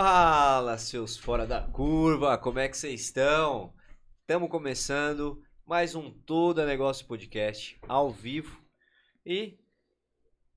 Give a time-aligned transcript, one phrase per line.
[0.00, 3.72] Fala, seus fora da curva, como é que vocês estão?
[4.20, 8.60] Estamos começando mais um Toda Negócio Podcast ao vivo.
[9.24, 9.54] E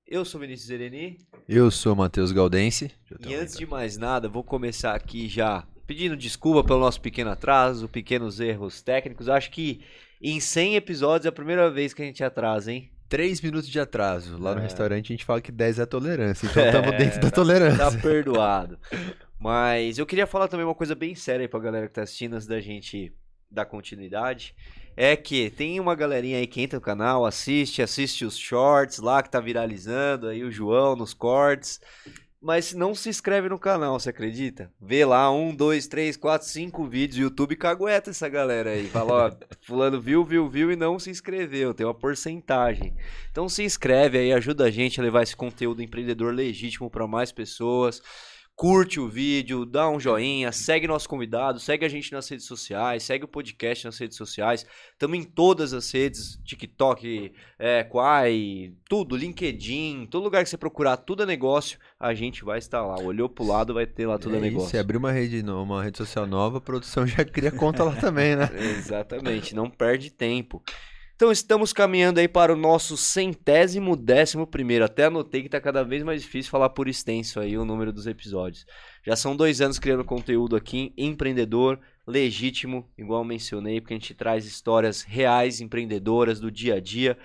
[0.06, 1.20] eu sou Vinícius Ereni.
[1.48, 2.92] Eu sou Matheus Galdense.
[3.26, 7.88] E antes de mais nada, vou começar aqui já pedindo desculpa pelo nosso pequeno atraso,
[7.88, 9.30] pequenos erros técnicos.
[9.30, 9.82] Acho que
[10.22, 12.92] em 100 episódios é a primeira vez que a gente atrasa, hein?
[13.08, 14.38] 3 minutos de atraso.
[14.38, 14.64] Lá no É.
[14.64, 16.46] restaurante a gente fala que 10 é tolerância.
[16.46, 17.78] Então estamos dentro da tolerância.
[17.90, 18.78] Tá perdoado.
[19.40, 22.34] Mas eu queria falar também uma coisa bem séria aí pra galera que tá assistindo
[22.34, 23.14] antes da gente
[23.50, 24.54] dar continuidade.
[24.98, 29.24] É que tem uma galerinha aí que entra no canal, assiste, assiste os shorts lá
[29.24, 31.80] que tá viralizando, aí o João nos cortes.
[32.42, 34.72] Mas não se inscreve no canal, você acredita?
[34.80, 38.88] Vê lá um, dois, três, quatro, cinco vídeos, YouTube cagueta essa galera aí.
[38.88, 42.96] Fala, ó, fulano viu, viu, viu e não se inscreveu, tem uma porcentagem.
[43.30, 47.30] Então se inscreve aí, ajuda a gente a levar esse conteúdo empreendedor legítimo para mais
[47.30, 48.02] pessoas.
[48.59, 53.03] Curte o vídeo, dá um joinha, segue nosso convidado, segue a gente nas redes sociais,
[53.03, 54.66] segue o podcast nas redes sociais.
[54.92, 60.98] Estamos em todas as redes, TikTok, é, Quai, tudo, LinkedIn, todo lugar que você procurar,
[60.98, 63.00] tudo é negócio, a gente vai estar lá.
[63.02, 64.72] Olhou pro lado, vai ter lá tudo é, É negócio.
[64.72, 68.36] se abrir uma rede, uma rede social nova, a produção já cria conta lá também,
[68.36, 68.50] né?
[68.78, 70.62] Exatamente, não perde tempo.
[71.19, 74.85] Então estamos caminhando aí para o nosso centésimo décimo primeiro.
[74.85, 78.07] Até anotei que tá cada vez mais difícil falar por extenso aí o número dos
[78.07, 78.66] episódios.
[79.06, 84.46] Já são dois anos criando conteúdo aqui, empreendedor, legítimo, igual mencionei, porque a gente traz
[84.46, 87.18] histórias reais, empreendedoras do dia a dia.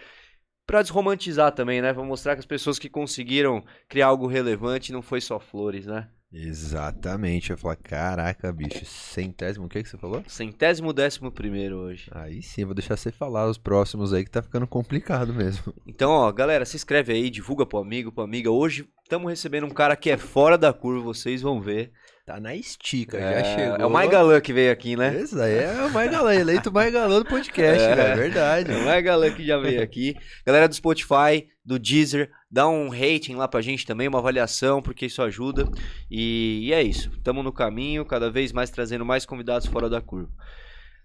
[0.66, 1.94] Pra desromantizar também, né?
[1.94, 6.10] Pra mostrar que as pessoas que conseguiram criar algo relevante não foi só flores, né?
[6.34, 7.52] Exatamente.
[7.52, 10.22] Eu falo, caraca, bicho, centésimo, o que, que você falou?
[10.26, 12.10] Centésimo décimo primeiro hoje.
[12.12, 15.72] Aí sim, vou deixar você falar os próximos aí que tá ficando complicado mesmo.
[15.86, 18.50] Então, ó, galera, se inscreve aí, divulga pro amigo, pro amiga.
[18.50, 21.92] Hoje estamos recebendo um cara que é fora da curva, vocês vão ver.
[22.26, 23.76] Tá na estica, É, já chegou.
[23.76, 25.14] é o mais galã que veio aqui, né?
[25.20, 27.90] Esse aí é o mais galã, eleito o mais galã do podcast, É.
[28.12, 28.72] é verdade.
[28.72, 30.16] É o mais galã que já veio aqui.
[30.46, 35.04] Galera do Spotify, do Deezer, dá um rating lá pra gente também, uma avaliação, porque
[35.04, 35.68] isso ajuda.
[36.10, 37.10] E, e é isso.
[37.14, 40.30] Estamos no caminho, cada vez mais trazendo mais convidados fora da curva.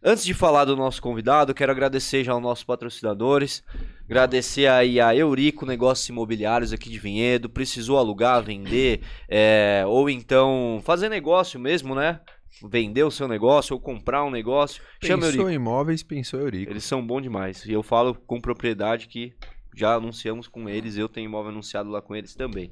[0.01, 3.61] Antes de falar do nosso convidado, quero agradecer já aos nossos patrocinadores.
[4.05, 7.49] Agradecer aí a Eurico Negócios Imobiliários aqui de Vinhedo.
[7.49, 12.21] Precisou alugar, vender, é, ou então fazer negócio mesmo, né?
[12.63, 14.81] Vender o seu negócio ou comprar um negócio.
[15.03, 15.43] Chama Eurico.
[15.43, 16.71] Pensou em imóveis, pensou Eurico.
[16.71, 17.65] Eles são bons demais.
[17.65, 19.33] E eu falo com propriedade que
[19.75, 20.95] já anunciamos com eles.
[20.95, 22.71] Eu tenho imóvel anunciado lá com eles também.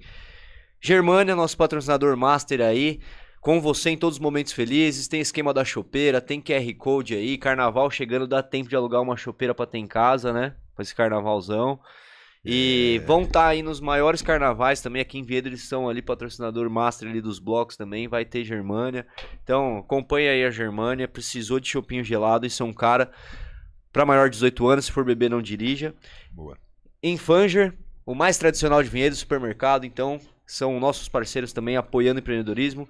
[0.80, 3.02] Germânia, nosso patrocinador master aí.
[3.42, 5.08] Com você em todos os momentos felizes.
[5.08, 7.38] Tem esquema da chopeira, tem QR Code aí.
[7.38, 10.56] Carnaval chegando, dá tempo de alugar uma chopeira pra ter em casa, né?
[10.76, 11.80] Pra esse carnavalzão.
[12.50, 15.02] E vão estar aí nos maiores carnavais também.
[15.02, 18.08] Aqui em Viedo eles são ali patrocinador master ali dos blocos também.
[18.08, 19.06] Vai ter Germânia.
[19.44, 21.08] Então acompanha aí a Germânia.
[21.08, 22.46] Precisou de chopinho gelado.
[22.46, 23.12] Isso é um cara
[23.92, 24.86] para maior de 18 anos.
[24.86, 25.94] Se for beber, não dirija.
[26.32, 26.58] Boa.
[27.04, 32.88] Infanger, o mais tradicional de Vinhedo, supermercado, então são nossos parceiros também apoiando o empreendedorismo.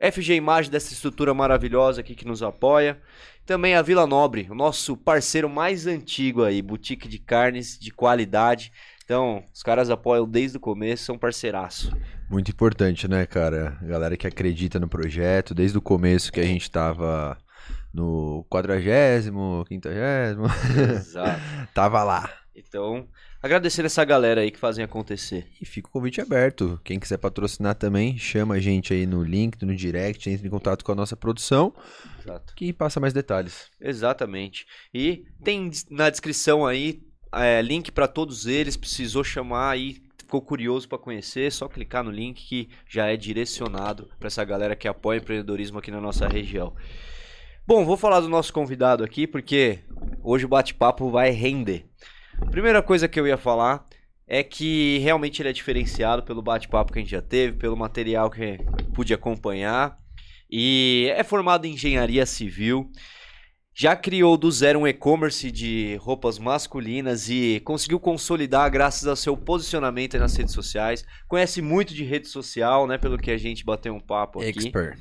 [0.00, 3.00] FG Imagem dessa estrutura maravilhosa aqui que nos apoia.
[3.46, 8.72] Também a Vila Nobre, o nosso parceiro mais antigo aí, boutique de carnes de qualidade.
[9.04, 11.94] Então, os caras apoiam desde o começo, são parceiraço.
[12.30, 13.78] Muito importante, né, cara?
[13.82, 17.36] Galera que acredita no projeto, desde o começo que a gente tava
[17.92, 20.46] no quadragésimo, quinquagésimo,
[20.96, 21.40] Exato.
[21.74, 22.28] tava lá.
[22.56, 23.06] Então,
[23.44, 25.46] agradecer essa galera aí que fazem acontecer.
[25.60, 26.80] E fica o convite aberto.
[26.82, 30.82] Quem quiser patrocinar também, chama a gente aí no link, no direct, entra em contato
[30.82, 31.74] com a nossa produção,
[32.20, 32.54] Exato.
[32.54, 33.70] que passa mais detalhes.
[33.78, 34.64] Exatamente.
[34.94, 37.02] E tem na descrição aí
[37.34, 38.78] é, link para todos eles.
[38.78, 44.08] Precisou chamar aí, ficou curioso para conhecer, só clicar no link que já é direcionado
[44.18, 46.74] para essa galera que apoia o empreendedorismo aqui na nossa região.
[47.66, 49.80] Bom, vou falar do nosso convidado aqui porque
[50.22, 51.90] hoje o bate-papo vai render.
[52.50, 53.84] Primeira coisa que eu ia falar
[54.26, 58.30] é que realmente ele é diferenciado pelo bate-papo que a gente já teve, pelo material
[58.30, 58.58] que
[58.94, 59.98] pude acompanhar.
[60.50, 62.90] E é formado em engenharia civil.
[63.76, 69.36] Já criou do zero um e-commerce de roupas masculinas e conseguiu consolidar graças ao seu
[69.36, 71.04] posicionamento nas redes sociais.
[71.26, 72.96] Conhece muito de rede social, né?
[72.96, 74.58] Pelo que a gente bateu um papo aqui.
[74.58, 74.96] Expert.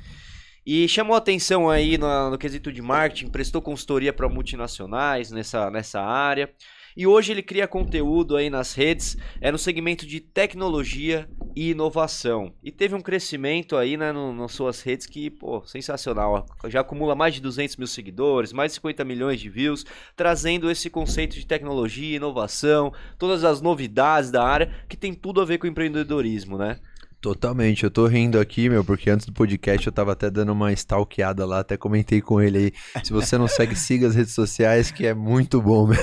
[0.65, 6.01] E chamou atenção aí no, no quesito de marketing, prestou consultoria para multinacionais nessa, nessa
[6.01, 6.49] área.
[6.95, 12.53] E hoje ele cria conteúdo aí nas redes, é no segmento de tecnologia e inovação.
[12.63, 16.45] E teve um crescimento aí né, no, nas suas redes que, pô, sensacional.
[16.67, 19.85] Já acumula mais de 200 mil seguidores, mais de 50 milhões de views,
[20.15, 25.45] trazendo esse conceito de tecnologia, inovação, todas as novidades da área que tem tudo a
[25.45, 26.79] ver com empreendedorismo, né?
[27.23, 30.73] Totalmente, eu tô rindo aqui, meu, porque antes do podcast eu tava até dando uma
[30.73, 33.01] stalkeada lá, até comentei com ele aí.
[33.01, 35.97] Se você não segue, siga as redes sociais, que é muito bom, meu.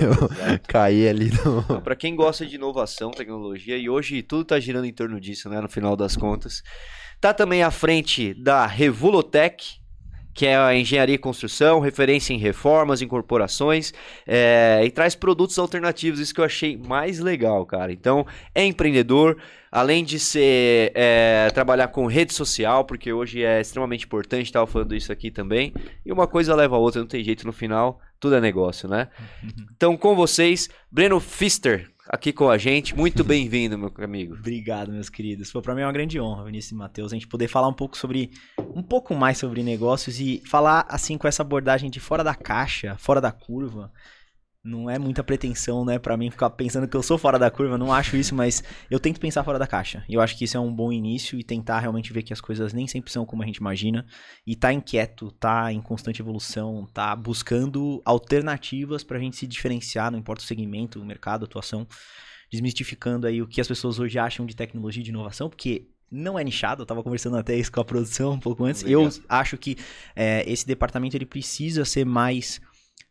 [0.66, 1.82] Cair ali no.
[1.82, 5.60] Para quem gosta de inovação, tecnologia, e hoje tudo tá girando em torno disso, né?
[5.60, 6.62] No final das contas.
[7.20, 9.78] Tá também à frente da Revolotech,
[10.34, 13.92] que é a engenharia e construção, referência em reformas, incorporações,
[14.26, 17.92] é, e traz produtos alternativos, isso que eu achei mais legal, cara.
[17.92, 19.36] Então, é empreendedor,
[19.70, 24.94] além de ser é, trabalhar com rede social, porque hoje é extremamente importante, estava falando
[24.94, 25.72] isso aqui também,
[26.04, 29.08] e uma coisa leva a outra, não tem jeito no final, tudo é negócio, né?
[29.42, 29.66] Uhum.
[29.74, 32.96] Então, com vocês, Breno Fister, aqui com a gente.
[32.96, 34.34] Muito bem-vindo, meu amigo.
[34.34, 35.52] Obrigado, meus queridos.
[35.52, 37.96] Para mim é uma grande honra, Vinícius e Matheus, a gente poder falar um pouco
[37.96, 38.30] sobre
[38.74, 42.96] um pouco mais sobre negócios e falar assim com essa abordagem de fora da caixa,
[42.98, 43.92] fora da curva.
[44.62, 47.78] Não é muita pretensão, né, para mim ficar pensando que eu sou fora da curva,
[47.78, 50.04] não acho isso, mas eu tento pensar fora da caixa.
[50.06, 52.74] Eu acho que isso é um bom início e tentar realmente ver que as coisas
[52.74, 54.04] nem sempre são como a gente imagina
[54.46, 60.18] e tá inquieto, tá em constante evolução, tá buscando alternativas pra gente se diferenciar, não
[60.18, 61.86] importa o segmento, o mercado, a atuação,
[62.52, 66.38] desmistificando aí o que as pessoas hoje acham de tecnologia e de inovação, porque não
[66.38, 68.82] é nichado, eu tava conversando até isso com a produção um pouco antes.
[68.82, 69.04] Legal.
[69.04, 69.76] Eu acho que
[70.14, 72.60] é, esse departamento ele precisa ser mais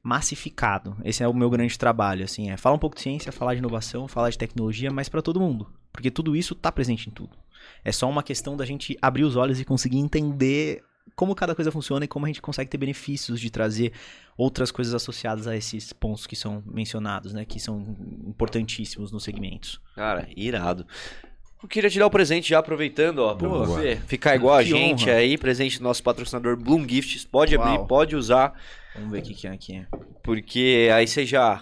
[0.01, 0.95] massificado.
[1.03, 3.59] Esse é o meu grande trabalho, assim, é falar um pouco de ciência, falar de
[3.59, 7.37] inovação, falar de tecnologia, mas para todo mundo, porque tudo isso está presente em tudo.
[7.83, 10.83] É só uma questão da gente abrir os olhos e conseguir entender
[11.15, 13.91] como cada coisa funciona e como a gente consegue ter benefícios de trazer
[14.37, 19.81] outras coisas associadas a esses pontos que são mencionados, né, que são importantíssimos nos segmentos.
[19.95, 20.85] Cara, irado.
[21.61, 24.63] Eu queria te dar o um presente já aproveitando, ó, pra você ficar igual a
[24.63, 25.17] gente honra.
[25.17, 27.25] aí, presente do nosso patrocinador Bloom Gifts.
[27.25, 27.67] Pode Uau.
[27.67, 28.57] abrir, pode usar.
[28.95, 29.85] Vamos ver o que, que é aqui.
[30.23, 31.61] Porque aí você já.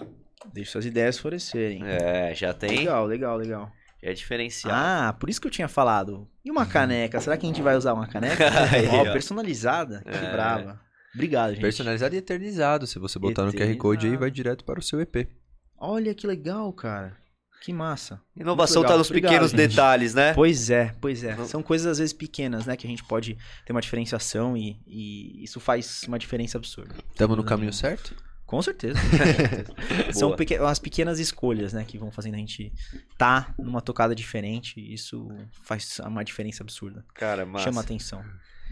[0.52, 1.82] Deixa suas ideias florescerem.
[1.84, 2.78] É, já tem.
[2.78, 3.72] Legal, legal, legal.
[4.02, 4.76] Já é diferenciado.
[4.76, 6.28] Ah, por isso que eu tinha falado.
[6.44, 7.20] E uma caneca?
[7.20, 8.44] Será que a gente vai usar uma caneca?
[8.92, 10.02] ó, personalizada?
[10.02, 10.32] Que é.
[10.32, 10.80] brava.
[11.14, 11.60] Obrigado, gente.
[11.60, 12.86] Personalizado e eternizado.
[12.86, 13.70] Se você botar eternizado.
[13.70, 15.28] no QR Code aí, vai direto para o seu EP.
[15.76, 17.16] Olha que legal, cara.
[17.60, 18.20] Que massa.
[18.36, 19.68] Inovação está nos Obrigado, pequenos gente.
[19.68, 20.32] detalhes, né?
[20.34, 21.36] Pois é, pois é.
[21.44, 22.76] São coisas às vezes pequenas, né?
[22.76, 23.36] Que a gente pode
[23.66, 26.94] ter uma diferenciação e, e isso faz uma diferença absurda.
[27.10, 28.14] Estamos no caminho certo?
[28.46, 28.98] Com certeza.
[28.98, 29.74] Com certeza.
[30.14, 31.84] São pequ as pequenas escolhas, né?
[31.86, 32.72] Que vão fazendo a gente
[33.18, 34.80] tá numa tocada diferente.
[34.80, 35.28] E isso
[35.62, 37.04] faz uma diferença absurda.
[37.14, 37.64] Cara, massa.
[37.64, 38.24] Chama atenção.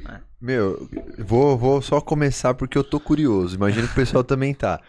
[0.03, 0.23] Né?
[0.41, 0.89] Meu,
[1.19, 3.57] vou, vou só começar porque eu tô curioso.
[3.57, 4.81] Imagino que o pessoal também tá.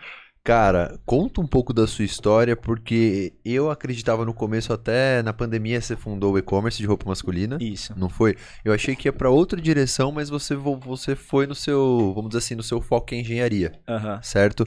[0.48, 5.82] Cara, conta um pouco da sua história, porque eu acreditava no começo, até na pandemia
[5.82, 7.58] você fundou o e-commerce de roupa masculina.
[7.60, 7.94] Isso.
[7.98, 8.38] Não foi?
[8.64, 12.38] Eu achei que ia para outra direção, mas você, você foi no seu, vamos dizer
[12.38, 13.74] assim, no seu foco em engenharia.
[13.90, 14.24] Uhum.
[14.24, 14.66] Certo?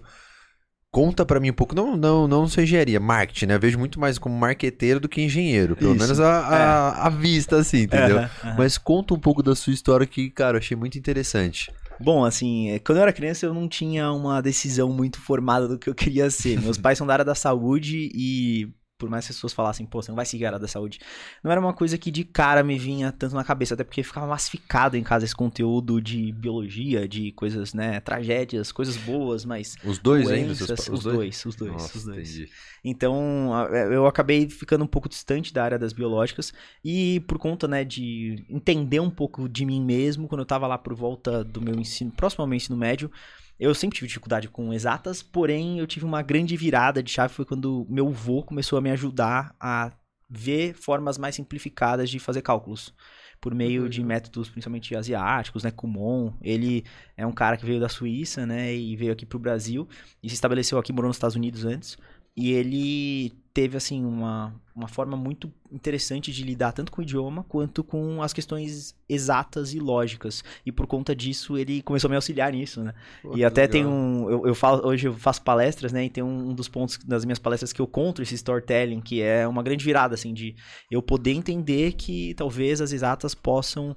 [0.92, 3.54] Conta para mim um pouco, não, não, não sou engenharia, marketing, né?
[3.54, 6.02] Eu vejo muito mais como marqueteiro do que engenheiro, pelo Isso.
[6.02, 7.06] menos a, a, é.
[7.06, 8.18] a, vista, assim, entendeu?
[8.18, 8.54] Uhum, uhum.
[8.58, 11.72] Mas conta um pouco da sua história que, cara, eu achei muito interessante.
[12.00, 15.78] Bom, assim, é, quando eu era criança eu não tinha uma decisão muito formada do
[15.78, 16.58] que eu queria ser.
[16.60, 20.02] Meus pais são da área da saúde e por mais que as pessoas falassem, pô,
[20.02, 21.00] você não vai seguir a área da saúde,
[21.42, 24.26] não era uma coisa que de cara me vinha tanto na cabeça, até porque ficava
[24.26, 29.74] massificado em casa esse conteúdo de biologia, de coisas, né, tragédias, coisas boas, mas...
[29.82, 30.52] Os dois ainda?
[30.52, 32.30] Os, os, os dois, os dois, Nossa, os dois.
[32.30, 32.50] Entendi.
[32.84, 36.52] Então, é, eu acabei ficando um pouco distante da área das biológicas
[36.84, 40.76] e por conta, né, de entender um pouco de mim mesmo, quando eu tava lá
[40.76, 43.10] por volta do meu ensino, próximo ao meu ensino médio,
[43.60, 47.44] eu sempre tive dificuldade com exatas, porém eu tive uma grande virada de chave foi
[47.44, 49.92] quando meu avô começou a me ajudar a
[50.30, 52.94] ver formas mais simplificadas de fazer cálculos
[53.38, 56.32] por meio de métodos principalmente asiáticos, né, Kumon.
[56.40, 56.84] Ele
[57.16, 59.86] é um cara que veio da Suíça, né, e veio aqui para o Brasil
[60.22, 61.98] e se estabeleceu aqui, morou nos Estados Unidos antes.
[62.36, 67.44] E ele teve, assim, uma, uma forma muito interessante de lidar tanto com o idioma
[67.48, 70.42] quanto com as questões exatas e lógicas.
[70.64, 72.94] E por conta disso, ele começou a me auxiliar nisso, né?
[73.22, 73.72] Pô, e até legal.
[73.72, 74.30] tem um...
[74.30, 76.04] Eu, eu falo, hoje eu faço palestras, né?
[76.04, 79.20] E tem um, um dos pontos das minhas palestras que eu conto esse storytelling, que
[79.20, 80.54] é uma grande virada, assim, de
[80.90, 83.96] eu poder entender que talvez as exatas possam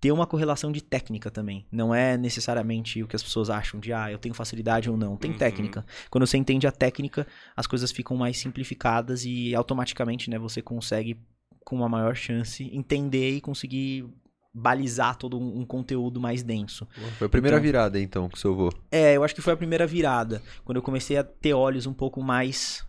[0.00, 1.66] ter uma correlação de técnica também.
[1.70, 5.16] Não é necessariamente o que as pessoas acham de, ah, eu tenho facilidade ou não.
[5.16, 5.38] Tem uhum.
[5.38, 5.84] técnica.
[6.08, 11.18] Quando você entende a técnica, as coisas ficam mais simplificadas e automaticamente, né, você consegue,
[11.64, 14.08] com uma maior chance, entender e conseguir
[14.52, 16.88] balizar todo um, um conteúdo mais denso.
[17.18, 18.72] Foi a primeira então, virada, então, que você vou.
[18.90, 20.42] É, eu acho que foi a primeira virada.
[20.64, 22.84] Quando eu comecei a ter olhos um pouco mais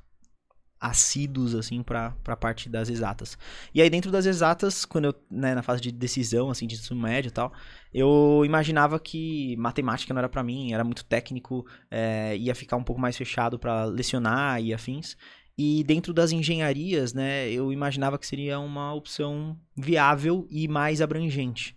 [0.81, 3.37] assíduos assim para a parte das exatas.
[3.73, 6.99] E aí dentro das exatas, quando eu, né, na fase de decisão assim de ensino
[6.99, 7.53] médio e tal,
[7.93, 12.83] eu imaginava que matemática não era para mim, era muito técnico, é, ia ficar um
[12.83, 15.15] pouco mais fechado para lecionar e afins.
[15.57, 21.75] E dentro das engenharias, né, eu imaginava que seria uma opção viável e mais abrangente.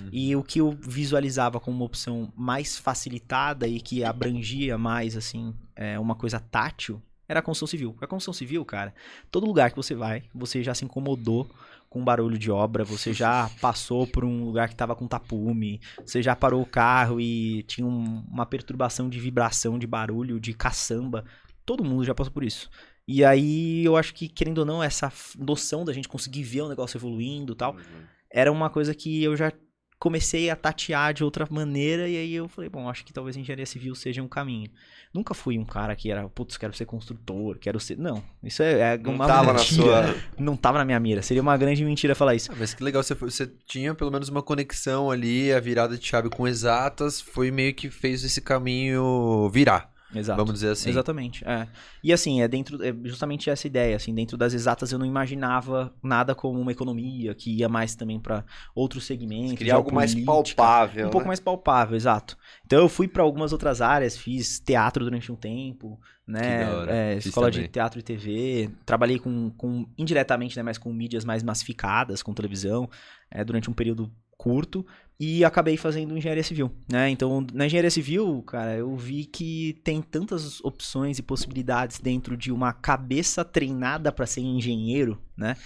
[0.00, 0.08] Uhum.
[0.12, 5.54] E o que eu visualizava como uma opção mais facilitada e que abrangia mais, assim,
[5.74, 7.96] é, uma coisa tátil, era a construção civil.
[8.00, 8.94] A construção civil, cara,
[9.30, 11.48] todo lugar que você vai, você já se incomodou
[11.88, 16.22] com barulho de obra, você já passou por um lugar que estava com tapume, você
[16.22, 21.24] já parou o carro e tinha um, uma perturbação de vibração, de barulho, de caçamba.
[21.64, 22.70] Todo mundo já passou por isso.
[23.08, 26.68] E aí eu acho que, querendo ou não, essa noção da gente conseguir ver o
[26.68, 28.04] negócio evoluindo e tal, uhum.
[28.30, 29.52] era uma coisa que eu já
[29.98, 33.66] comecei a tatear de outra maneira e aí eu falei, bom, acho que talvez engenharia
[33.66, 34.70] civil seja um caminho.
[35.12, 37.96] Nunca fui um cara que era, putz, quero ser construtor, quero ser.
[37.96, 40.02] Não, isso é, é não uma tava mentira.
[40.02, 40.22] Na sua...
[40.38, 41.22] Não tava na minha mira.
[41.22, 42.52] Seria uma grande mentira falar isso.
[42.52, 45.96] Ah, mas que legal, você, foi, você tinha pelo menos uma conexão ali, a virada
[45.96, 49.95] de chave com exatas, foi meio que fez esse caminho virar.
[50.20, 50.36] Exato.
[50.36, 50.90] Vamos dizer assim.
[50.90, 51.44] Exatamente.
[51.46, 51.66] É.
[52.02, 55.92] E assim, é dentro é justamente essa ideia, assim, dentro das exatas eu não imaginava
[56.02, 58.44] nada como uma economia que ia mais também para
[58.74, 61.12] outros segmentos, queria algo mais palpável, um né?
[61.12, 62.36] pouco mais palpável, exato.
[62.64, 67.50] Então eu fui para algumas outras áreas, fiz teatro durante um tempo, né, é, escola
[67.50, 72.34] de teatro e TV, trabalhei com, com indiretamente, né, mas com mídias mais massificadas, com
[72.34, 72.90] televisão,
[73.30, 74.86] é, durante um período curto
[75.18, 77.08] e acabei fazendo engenharia civil, né?
[77.08, 82.52] Então, na engenharia civil, cara, eu vi que tem tantas opções e possibilidades dentro de
[82.52, 85.56] uma cabeça treinada para ser engenheiro, né?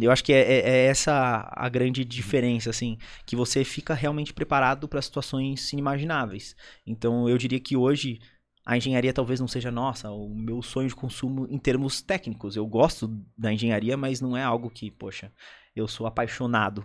[0.00, 4.32] Eu acho que é, é, é, essa a grande diferença, assim, que você fica realmente
[4.32, 6.56] preparado para situações inimagináveis.
[6.86, 8.18] Então, eu diria que hoje
[8.64, 12.56] a engenharia talvez não seja nossa, o meu sonho de consumo em termos técnicos.
[12.56, 15.30] Eu gosto da engenharia, mas não é algo que, poxa,
[15.74, 16.84] eu sou apaixonado.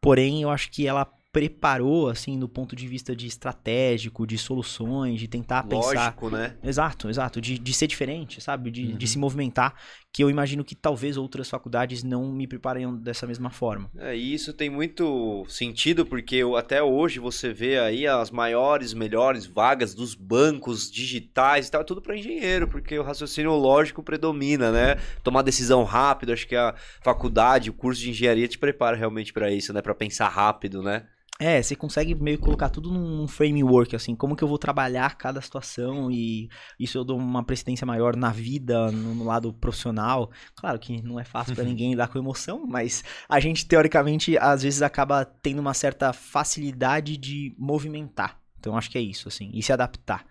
[0.00, 5.20] Porém, eu acho que ela preparou, assim, no ponto de vista de estratégico, de soluções,
[5.20, 6.04] de tentar Lógico, pensar.
[6.04, 6.56] Lógico, né?
[6.62, 7.40] Exato, exato.
[7.40, 8.70] De, de ser diferente, sabe?
[8.70, 8.96] De, uhum.
[8.96, 9.74] de se movimentar,
[10.10, 13.90] que eu imagino que talvez outras faculdades não me preparem dessa mesma forma.
[13.98, 19.44] É, e isso tem muito sentido, porque até hoje você vê aí as maiores, melhores
[19.44, 24.96] vagas dos bancos digitais e tal, tudo para engenheiro, porque o raciocínio lógico predomina, né?
[25.22, 29.52] Tomar decisão rápido, acho que a faculdade, o curso de engenharia te prepara realmente para
[29.52, 29.82] isso, né?
[29.82, 31.06] Para pensar rápido, né?
[31.40, 35.40] É, você consegue meio colocar tudo num framework, assim, como que eu vou trabalhar cada
[35.40, 36.48] situação e
[36.80, 40.32] isso eu dou uma precedência maior na vida, no, no lado profissional.
[40.56, 44.64] Claro que não é fácil para ninguém lidar com emoção, mas a gente, teoricamente, às
[44.64, 48.40] vezes acaba tendo uma certa facilidade de movimentar.
[48.58, 50.24] Então acho que é isso, assim, e se adaptar.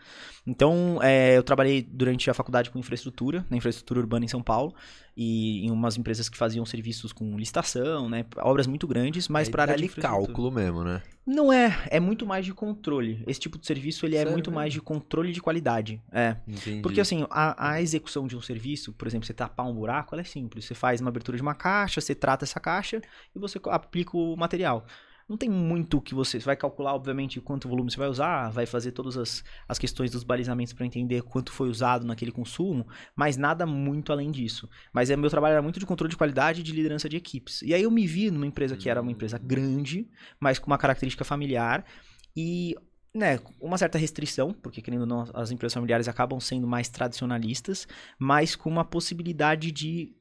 [0.45, 4.73] Então, é, eu trabalhei durante a faculdade com infraestrutura, na infraestrutura urbana em São Paulo,
[5.15, 9.63] e em umas empresas que faziam serviços com licitação, né, obras muito grandes, mas para
[9.63, 11.01] área de cálculo mesmo, né?
[11.25, 13.21] Não é, é muito mais de controle.
[13.27, 14.31] Esse tipo de serviço ele é Sério?
[14.31, 16.01] muito mais de controle de qualidade.
[16.11, 16.37] É.
[16.47, 16.81] Entendi.
[16.81, 20.21] Porque assim, a, a execução de um serviço, por exemplo, você tapar um buraco, ela
[20.21, 20.63] é simples.
[20.63, 23.01] Você faz uma abertura de uma caixa, você trata essa caixa
[23.35, 24.85] e você aplica o material
[25.27, 28.65] não tem muito que você, você vai calcular, obviamente, quanto volume você vai usar, vai
[28.65, 33.35] fazer todas as, as questões dos balizamentos para entender quanto foi usado naquele consumo, mas
[33.35, 34.69] nada muito além disso.
[34.93, 37.61] Mas é, meu trabalho era muito de controle de qualidade e de liderança de equipes.
[37.61, 40.77] E aí eu me vi numa empresa que era uma empresa grande, mas com uma
[40.77, 41.85] característica familiar
[42.35, 42.75] e
[43.13, 47.87] né, uma certa restrição, porque querendo ou não, as empresas familiares acabam sendo mais tradicionalistas,
[48.17, 50.15] mas com uma possibilidade de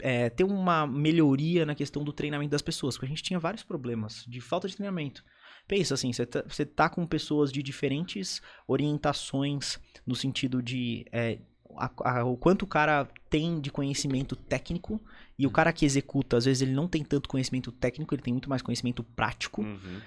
[0.00, 3.62] é, ter uma melhoria na questão do treinamento das pessoas, porque a gente tinha vários
[3.62, 5.24] problemas de falta de treinamento.
[5.66, 11.38] Pensa assim, você tá, você tá com pessoas de diferentes orientações no sentido de é,
[11.76, 15.00] a, a, o quanto o cara tem de conhecimento técnico
[15.38, 18.32] e o cara que executa, às vezes ele não tem tanto conhecimento técnico, ele tem
[18.32, 19.62] muito mais conhecimento prático.
[19.62, 20.00] Uhum.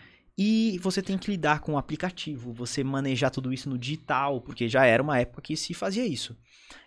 [0.44, 4.68] E você tem que lidar com o aplicativo, você manejar tudo isso no digital, porque
[4.68, 6.36] já era uma época que se fazia isso.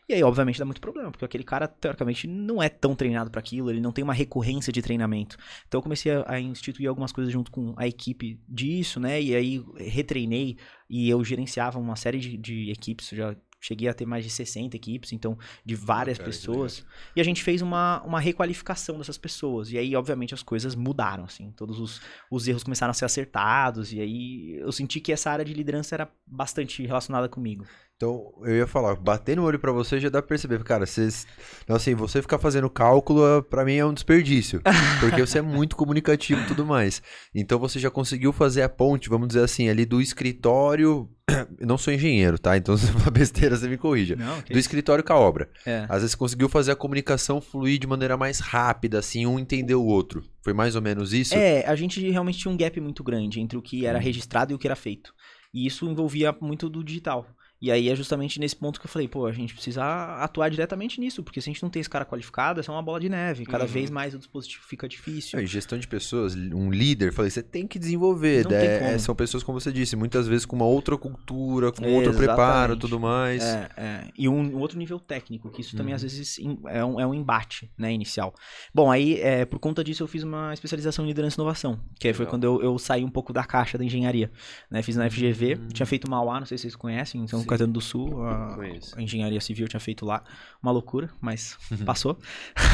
[0.08, 3.38] E aí, obviamente, dá muito problema, porque aquele cara, teoricamente, não é tão treinado para
[3.38, 5.36] aquilo, ele não tem uma recorrência de treinamento.
[5.68, 9.22] Então, eu comecei a, a, instituir algumas coisas junto com a equipe disso, né?
[9.22, 10.56] E aí, retreinei
[10.90, 14.76] e eu gerenciava uma série de, de equipes, já cheguei a ter mais de 60
[14.76, 16.84] equipes, então, de várias Cara, pessoas.
[17.16, 19.72] E a gente fez uma, uma requalificação dessas pessoas.
[19.72, 21.50] E aí, obviamente, as coisas mudaram, assim.
[21.52, 23.92] Todos os, os erros começaram a ser acertados.
[23.92, 27.64] E aí, eu senti que essa área de liderança era bastante relacionada comigo.
[27.96, 31.26] Então, eu ia falar, bater no olho para você já dá pra perceber, cara, vocês,
[31.68, 34.60] não, assim, você ficar fazendo cálculo, para mim é um desperdício,
[34.98, 37.00] porque você é muito comunicativo e tudo mais.
[37.32, 41.78] Então, você já conseguiu fazer a ponte, vamos dizer assim, ali do escritório, eu não
[41.78, 42.56] sou engenheiro, tá?
[42.56, 44.16] Então, se for besteira, você me corrija.
[44.16, 45.48] Não, do escritório com a obra.
[45.64, 45.86] É.
[45.88, 49.84] Às vezes, conseguiu fazer a comunicação fluir de maneira mais rápida, assim, um entender o
[49.84, 50.24] outro.
[50.42, 51.34] Foi mais ou menos isso?
[51.34, 54.02] É, a gente realmente tinha um gap muito grande entre o que era hum.
[54.02, 55.14] registrado e o que era feito.
[55.52, 57.24] E isso envolvia muito do digital.
[57.60, 59.82] E aí é justamente nesse ponto que eu falei, pô, a gente precisa
[60.22, 62.82] atuar diretamente nisso, porque se a gente não tem esse cara qualificado, é só uma
[62.82, 63.46] bola de neve.
[63.46, 63.70] Cada uhum.
[63.70, 65.38] vez mais o dispositivo fica difícil.
[65.38, 68.46] É, gestão de pessoas, um líder, falei, você tem que desenvolver.
[68.52, 72.14] É, são pessoas, como você disse, muitas vezes com uma outra cultura, com é, outro
[72.14, 73.42] preparo tudo mais.
[73.42, 74.08] É, é.
[74.16, 75.96] E um, um, outro nível técnico, que isso também uhum.
[75.96, 78.34] às vezes é um, é um embate, né, inicial.
[78.74, 82.08] Bom, aí, é, por conta disso, eu fiz uma especialização em liderança e inovação, que
[82.08, 84.30] aí foi quando eu, eu, saí um pouco da caixa da engenharia.
[84.70, 84.82] Né?
[84.82, 85.68] Fiz na FGV, uhum.
[85.68, 87.46] tinha feito Mauá, não sei se vocês conhecem, São Sim.
[87.54, 88.56] Caetano do Sul, a,
[88.96, 90.22] a, engenharia civil tinha feito lá.
[90.62, 92.18] Uma loucura, mas passou.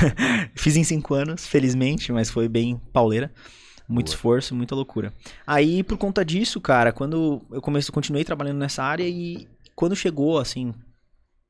[0.54, 3.32] Fiz em cinco anos, felizmente, mas foi bem pauleira.
[3.88, 4.14] Muito Boa.
[4.14, 5.12] esforço, muita loucura.
[5.46, 10.38] Aí, por conta disso, cara, quando eu comecei, continuei trabalhando nessa área e quando chegou,
[10.38, 10.72] assim,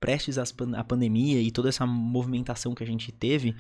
[0.00, 3.54] prestes à pandemia e toda essa movimentação que a gente teve,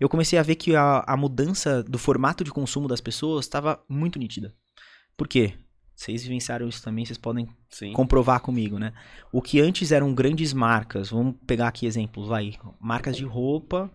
[0.00, 3.80] eu comecei a ver que a, a mudança do formato de consumo das pessoas estava
[3.88, 4.52] muito nítida.
[5.16, 5.54] Por quê?
[5.96, 7.94] Vocês vivenciaram isso também, vocês podem Sim.
[7.94, 8.92] comprovar comigo, né?
[9.32, 13.90] O que antes eram grandes marcas, vamos pegar aqui exemplos, vai, marcas de roupa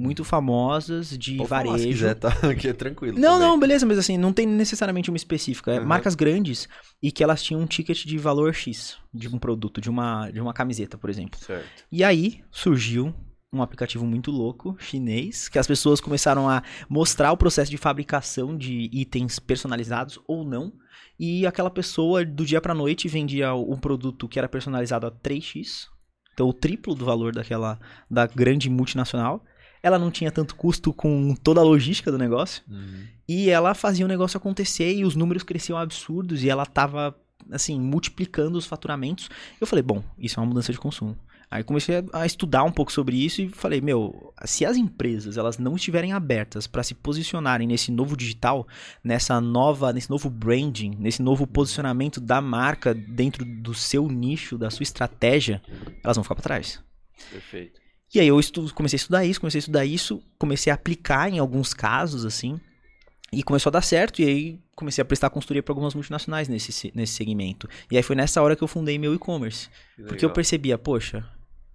[0.00, 1.78] muito famosas de Pode varejo.
[1.78, 2.28] se quiser, tá?
[2.48, 3.18] Aqui é tranquilo.
[3.18, 3.48] Não, também.
[3.48, 5.72] não, beleza, mas assim, não tem necessariamente uma específica.
[5.72, 5.84] É uhum.
[5.84, 6.66] marcas grandes
[7.02, 10.40] e que elas tinham um ticket de valor X de um produto, de uma, de
[10.40, 11.38] uma camiseta, por exemplo.
[11.38, 11.84] Certo.
[11.92, 13.14] E aí surgiu
[13.52, 18.56] um aplicativo muito louco, chinês, que as pessoas começaram a mostrar o processo de fabricação
[18.56, 20.72] de itens personalizados ou não.
[21.22, 25.86] E aquela pessoa, do dia para noite, vendia um produto que era personalizado a 3x,
[26.32, 27.78] então o triplo do valor daquela
[28.10, 29.44] da grande multinacional.
[29.82, 32.62] Ela não tinha tanto custo com toda a logística do negócio.
[32.66, 33.04] Uhum.
[33.28, 37.14] E ela fazia o negócio acontecer e os números cresciam absurdos e ela tava,
[37.50, 39.28] assim, multiplicando os faturamentos.
[39.60, 41.18] Eu falei, bom, isso é uma mudança de consumo.
[41.50, 45.58] Aí comecei a estudar um pouco sobre isso e falei, meu, se as empresas elas
[45.58, 48.68] não estiverem abertas para se posicionarem nesse novo digital,
[49.02, 54.70] nessa nova, nesse novo branding, nesse novo posicionamento da marca dentro do seu nicho, da
[54.70, 55.60] sua estratégia,
[56.04, 56.80] elas vão ficar para trás.
[57.32, 57.80] Perfeito.
[58.14, 61.28] E aí eu estudo, comecei a estudar isso, comecei a estudar isso, comecei a aplicar
[61.28, 62.60] em alguns casos assim,
[63.32, 66.92] e começou a dar certo, e aí comecei a prestar consultoria para algumas multinacionais nesse,
[66.94, 67.68] nesse segmento.
[67.90, 69.68] E aí foi nessa hora que eu fundei meu e-commerce.
[70.08, 71.24] Porque eu percebia, poxa,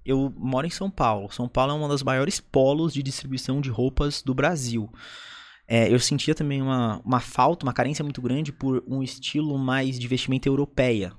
[0.06, 1.32] eu moro em São Paulo.
[1.32, 4.90] São Paulo é uma das maiores polos de distribuição de roupas do Brasil.
[5.68, 9.98] É, eu sentia também uma, uma falta, uma carência muito grande por um estilo mais
[9.98, 11.12] de vestimenta europeia.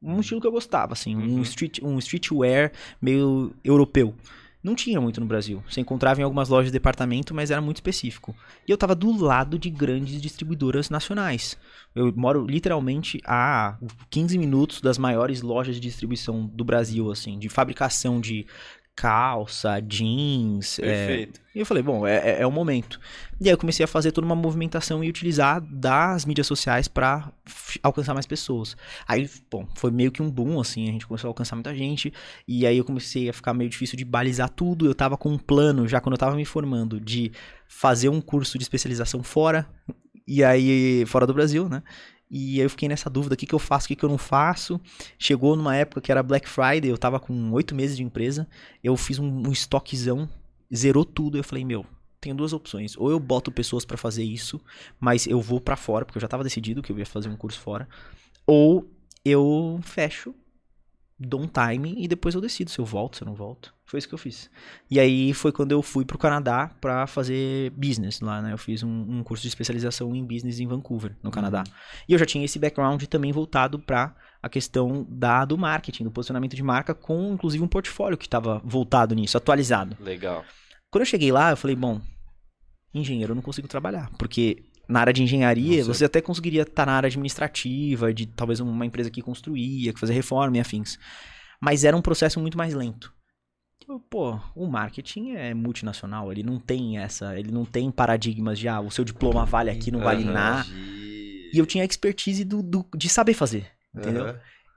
[0.00, 1.38] Um estilo que eu gostava, assim, uhum.
[1.38, 4.14] um, street, um streetwear meio europeu.
[4.62, 5.62] Não tinha muito no Brasil.
[5.68, 8.34] Você encontrava em algumas lojas de departamento, mas era muito específico.
[8.66, 11.58] E eu estava do lado de grandes distribuidoras nacionais.
[11.94, 13.76] Eu moro literalmente a
[14.08, 18.46] 15 minutos das maiores lojas de distribuição do Brasil, assim, de fabricação de
[18.94, 20.78] calça, jeans.
[20.78, 21.40] É, Perfeito.
[21.40, 21.42] É...
[21.54, 22.98] E eu falei, bom, é, é, é, o momento.
[23.40, 27.30] E aí eu comecei a fazer toda uma movimentação e utilizar das mídias sociais para
[27.82, 28.76] alcançar mais pessoas.
[29.06, 32.12] Aí, bom, foi meio que um boom, assim, a gente começou a alcançar muita gente.
[32.46, 34.86] E aí eu comecei a ficar meio difícil de balizar tudo.
[34.86, 37.32] Eu tava com um plano, já quando eu tava me formando, de
[37.68, 39.68] fazer um curso de especialização fora.
[40.26, 41.82] E aí, fora do Brasil, né?
[42.34, 44.16] E eu fiquei nessa dúvida, o que, que eu faço, o que, que eu não
[44.16, 44.80] faço.
[45.18, 48.48] Chegou numa época que era Black Friday, eu tava com oito meses de empresa,
[48.82, 50.26] eu fiz um, um estoquezão,
[50.74, 51.84] zerou tudo, eu falei, meu,
[52.22, 52.96] tenho duas opções.
[52.96, 54.58] Ou eu boto pessoas para fazer isso,
[54.98, 57.36] mas eu vou para fora, porque eu já tava decidido que eu ia fazer um
[57.36, 57.86] curso fora.
[58.46, 58.90] Ou
[59.22, 60.34] eu fecho
[61.26, 63.74] dou um time e depois eu decido se eu volto, se eu não volto.
[63.84, 64.50] Foi isso que eu fiz.
[64.90, 68.52] E aí foi quando eu fui pro Canadá para fazer business lá, né?
[68.52, 71.64] Eu fiz um, um, curso de especialização em business em Vancouver, no Canadá.
[71.66, 71.74] Uhum.
[72.08, 76.10] E eu já tinha esse background também voltado para a questão da, do marketing, do
[76.10, 79.96] posicionamento de marca, com inclusive um portfólio que estava voltado nisso, atualizado.
[80.00, 80.44] Legal.
[80.90, 82.00] Quando eu cheguei lá, eu falei, bom,
[82.92, 86.92] engenheiro eu não consigo trabalhar, porque na área de engenharia, você até conseguiria estar na
[86.92, 90.98] área administrativa, de talvez uma empresa que construía, que fazia reforma e afins.
[91.60, 93.12] Mas era um processo muito mais lento.
[94.08, 98.80] Pô, o marketing é multinacional, ele não tem essa, ele não tem paradigmas de ah,
[98.80, 100.32] o seu diploma vale aqui, não vale uhum.
[100.32, 100.68] nada.
[101.52, 104.26] E eu tinha expertise do, do, de saber fazer, entendeu?
[104.26, 104.34] Uhum.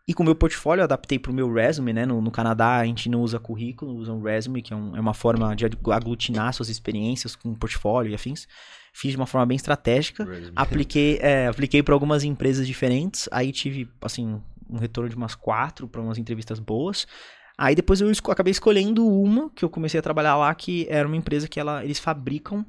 [0.07, 2.05] E com o meu portfólio eu adaptei pro meu resume, né?
[2.05, 4.99] No, no, Canadá a gente não usa currículo, usa um resume, que é, um, é
[4.99, 8.47] uma forma de aglutinar suas experiências com portfólio e afins
[8.95, 13.89] fiz de uma forma bem estratégica, apliquei, é, apliquei para algumas empresas diferentes, aí tive,
[14.01, 17.05] assim, um retorno de umas quatro para umas entrevistas boas.
[17.57, 21.05] Aí depois eu esco acabei escolhendo uma que eu comecei a trabalhar lá, que era
[21.05, 22.65] uma empresa que ela, eles fabricam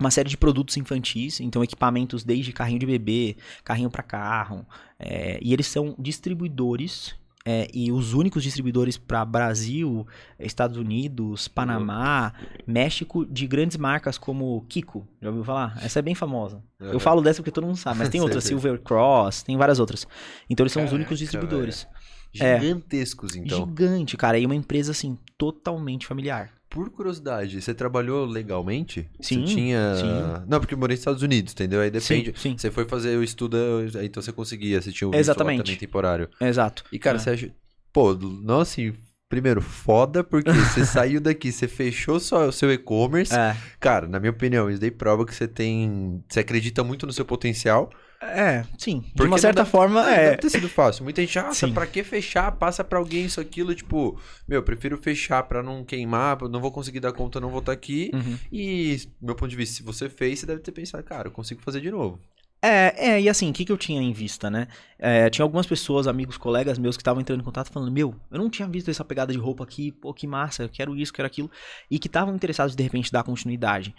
[0.00, 4.66] uma série de produtos infantis, então equipamentos desde carrinho de bebê, carrinho para carro,
[4.98, 7.14] é, e eles são distribuidores
[7.50, 10.06] é, e os únicos distribuidores para Brasil,
[10.38, 12.48] Estados Unidos, Panamá, uhum.
[12.66, 15.08] México, de grandes marcas como Kiko.
[15.22, 15.78] Já ouviu falar?
[15.82, 16.62] Essa é bem famosa.
[16.78, 16.92] Uhum.
[16.92, 20.06] Eu falo dessa porque todo mundo sabe, mas tem outras, Silver Cross, tem várias outras.
[20.50, 21.88] Então eles são Caraca, os únicos distribuidores.
[22.34, 23.64] Gigantescos, é, então.
[23.64, 24.38] Gigante, cara.
[24.38, 26.52] E uma empresa, assim, totalmente familiar.
[26.70, 29.08] Por curiosidade, você trabalhou legalmente?
[29.20, 29.46] Sim.
[29.46, 29.94] Você tinha.
[29.96, 30.44] Sim.
[30.46, 31.80] Não, porque eu morei nos Estados Unidos, entendeu?
[31.80, 32.32] Aí depende.
[32.36, 32.58] Sim, sim.
[32.58, 33.56] Você foi fazer o estudo,
[34.02, 35.64] então você conseguia, você tinha o visto Exatamente.
[35.64, 36.28] também temporário.
[36.40, 36.84] Exato.
[36.92, 37.20] E, cara, é.
[37.20, 37.50] você acha.
[37.90, 38.92] Pô, não assim,
[39.28, 43.34] Primeiro, foda, porque você saiu daqui, você fechou só o seu e-commerce.
[43.34, 43.54] É.
[43.78, 46.24] Cara, na minha opinião, isso daí prova que você tem.
[46.26, 47.90] Você acredita muito no seu potencial.
[48.20, 49.00] É, sim.
[49.00, 50.30] Porque de uma certa deve, forma, não, é.
[50.30, 51.04] Deve ter sido fácil.
[51.04, 52.50] Muita gente, ah, pra que fechar?
[52.52, 53.74] Passa pra alguém isso, aquilo.
[53.74, 57.72] Tipo, meu, prefiro fechar pra não queimar, não vou conseguir dar conta, não vou estar
[57.72, 58.10] tá aqui.
[58.12, 58.38] Uhum.
[58.50, 61.62] E, meu ponto de vista, se você fez, você deve ter pensado, cara, eu consigo
[61.62, 62.20] fazer de novo.
[62.60, 64.66] É, é, e assim, o que, que eu tinha em vista, né?
[64.98, 68.38] É, tinha algumas pessoas, amigos, colegas meus que estavam entrando em contato falando, meu, eu
[68.38, 71.26] não tinha visto essa pegada de roupa aqui, pô, que massa, eu quero isso, quero
[71.26, 71.48] aquilo,
[71.88, 73.94] e que estavam interessados de repente dar continuidade.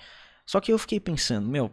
[0.45, 1.71] Só que eu fiquei pensando, meu,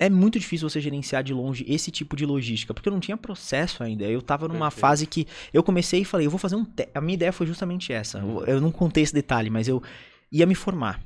[0.00, 3.16] é muito difícil você gerenciar de longe esse tipo de logística, porque eu não tinha
[3.16, 4.04] processo ainda.
[4.04, 4.80] Eu tava numa Perfeito.
[4.80, 6.64] fase que eu comecei e falei, eu vou fazer um.
[6.64, 6.88] Te...
[6.94, 8.18] A minha ideia foi justamente essa.
[8.18, 9.82] Eu, eu não contei esse detalhe, mas eu
[10.30, 11.00] ia me formar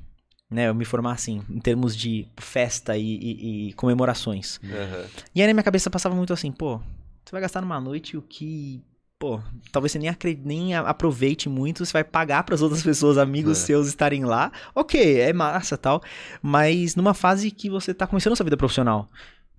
[0.50, 4.60] né, eu me formar assim, em termos de festa e, e, e comemorações.
[4.62, 5.04] Uhum.
[5.34, 6.78] E aí na minha cabeça passava muito assim, pô,
[7.24, 8.84] você vai gastar numa noite o que,
[9.18, 9.40] pô,
[9.72, 10.10] talvez você nem,
[10.44, 13.66] nem aproveite muito, você vai pagar para as outras pessoas, amigos é.
[13.66, 14.52] seus estarem lá.
[14.74, 16.02] Ok, é massa tal,
[16.42, 19.08] mas numa fase que você tá começando a sua vida profissional.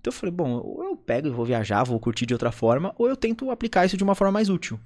[0.00, 2.94] Então eu falei, bom, ou eu pego e vou viajar, vou curtir de outra forma,
[2.96, 4.78] ou eu tento aplicar isso de uma forma mais útil.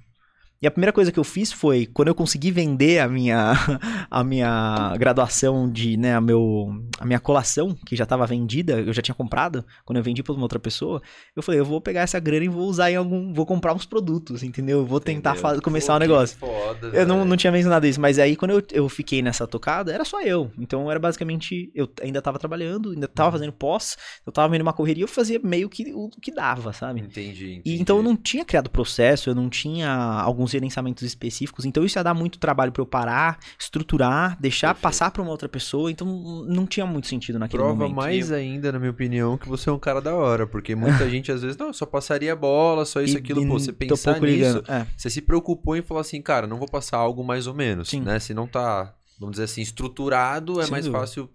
[0.63, 3.51] E a primeira coisa que eu fiz foi, quando eu consegui vender a minha,
[4.09, 8.93] a minha graduação de, né, a, meu, a minha colação, que já estava vendida, eu
[8.93, 11.01] já tinha comprado, quando eu vendi para uma outra pessoa,
[11.35, 13.85] eu falei, eu vou pegar essa grana e vou usar em algum, vou comprar uns
[13.85, 14.79] produtos, entendeu?
[14.79, 16.37] Eu vou tentar começar o um negócio.
[16.37, 19.91] Foda, eu não, não tinha mencionado isso, mas aí quando eu, eu fiquei nessa tocada,
[19.91, 20.49] era só eu.
[20.57, 24.71] Então era basicamente, eu ainda estava trabalhando, ainda estava fazendo pós, eu estava vendo uma
[24.71, 27.01] correria, eu fazia meio que o que dava, sabe?
[27.01, 27.61] Entendi, entendi.
[27.65, 31.65] E então eu não tinha criado processo, eu não tinha alguns gerenciamentos específicos.
[31.65, 34.83] Então isso ia dar muito trabalho para eu parar, estruturar, deixar Perfeito.
[34.83, 35.91] passar para uma outra pessoa.
[35.91, 36.07] Então
[36.47, 37.93] não tinha muito sentido naquele Prova momento.
[37.93, 38.37] Prova mais eu...
[38.37, 40.47] ainda, na minha opinião, que você é um cara da hora.
[40.47, 43.41] Porque muita gente às vezes, não, só passaria bola, só isso, e, aquilo.
[43.43, 44.85] E Pô, você pensar nisso, é.
[44.95, 48.01] você se preocupou em falar assim, cara, não vou passar algo mais ou menos, Sim.
[48.01, 48.19] né?
[48.19, 50.99] Se não tá, vamos dizer assim, estruturado, é Sem mais dúvida.
[50.99, 51.29] fácil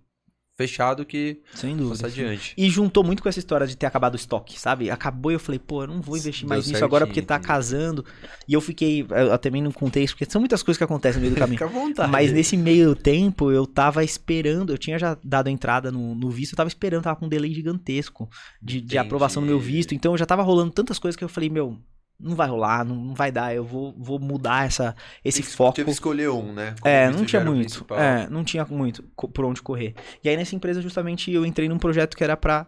[0.59, 2.53] fechado que Sem dúvida, adiante.
[2.59, 4.91] E juntou muito com essa história de ter acabado o estoque, sabe?
[4.91, 7.39] Acabou e eu falei, pô, eu não vou investir Deu mais nisso agora porque tá
[7.39, 8.05] casando.
[8.47, 11.23] E eu fiquei, eu também não contei isso, porque são muitas coisas que acontecem no
[11.23, 11.59] meio do caminho.
[11.61, 12.11] Fica à vontade.
[12.11, 16.55] Mas nesse meio tempo eu tava esperando, eu tinha já dado entrada no, no visto,
[16.55, 18.29] eu tava esperando, tava com um delay gigantesco
[18.61, 19.95] de, de aprovação do meu visto.
[19.95, 21.79] Então já tava rolando tantas coisas que eu falei, meu,
[22.21, 25.77] não vai rolar, não, não vai dar, eu vou, vou mudar essa, esse Tem, foco.
[25.77, 26.75] Teve que escolher um, né?
[26.81, 27.87] Como é, não tinha muito.
[27.95, 29.95] É, não tinha muito por onde correr.
[30.23, 32.67] E aí nessa empresa justamente eu entrei num projeto que era para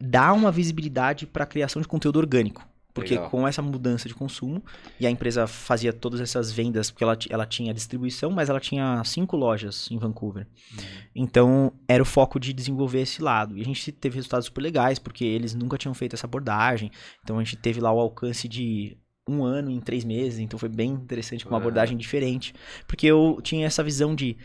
[0.00, 2.66] dar uma visibilidade para a criação de conteúdo orgânico.
[2.96, 3.28] Porque Legal.
[3.28, 4.64] com essa mudança de consumo,
[4.98, 9.04] e a empresa fazia todas essas vendas, porque ela, ela tinha distribuição, mas ela tinha
[9.04, 10.46] cinco lojas em Vancouver.
[10.72, 10.84] Uhum.
[11.14, 13.58] Então, era o foco de desenvolver esse lado.
[13.58, 16.90] E a gente teve resultados super legais, porque eles nunca tinham feito essa abordagem.
[17.22, 18.96] Então, a gente teve lá o alcance de
[19.28, 20.38] um ano em três meses.
[20.38, 22.54] Então, foi bem interessante, com uma abordagem diferente.
[22.86, 24.38] Porque eu tinha essa visão de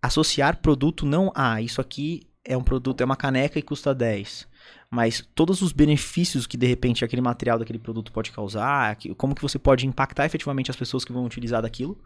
[0.00, 3.92] associar produto não a ah, isso aqui é um produto, é uma caneca e custa
[3.92, 4.48] 10
[4.90, 9.42] mas todos os benefícios que de repente aquele material daquele produto pode causar, como que
[9.42, 11.96] você pode impactar efetivamente as pessoas que vão utilizar daquilo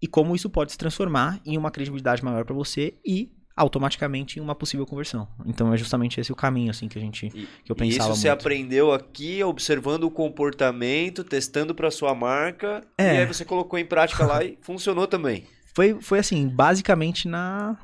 [0.00, 4.42] e como isso pode se transformar em uma credibilidade maior para você e automaticamente em
[4.42, 5.28] uma possível conversão.
[5.44, 8.10] Então é justamente esse o caminho assim que a gente e, que eu pensava.
[8.10, 13.16] E isso você aprendeu aqui observando o comportamento, testando para sua marca é.
[13.16, 15.44] e aí você colocou em prática lá e funcionou também.
[15.74, 17.76] Foi foi assim, basicamente na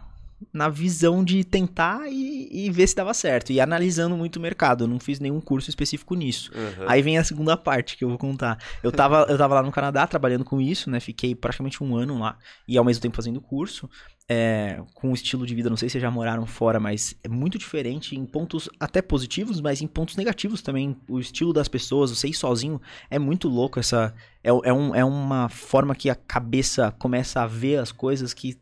[0.52, 3.52] na visão de tentar e, e, ver se dava certo.
[3.52, 4.84] E analisando muito o mercado.
[4.84, 6.50] Eu não fiz nenhum curso específico nisso.
[6.54, 6.84] Uhum.
[6.88, 8.58] Aí vem a segunda parte que eu vou contar.
[8.82, 11.00] Eu tava, eu tava lá no Canadá trabalhando com isso, né?
[11.00, 12.38] Fiquei praticamente um ano lá.
[12.66, 13.88] E ao mesmo tempo fazendo curso.
[14.30, 17.56] É, com um estilo de vida, não sei se já moraram fora, mas é muito
[17.56, 20.94] diferente em pontos até positivos, mas em pontos negativos também.
[21.08, 23.80] O estilo das pessoas, você ir sozinho, é muito louco.
[23.80, 28.34] Essa é, é, um, é uma forma que a cabeça começa a ver as coisas
[28.34, 28.58] que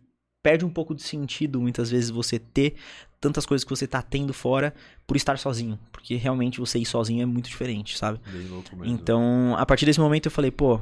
[0.47, 2.77] perde um pouco de sentido muitas vezes você ter
[3.21, 4.73] tantas coisas que você tá tendo fora
[5.05, 5.77] por estar sozinho.
[5.91, 8.21] Porque realmente você ir sozinho é muito diferente, sabe?
[8.89, 10.81] Então, a partir desse momento eu falei, pô,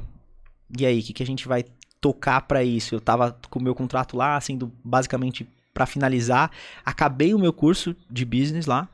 [0.78, 1.64] e aí, o que, que a gente vai
[1.98, 2.94] tocar para isso?
[2.94, 6.50] Eu tava com o meu contrato lá, sendo basicamente para finalizar.
[6.84, 8.86] Acabei o meu curso de business lá.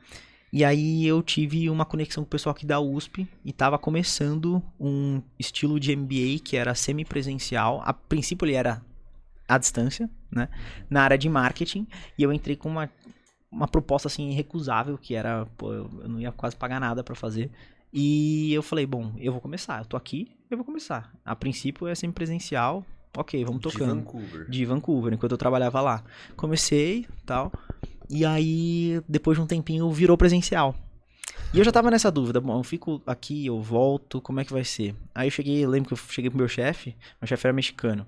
[0.53, 4.63] E aí eu tive uma conexão com o pessoal aqui da USP e tava começando
[4.79, 7.81] um estilo de MBA que era semipresencial.
[7.83, 8.81] A princípio ele era
[9.55, 10.47] à distância, né?
[10.89, 11.85] Na área de marketing.
[12.17, 12.89] E eu entrei com uma,
[13.51, 17.51] uma proposta assim irrecusável, que era, pô, eu, não ia quase pagar nada para fazer.
[17.91, 19.79] E eu falei, bom, eu vou começar.
[19.79, 21.11] Eu tô aqui, eu vou começar.
[21.25, 22.85] A princípio é sempre presencial.
[23.17, 23.89] Ok, vamos tocando.
[23.89, 24.49] De Vancouver.
[24.49, 26.03] De Vancouver, enquanto eu trabalhava lá.
[26.37, 27.51] Comecei, tal.
[28.09, 30.73] E aí, depois de um tempinho, virou presencial.
[31.53, 34.53] E eu já tava nessa dúvida, bom, eu fico aqui, eu volto, como é que
[34.53, 34.95] vai ser?
[35.13, 38.07] Aí eu cheguei, lembro que eu cheguei pro meu chefe, meu chefe era mexicano.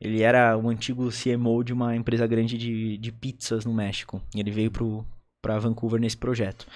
[0.00, 4.20] Ele era o antigo CMO de uma empresa grande de, de pizzas no México.
[4.34, 5.06] E ele veio pro,
[5.40, 6.66] pra Vancouver nesse projeto.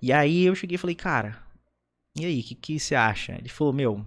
[0.00, 1.36] E aí eu cheguei e falei, cara,
[2.16, 3.32] e aí, o que, que você acha?
[3.32, 4.04] Ele falou, meu,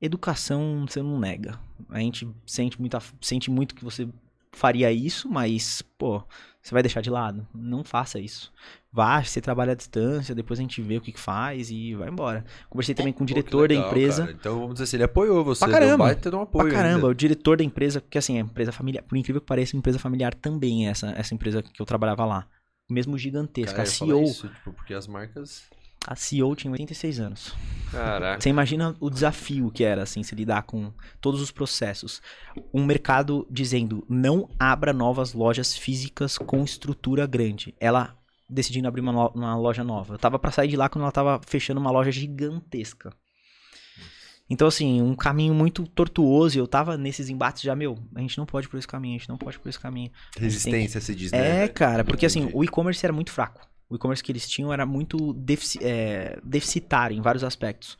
[0.00, 1.58] educação você não nega.
[1.88, 4.08] A gente sente, muita, sente muito que você
[4.52, 6.22] faria isso, mas, pô,
[6.62, 7.46] você vai deixar de lado?
[7.52, 8.52] Não faça isso.
[8.92, 12.44] Vá, você trabalha à distância, depois a gente vê o que faz e vai embora.
[12.70, 14.22] Conversei também com o diretor legal, da empresa.
[14.22, 14.36] Cara.
[14.38, 15.64] Então vamos dizer assim, ele apoiou você.
[15.64, 16.04] Pra caramba.
[16.04, 16.96] Baita um apoio pra caramba.
[16.96, 17.06] Ainda.
[17.08, 20.34] O diretor da empresa, porque assim, é empresa familiar, por incrível que pareça, empresa familiar
[20.34, 22.46] também é essa, essa empresa que eu trabalhava lá.
[22.88, 23.72] Mesmo gigantesca.
[23.72, 24.22] Cara, a CEO.
[24.22, 25.64] Isso, tipo, porque as marcas.
[26.06, 27.54] A CEO tinha 86 anos.
[27.90, 28.40] Caraca.
[28.40, 32.22] Você imagina o desafio que era, assim, se lidar com todos os processos.
[32.72, 37.74] Um mercado dizendo, não abra novas lojas físicas com estrutura grande.
[37.78, 38.16] Ela
[38.48, 40.14] decidindo abrir uma, uma loja nova.
[40.14, 43.12] Eu tava para sair de lá quando ela tava fechando uma loja gigantesca.
[44.48, 46.58] Então, assim, um caminho muito tortuoso.
[46.58, 49.18] E eu tava nesses embates já, meu, a gente não pode por esse caminho, a
[49.18, 50.10] gente não pode por esse caminho.
[50.36, 51.64] Resistência, se diz, né?
[51.64, 53.66] É, cara, porque assim, o e-commerce era muito fraco.
[53.92, 57.98] O e-commerce que eles tinham era muito defici é, deficitário em vários aspectos.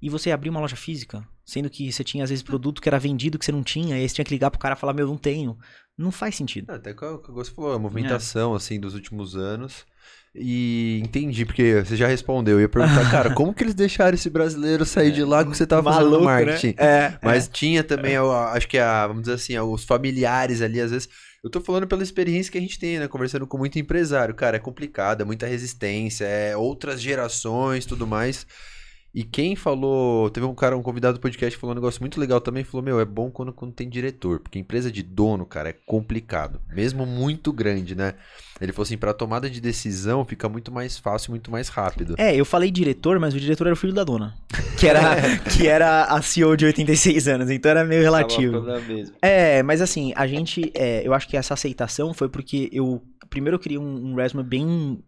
[0.00, 3.00] E você abrir uma loja física, sendo que você tinha às vezes produto que era
[3.00, 4.92] vendido que você não tinha, e aí você tinha que ligar pro cara e falar,
[4.92, 5.58] meu, não tenho.
[5.98, 6.70] Não faz sentido.
[6.70, 8.56] Até o que você falou, a movimentação, é.
[8.56, 9.84] assim, dos últimos anos.
[10.32, 12.54] E entendi, porque você já respondeu.
[12.54, 15.66] Eu ia perguntar, cara, como que eles deixaram esse brasileiro sair de lá que você
[15.66, 16.24] tava Maluco, fazendo né?
[16.24, 16.76] marketing?
[16.78, 16.86] Né?
[16.86, 17.50] É, Mas é.
[17.50, 21.08] tinha também, acho que a, vamos dizer assim, os familiares ali, às vezes.
[21.44, 23.06] Eu tô falando pela experiência que a gente tem, né?
[23.06, 24.34] Conversando com muito empresário.
[24.34, 28.46] Cara, é complicado, é muita resistência, é outras gerações tudo mais.
[29.14, 32.18] E quem falou, teve um cara, um convidado do podcast que falou um negócio muito
[32.18, 35.68] legal também, falou, meu, é bom quando, quando tem diretor, porque empresa de dono, cara,
[35.68, 38.14] é complicado, mesmo muito grande, né?
[38.60, 42.14] Ele falou assim, para tomada de decisão fica muito mais fácil, muito mais rápido.
[42.18, 44.34] É, eu falei diretor, mas o diretor era o filho da dona,
[44.78, 48.64] que era, que era a CEO de 86 anos, então era meio relativo.
[49.20, 53.56] É, mas assim, a gente, é, eu acho que essa aceitação foi porque eu, primeiro
[53.56, 55.02] eu queria um, um resume bem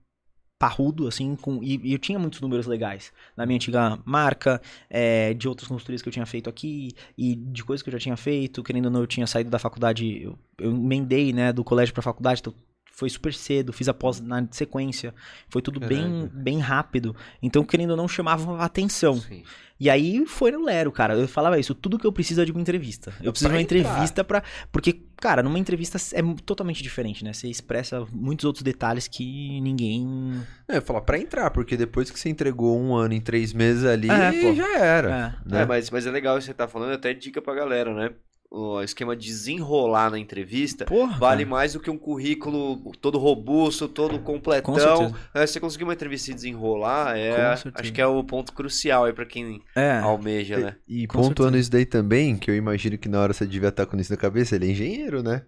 [0.58, 5.34] parrudo, assim, com, e, e, eu tinha muitos números legais na minha antiga marca, é,
[5.34, 8.16] de outras consultorias que eu tinha feito aqui, e de coisas que eu já tinha
[8.16, 11.92] feito, querendo ou não, eu tinha saído da faculdade, eu, eu emendei, né, do colégio
[11.92, 12.54] pra faculdade, então
[12.96, 15.14] foi super cedo, fiz a pós na sequência,
[15.50, 19.18] foi tudo bem, bem rápido, então, querendo ou não, chamava atenção.
[19.18, 19.44] Sim.
[19.78, 21.14] E aí foi no Lero, cara.
[21.14, 23.12] Eu falava isso, tudo que eu preciso é de uma entrevista.
[23.22, 27.34] Eu preciso de uma entrevista para Porque, cara, numa entrevista é totalmente diferente, né?
[27.34, 30.42] Você expressa muitos outros detalhes que ninguém.
[30.66, 34.08] É, falar pra entrar, porque depois que você entregou um ano em três meses ali,
[34.08, 35.08] é, já era.
[35.08, 35.62] É, né?
[35.62, 38.12] é mas, mas é legal isso que você tá falando, até dica pra galera, né?
[38.50, 41.56] O esquema de desenrolar na entrevista Porra, vale cara.
[41.56, 45.14] mais do que um currículo todo robusto, todo completão.
[45.34, 49.12] É, você conseguir uma entrevista e desenrolar, é, acho que é o ponto crucial aí
[49.12, 49.98] para quem é.
[49.98, 50.76] almeja, né?
[50.86, 53.86] E, e pontuando isso daí também, que eu imagino que na hora você devia estar
[53.86, 55.42] com isso na cabeça, ele é engenheiro, né?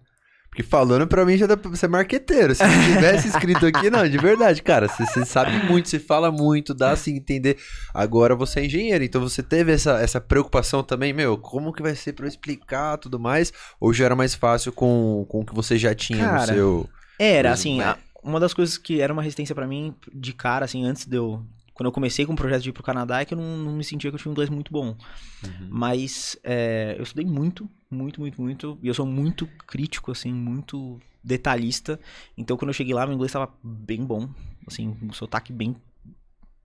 [0.49, 2.55] Porque falando pra mim já dá pra ser marqueteiro.
[2.55, 4.87] Se não tivesse escrito aqui, não, de verdade, cara.
[4.87, 7.57] Você, você sabe muito, você fala muito, dá assim entender.
[7.93, 11.95] Agora você é engenheiro, então você teve essa, essa preocupação também, meu, como que vai
[11.95, 13.53] ser pra eu explicar tudo mais?
[13.79, 16.89] Ou já era mais fácil com, com o que você já tinha cara, no seu.
[17.19, 20.83] Era, assim, a, uma das coisas que era uma resistência para mim de cara, assim,
[20.83, 21.45] antes de eu
[21.79, 23.71] quando eu comecei com o projeto de ir pro Canadá é que eu não, não
[23.71, 24.97] me sentia que eu tinha um inglês muito bom.
[25.41, 25.67] Uhum.
[25.69, 28.77] Mas é, eu estudei muito, muito, muito, muito.
[28.83, 31.97] E eu sou muito crítico, assim, muito detalhista.
[32.37, 34.29] Então quando eu cheguei lá, meu inglês estava bem bom.
[34.67, 35.73] Assim, um sotaque bem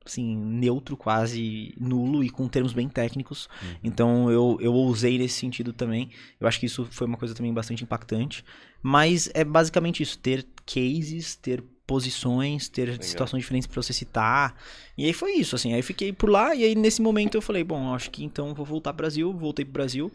[0.05, 3.49] assim, neutro, quase nulo e com termos bem técnicos.
[3.63, 3.77] Uhum.
[3.85, 6.11] Então eu, eu ousei nesse sentido também.
[6.41, 8.45] Eu acho que isso foi uma coisa também bastante impactante.
[8.83, 13.03] Mas é basicamente isso: ter cases, ter posições, ter Legal.
[13.03, 14.57] situações diferentes para você citar.
[14.97, 15.75] E aí foi isso, assim.
[15.75, 18.65] Aí fiquei por lá e aí nesse momento eu falei, bom, acho que então vou
[18.65, 20.13] voltar pro Brasil, voltei pro Brasil.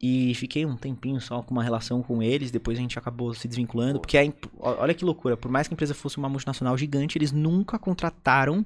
[0.00, 3.48] E fiquei um tempinho só com uma relação com eles, depois a gente acabou se
[3.48, 7.16] desvinculando, porque é, olha que loucura, por mais que a empresa fosse uma multinacional gigante,
[7.16, 8.62] eles nunca contrataram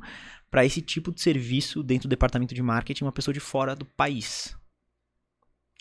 [0.50, 3.84] para esse tipo de serviço dentro do departamento de marketing uma pessoa de fora do
[3.84, 4.56] país.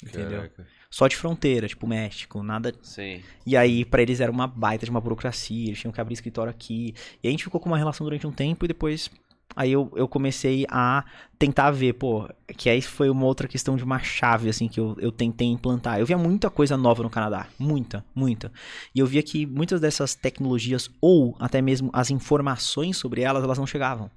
[0.04, 0.42] Entendeu?
[0.42, 2.74] Caraca só de fronteira, tipo México, nada.
[2.82, 3.22] Sim.
[3.46, 6.50] E aí, para eles era uma baita de uma burocracia, eles tinham que abrir escritório
[6.50, 6.96] aqui.
[7.24, 9.10] E a gente ficou com uma relação durante um tempo e depois.
[9.56, 11.04] Aí eu, eu comecei a
[11.38, 14.96] tentar ver, pô, que aí foi uma outra questão de uma chave, assim, que eu,
[15.00, 16.00] eu tentei implantar.
[16.00, 18.52] Eu via muita coisa nova no Canadá, muita, muita.
[18.94, 23.58] E eu via que muitas dessas tecnologias, ou até mesmo as informações sobre elas, elas
[23.58, 24.10] não chegavam.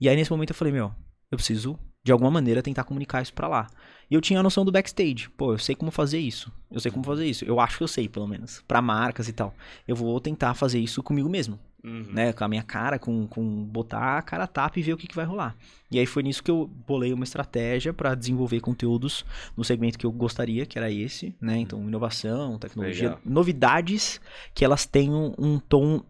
[0.00, 0.92] E aí nesse momento eu falei, meu,
[1.30, 3.66] eu preciso de alguma maneira tentar comunicar isso para lá.
[4.10, 5.28] E eu tinha a noção do backstage.
[5.30, 6.52] Pô, eu sei como fazer isso.
[6.70, 7.44] Eu sei como fazer isso.
[7.44, 8.62] Eu acho que eu sei, pelo menos.
[8.66, 9.54] para marcas e tal.
[9.86, 11.58] Eu vou tentar fazer isso comigo mesmo.
[11.82, 12.06] Uhum.
[12.14, 14.96] Né, com a minha cara, com, com botar a cara a tapa e ver o
[14.96, 15.54] que, que vai rolar.
[15.90, 19.22] E aí foi nisso que eu bolei uma estratégia para desenvolver conteúdos
[19.54, 21.58] no segmento que eu gostaria, que era esse, né?
[21.58, 23.20] Então, inovação, tecnologia, Legal.
[23.22, 24.18] novidades
[24.54, 26.02] que elas tenham um tom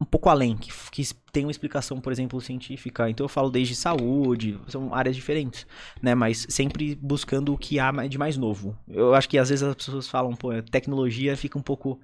[0.00, 3.08] um pouco além, que, que tem uma explicação, por exemplo, científica.
[3.08, 5.66] Então eu falo desde saúde, são áreas diferentes,
[6.02, 6.14] né?
[6.14, 8.76] Mas sempre buscando o que há de mais novo.
[8.88, 11.98] Eu acho que às vezes as pessoas falam, pô, tecnologia fica um pouco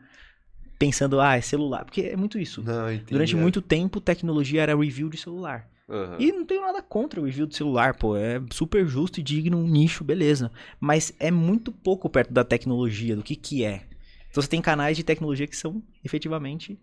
[0.78, 1.84] pensando, ah, é celular.
[1.84, 2.62] Porque é muito isso.
[2.62, 3.38] Não, Durante é.
[3.38, 5.68] muito tempo, tecnologia era review de celular.
[5.88, 6.16] Uhum.
[6.18, 8.16] E não tenho nada contra o review de celular, pô.
[8.16, 10.50] É super justo e digno, um nicho, beleza.
[10.80, 13.82] Mas é muito pouco perto da tecnologia, do que que é.
[14.30, 16.80] Então você tem canais de tecnologia que são efetivamente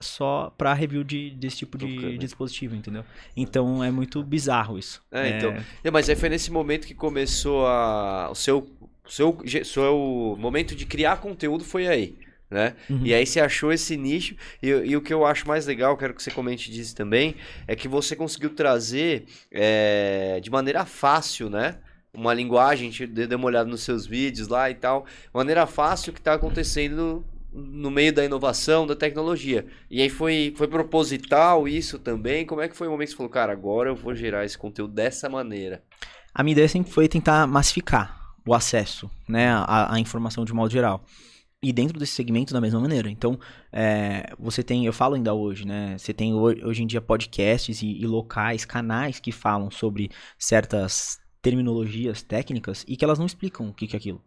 [0.00, 3.04] só para review de, desse tipo de, dispositivo, entendeu?
[3.36, 5.02] Então é muito bizarro isso.
[5.12, 5.36] É, é...
[5.36, 5.54] então.
[5.84, 8.30] É, mas aí foi nesse momento que começou a.
[8.30, 8.68] O seu,
[9.06, 12.16] seu, seu momento de criar conteúdo foi aí.
[12.50, 12.74] Né?
[12.88, 13.02] Uhum.
[13.04, 14.34] E aí você achou esse nicho.
[14.60, 17.36] E, e, o que eu acho mais legal, quero que você comente disso também,
[17.68, 21.76] é que você conseguiu trazer é, de maneira fácil, né?
[22.12, 25.06] Uma linguagem, a gente deu uma olhada nos seus vídeos lá e tal.
[25.32, 29.66] Maneira fácil que está acontecendo no meio da inovação, da tecnologia.
[29.90, 32.46] E aí foi, foi proposital isso também?
[32.46, 34.56] Como é que foi o momento que você falou, cara, agora eu vou gerar esse
[34.56, 35.82] conteúdo dessa maneira?
[36.32, 40.72] A minha ideia sempre foi tentar massificar o acesso, né, à, à informação de modo
[40.72, 41.04] geral.
[41.62, 43.10] E dentro desse segmento da mesma maneira.
[43.10, 43.38] Então,
[43.70, 45.98] é, você tem, eu falo ainda hoje, né?
[45.98, 52.22] Você tem hoje em dia podcasts e, e locais, canais que falam sobre certas terminologias
[52.22, 54.22] técnicas e que elas não explicam o que, que é aquilo.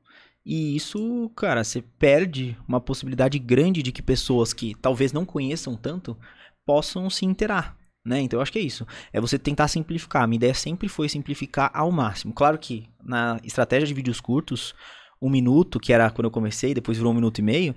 [0.45, 5.75] E isso, cara, você perde uma possibilidade grande de que pessoas que talvez não conheçam
[5.75, 6.17] tanto
[6.65, 7.77] possam se interar.
[8.05, 8.19] Né?
[8.19, 8.85] Então eu acho que é isso.
[9.13, 10.23] É você tentar simplificar.
[10.23, 12.33] A minha ideia sempre foi simplificar ao máximo.
[12.33, 14.75] Claro que na estratégia de vídeos curtos,
[15.21, 17.73] um minuto, que era quando eu comecei, depois virou um minuto e meio,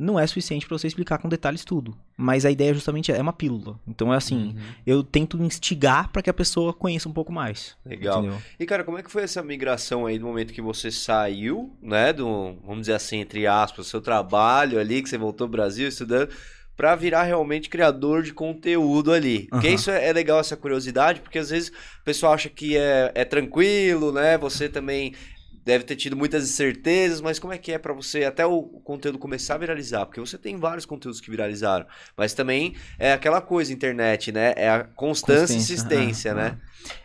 [0.00, 1.94] não é suficiente para você explicar com detalhes tudo.
[2.16, 3.78] Mas a ideia justamente é uma pílula.
[3.86, 4.54] Então é assim, uhum.
[4.86, 7.76] eu tento instigar para que a pessoa conheça um pouco mais.
[7.84, 8.20] Legal.
[8.20, 8.42] Entendeu?
[8.58, 12.12] E cara, como é que foi essa migração aí do momento que você saiu, né,
[12.12, 16.30] do, vamos dizer assim, entre aspas, seu trabalho ali, que você voltou ao Brasil estudando,
[16.80, 19.48] para virar realmente criador de conteúdo ali.
[19.50, 19.74] Porque uhum.
[19.74, 23.22] isso é, é, legal, essa curiosidade, porque às vezes o pessoal acha que é, é
[23.22, 24.38] tranquilo, né?
[24.38, 25.12] Você também
[25.70, 29.18] deve ter tido muitas incertezas, mas como é que é para você até o conteúdo
[29.18, 30.04] começar a viralizar?
[30.04, 34.52] Porque você tem vários conteúdos que viralizaram, mas também é aquela coisa internet, né?
[34.56, 36.58] É a constância e insistência, né?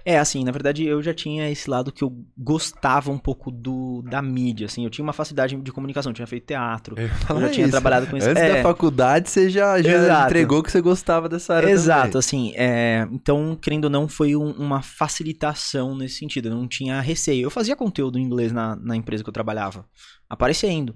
[0.04, 4.02] É, assim, na verdade eu já tinha esse lado que eu gostava um pouco do
[4.04, 7.42] da mídia, assim, eu tinha uma facilidade de comunicação, eu tinha feito teatro, eu, eu
[7.42, 7.72] já tinha isso.
[7.72, 8.30] trabalhado com isso.
[8.30, 8.56] Antes é.
[8.56, 12.20] da faculdade você já, já entregou que você gostava dessa área Exato, também.
[12.20, 17.00] assim, é, então, querendo ou não, foi um, uma facilitação nesse sentido, eu não tinha
[17.02, 17.44] receio.
[17.44, 19.86] Eu fazia conteúdo em inglês na, na empresa que eu trabalhava,
[20.30, 20.96] aparecendo.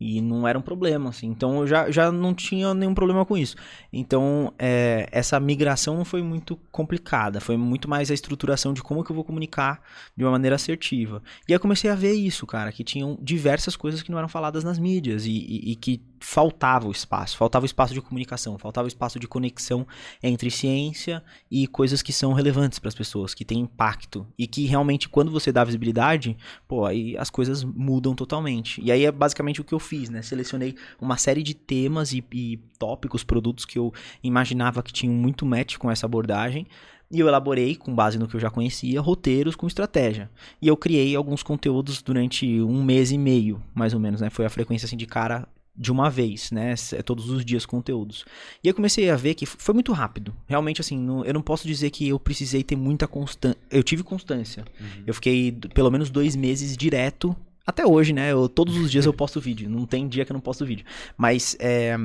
[0.00, 1.26] E não era um problema, assim.
[1.26, 3.54] Então eu já, já não tinha nenhum problema com isso.
[3.92, 7.38] Então, é, essa migração não foi muito complicada.
[7.38, 9.82] Foi muito mais a estruturação de como que eu vou comunicar
[10.16, 11.22] de uma maneira assertiva.
[11.46, 14.28] E aí eu comecei a ver isso, cara, que tinham diversas coisas que não eram
[14.28, 18.58] faladas nas mídias e, e, e que faltava o espaço, faltava o espaço de comunicação,
[18.58, 19.86] faltava o espaço de conexão
[20.22, 24.66] entre ciência e coisas que são relevantes para as pessoas, que têm impacto e que
[24.66, 26.36] realmente quando você dá visibilidade,
[26.68, 28.82] pô, aí as coisas mudam totalmente.
[28.82, 30.20] E aí é basicamente o que eu fiz, né?
[30.20, 33.92] Selecionei uma série de temas e, e tópicos, produtos que eu
[34.22, 36.66] imaginava que tinham muito match com essa abordagem.
[37.10, 40.30] E eu elaborei, com base no que eu já conhecia, roteiros com estratégia.
[40.62, 44.30] E eu criei alguns conteúdos durante um mês e meio, mais ou menos, né?
[44.30, 46.74] Foi a frequência assim de cara de uma vez, né?
[46.92, 48.24] É todos os dias conteúdos.
[48.62, 50.34] E eu comecei a ver que foi muito rápido.
[50.46, 53.58] Realmente, assim, não, eu não posso dizer que eu precisei ter muita constância.
[53.70, 54.64] Eu tive constância.
[54.80, 55.04] Uhum.
[55.06, 57.34] Eu fiquei pelo menos dois meses direto.
[57.66, 58.32] Até hoje, né?
[58.32, 59.70] Eu, todos os dias eu posto vídeo.
[59.70, 60.84] Não tem dia que eu não posto vídeo.
[61.16, 61.96] Mas é,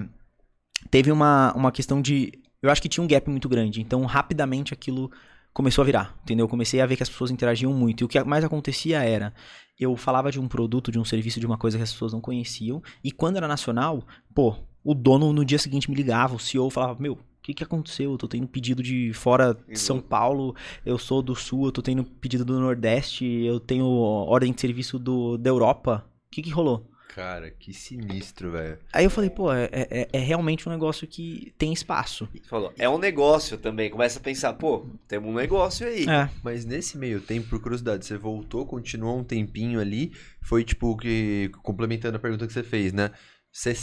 [0.90, 2.32] teve uma, uma questão de.
[2.62, 3.82] Eu acho que tinha um gap muito grande.
[3.82, 5.12] Então, rapidamente aquilo
[5.56, 6.44] começou a virar, entendeu?
[6.44, 8.02] Eu comecei a ver que as pessoas interagiam muito.
[8.02, 9.34] E o que mais acontecia era,
[9.80, 12.20] eu falava de um produto, de um serviço, de uma coisa que as pessoas não
[12.20, 12.84] conheciam.
[13.02, 14.04] E quando era nacional,
[14.34, 17.64] pô, o dono no dia seguinte me ligava, o CEO falava, meu, o que, que
[17.64, 18.12] aconteceu?
[18.12, 20.54] Eu tô tendo pedido de fora de São Paulo,
[20.86, 25.00] eu sou do Sul, eu tô tendo pedido do Nordeste, eu tenho ordem de serviço
[25.00, 26.06] do, da Europa.
[26.28, 26.86] O que, que rolou?
[27.16, 28.78] Cara, que sinistro, velho.
[28.92, 32.28] Aí eu falei, pô, é, é, é, realmente um negócio que tem espaço.
[32.34, 33.90] Você falou, é um negócio também.
[33.90, 36.04] Começa a pensar, pô, temos um negócio aí.
[36.10, 36.30] É.
[36.44, 40.12] Mas nesse meio tempo, por curiosidade, você voltou, continuou um tempinho ali.
[40.42, 41.50] Foi tipo que.
[41.64, 43.12] Complementando a pergunta que você fez, né?
[43.50, 43.74] Você.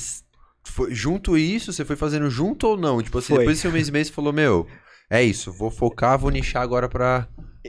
[0.62, 3.00] Foi, junto isso, você foi fazendo junto ou não?
[3.02, 3.38] Tipo assim, foi.
[3.38, 4.68] depois desse um mês e meio, você falou, meu,
[5.08, 7.26] é isso, vou focar, vou nichar agora pra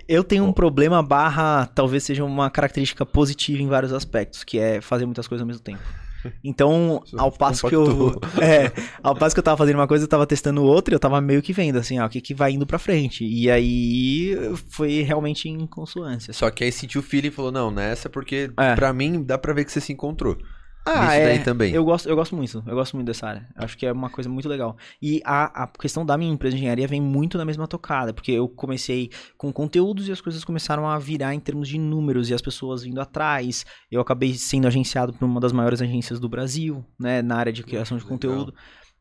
[0.08, 4.82] Eu tenho um problema barra, talvez seja uma característica positiva em vários aspectos, que é
[4.82, 5.82] fazer muitas coisas ao mesmo tempo.
[6.42, 8.18] Então, ao passo que eu.
[8.42, 8.72] É,
[9.04, 11.42] ao passo que eu tava fazendo uma coisa, eu tava testando outra, eu tava meio
[11.42, 13.26] que vendo, assim, ó, o que, que vai indo pra frente.
[13.26, 14.34] E aí
[14.70, 16.32] foi realmente em consoância.
[16.32, 18.74] Só que aí sentiu o feeling e falou, não, nessa, porque é.
[18.74, 20.38] pra mim dá pra ver que você se encontrou.
[20.86, 21.38] Ah, é.
[21.40, 21.74] também.
[21.74, 22.64] Eu gosto, eu gosto muito.
[22.68, 23.48] Eu gosto muito dessa área.
[23.56, 24.76] Acho que é uma coisa muito legal.
[25.02, 28.32] E a, a questão da minha empresa de engenharia vem muito na mesma tocada, porque
[28.32, 32.34] eu comecei com conteúdos e as coisas começaram a virar em termos de números e
[32.34, 33.66] as pessoas vindo atrás.
[33.90, 37.64] Eu acabei sendo agenciado por uma das maiores agências do Brasil, né, na área de
[37.64, 38.54] criação de conteúdo.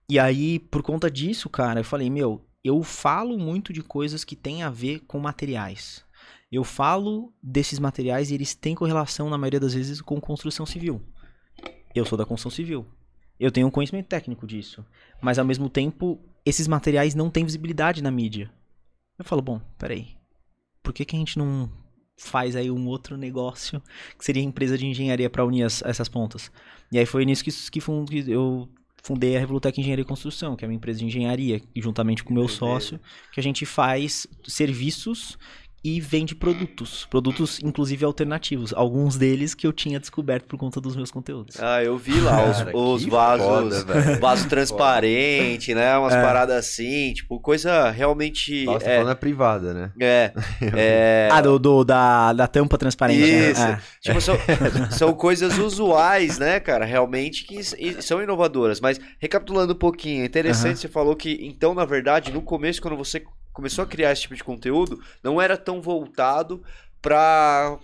[0.09, 4.37] E aí, por conta disso, cara, eu falei, meu, eu falo muito de coisas que
[4.37, 6.05] têm a ver com materiais.
[6.51, 11.01] Eu falo desses materiais e eles têm correlação, na maioria das vezes, com construção civil.
[11.95, 12.86] Eu sou da construção civil.
[13.38, 14.84] Eu tenho um conhecimento técnico disso.
[15.20, 18.51] Mas ao mesmo tempo, esses materiais não têm visibilidade na mídia.
[19.18, 20.16] Eu falo, bom, peraí.
[20.82, 21.70] Por que, que a gente não
[22.16, 23.82] faz aí um outro negócio
[24.18, 26.51] que seria empresa de engenharia para unir as, essas pontas?
[26.90, 28.68] E aí foi nisso que, que, que eu
[29.03, 32.34] fundei a Revolutec Engenharia e Construção, que é uma empresa de engenharia, juntamente com o
[32.34, 33.01] meu sócio,
[33.32, 35.36] que a gente faz serviços
[35.85, 37.07] e vende produtos.
[37.11, 38.72] Produtos, inclusive, alternativos.
[38.72, 41.61] Alguns deles que eu tinha descoberto por conta dos meus conteúdos.
[41.61, 43.47] Ah, eu vi lá os, Cara, os vasos,
[43.83, 45.99] foda, vaso transparente, né?
[45.99, 46.22] Umas é.
[46.22, 48.64] paradas assim, tipo, coisa realmente...
[48.64, 48.99] Nossa, é...
[48.99, 49.93] falando privada, né?
[50.01, 50.33] É.
[50.76, 51.28] é...
[51.33, 53.20] Ah, do, do, da, da tampa transparente.
[53.20, 53.51] Né?
[53.51, 53.61] Isso.
[53.61, 53.72] Né?
[53.72, 54.01] É.
[54.01, 54.37] Tipo, são,
[54.91, 56.85] são coisas usuais, né, cara?
[56.85, 57.61] Realmente que
[58.01, 58.80] são inovadoras.
[58.80, 62.97] Mas, recapitulando um pouquinho, é interessante, você falou que, então, na verdade, no começo, quando
[62.97, 63.22] você
[63.53, 66.63] começou a criar esse tipo de conteúdo, não era tão voltado
[67.01, 67.79] para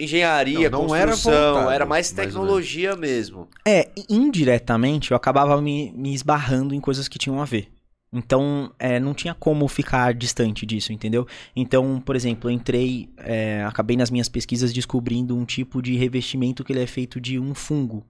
[0.00, 3.48] engenharia, não, não construção, era, voltado, era mais tecnologia mais mesmo.
[3.66, 7.68] É, indiretamente eu acabava me, me esbarrando em coisas que tinham a ver.
[8.14, 11.26] Então, é, não tinha como ficar distante disso, entendeu?
[11.56, 16.62] Então, por exemplo, eu entrei, é, acabei nas minhas pesquisas descobrindo um tipo de revestimento
[16.62, 18.06] que ele é feito de um fungo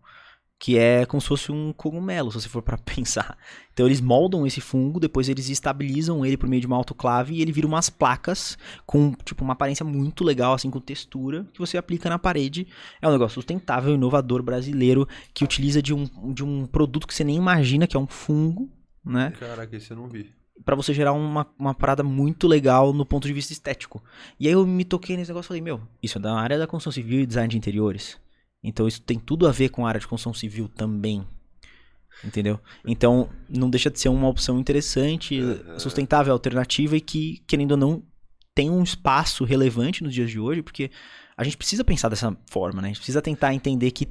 [0.63, 3.37] que é como se fosse um cogumelo, se você for para pensar.
[3.73, 7.43] Então eles moldam esse fungo, depois eles estabilizam ele por meio de uma autoclave e
[7.43, 8.57] ele vira umas placas
[8.87, 12.69] com tipo uma aparência muito legal, assim com textura, que você aplica na parede.
[13.01, 17.25] É um negócio sustentável, inovador brasileiro que utiliza de um, de um produto que você
[17.25, 18.71] nem imagina que é um fungo,
[19.05, 19.33] né?
[19.41, 20.33] Caraca, isso eu não vi
[20.65, 24.01] para você gerar uma, uma parada muito legal no ponto de vista estético.
[24.39, 26.69] E aí eu me toquei nesse negócio e falei, meu, isso é da área da
[26.69, 28.22] construção civil e design de interiores.
[28.63, 31.27] Então isso tem tudo a ver com a área de construção civil também.
[32.25, 32.61] Entendeu?
[32.87, 35.41] Então não deixa de ser uma opção interessante,
[35.79, 38.03] sustentável, alternativa e que, querendo ou não,
[38.55, 40.91] tem um espaço relevante nos dias de hoje, porque
[41.37, 42.89] a gente precisa pensar dessa forma, né?
[42.89, 44.07] A gente precisa tentar entender que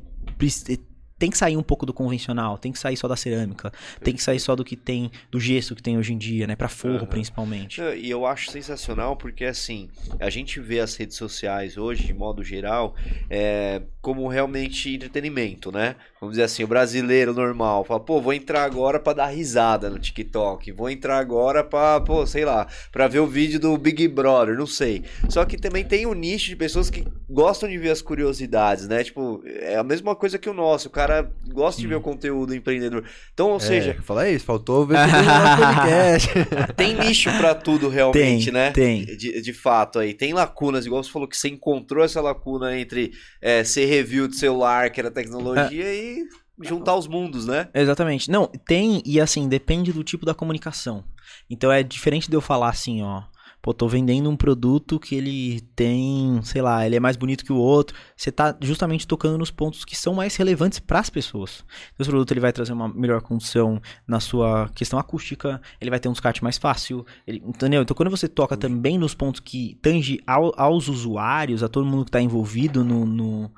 [1.21, 3.71] tem que sair um pouco do convencional, tem que sair só da cerâmica,
[4.03, 6.55] tem que sair só do que tem, do gesso que tem hoje em dia, né?
[6.55, 7.05] Para forro, uhum.
[7.05, 7.79] principalmente.
[7.79, 9.87] E eu acho sensacional porque, assim,
[10.19, 12.95] a gente vê as redes sociais hoje, de modo geral,
[13.29, 15.95] é, como realmente entretenimento, né?
[16.19, 19.99] Vamos dizer assim, o brasileiro normal fala, pô, vou entrar agora para dar risada no
[19.99, 24.57] TikTok, vou entrar agora pra, pô, sei lá, pra ver o vídeo do Big Brother,
[24.57, 25.03] não sei.
[25.29, 29.03] Só que também tem um nicho de pessoas que gostam de ver as curiosidades, né?
[29.03, 32.01] Tipo, é a mesma coisa que o nosso, o cara cara gosta de ver o
[32.01, 33.03] conteúdo empreendedor.
[33.33, 33.97] Então, ou é, seja.
[34.01, 36.29] Fala isso, faltou ver podcast.
[36.75, 38.71] tem nicho para tudo realmente, tem, né?
[38.71, 39.05] Tem.
[39.05, 40.13] De, de fato aí.
[40.13, 44.37] Tem lacunas, igual você falou que você encontrou essa lacuna entre é, ser review de
[44.37, 45.95] celular, que era tecnologia, é.
[45.95, 46.23] e
[46.63, 47.67] juntar os mundos, né?
[47.73, 48.29] Exatamente.
[48.29, 51.03] Não, tem, e assim, depende do tipo da comunicação.
[51.49, 53.23] Então é diferente de eu falar assim, ó
[53.61, 57.53] pô, tô vendendo um produto que ele tem, sei lá, ele é mais bonito que
[57.53, 57.95] o outro.
[58.15, 61.63] Você tá justamente tocando nos pontos que são mais relevantes para as pessoas.
[61.93, 65.99] Então, esse produto ele vai trazer uma melhor condição na sua questão acústica, ele vai
[65.99, 67.81] ter um descarte mais fácil, ele, entendeu?
[67.83, 72.05] Então, quando você toca também nos pontos que tange ao, aos usuários, a todo mundo
[72.05, 73.51] que está envolvido no, no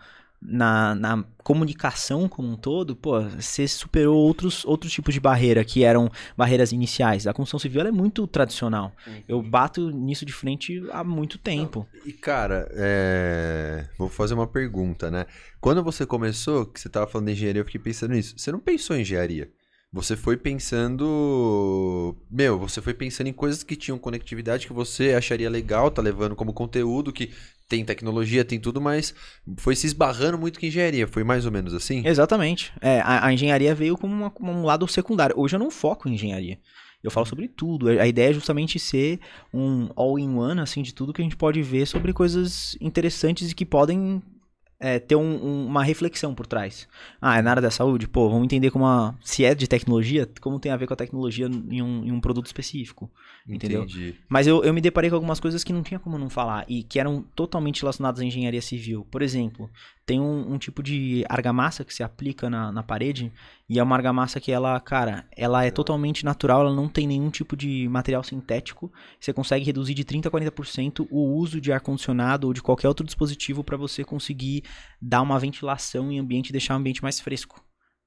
[0.45, 5.83] na, na comunicação como um todo, pô, você superou outros, outros tipos de barreira que
[5.83, 7.27] eram barreiras iniciais.
[7.27, 8.93] A construção civil é muito tradicional.
[9.07, 9.23] Uhum.
[9.27, 11.87] Eu bato nisso de frente há muito tempo.
[12.05, 13.87] E, cara, é...
[13.97, 15.25] vou fazer uma pergunta, né?
[15.59, 18.35] Quando você começou, que você estava falando de engenharia, eu fiquei pensando nisso.
[18.37, 19.49] Você não pensou em engenharia?
[19.93, 22.15] Você foi pensando.
[22.29, 26.35] Meu, você foi pensando em coisas que tinham conectividade que você acharia legal, tá levando
[26.35, 27.31] como conteúdo, que
[27.67, 29.13] tem tecnologia, tem tudo, mas
[29.57, 31.07] foi se esbarrando muito com engenharia.
[31.07, 32.05] Foi mais ou menos assim?
[32.05, 32.71] Exatamente.
[32.81, 35.35] É, a, a engenharia veio como, uma, como, um lado secundário.
[35.37, 36.59] Hoje eu não foco em engenharia.
[37.03, 37.89] Eu falo sobre tudo.
[37.89, 39.19] A ideia é justamente ser
[39.53, 43.65] um all-in-one, assim, de tudo que a gente pode ver sobre coisas interessantes e que
[43.65, 44.21] podem
[44.83, 46.89] é, ter um, um, uma reflexão por trás.
[47.21, 48.05] Ah, é na área da saúde?
[48.05, 50.97] Pô, vamos entender como a, se é de tecnologia, como tem a ver com a
[50.97, 53.09] tecnologia em um, em um produto específico.
[53.47, 53.83] Entendeu?
[53.83, 54.15] Entendi.
[54.27, 56.83] Mas eu, eu me deparei com algumas coisas que não tinha como não falar e
[56.83, 59.07] que eram totalmente relacionadas à engenharia civil.
[59.09, 59.69] Por exemplo,
[60.05, 63.31] tem um, um tipo de argamassa que se aplica na, na parede
[63.69, 67.29] e é uma argamassa que ela, cara, ela é totalmente natural, ela não tem nenhum
[67.29, 68.91] tipo de material sintético.
[69.19, 73.05] Você consegue reduzir de 30% a 40% o uso de ar-condicionado ou de qualquer outro
[73.05, 74.63] dispositivo para você conseguir
[75.01, 77.63] dar uma ventilação em ambiente e deixar o ambiente mais fresco.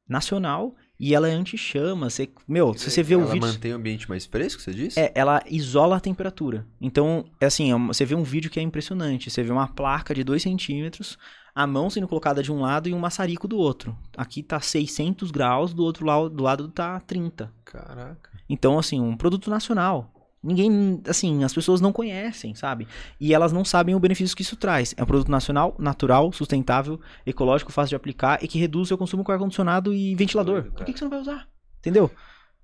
[0.09, 2.09] Nacional e ela é anti-chama.
[2.09, 3.45] Você, meu, se você vê ela o vídeo.
[3.45, 5.01] Ela mantém o ambiente mais fresco, você disse?
[5.01, 6.67] É, ela isola a temperatura.
[6.81, 9.31] Então, é assim, é você vê um vídeo que é impressionante.
[9.31, 11.19] Você vê uma placa de 2 centímetros,
[11.57, 13.97] a mão sendo colocada de um lado e um maçarico do outro.
[14.15, 17.51] Aqui tá 600 graus, do outro lado, do lado tá 30.
[17.65, 18.31] Caraca.
[18.47, 20.13] Então, assim, um produto nacional.
[20.43, 22.87] Ninguém, assim, as pessoas não conhecem, sabe?
[23.19, 24.95] E elas não sabem o benefício que isso traz.
[24.99, 28.99] É um produto nacional, natural, sustentável, ecológico, fácil de aplicar e que reduz o seu
[28.99, 30.65] consumo com ar-condicionado e ventilador.
[30.65, 31.49] Por que, que você não vai usar?
[31.79, 32.11] Entendeu?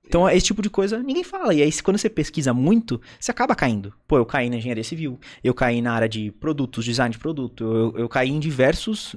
[0.07, 1.55] Então, esse tipo de coisa ninguém fala.
[1.55, 3.95] E aí, quando você pesquisa muito, você acaba caindo.
[4.07, 7.65] Pô, eu caí na engenharia civil, eu caí na área de produtos, design de produto,
[7.65, 9.15] eu, eu caí em diversos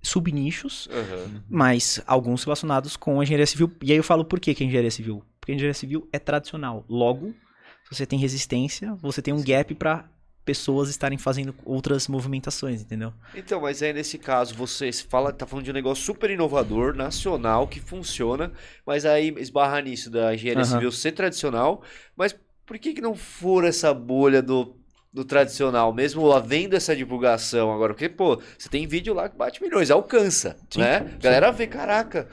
[0.00, 1.40] subnichos, uhum.
[1.50, 3.70] mas alguns relacionados com a engenharia civil.
[3.82, 5.22] E aí eu falo por que, que é engenharia civil?
[5.40, 6.84] Porque a engenharia civil é tradicional.
[6.88, 7.34] Logo,
[7.84, 10.08] se você tem resistência, você tem um gap para
[10.48, 13.12] pessoas estarem fazendo outras movimentações, entendeu?
[13.34, 17.68] Então, mas aí nesse caso, você fala, tá falando de um negócio super inovador, nacional,
[17.68, 18.50] que funciona,
[18.86, 20.70] mas aí esbarra nisso da engenharia uhum.
[20.70, 21.82] civil ser tradicional,
[22.16, 22.34] mas
[22.64, 24.74] por que que não fura essa bolha do,
[25.12, 27.92] do tradicional, mesmo havendo essa divulgação agora?
[27.92, 31.00] Porque, pô, você tem vídeo lá que bate milhões, alcança, sim, né?
[31.00, 31.18] Sim.
[31.20, 32.26] Galera vê, caraca,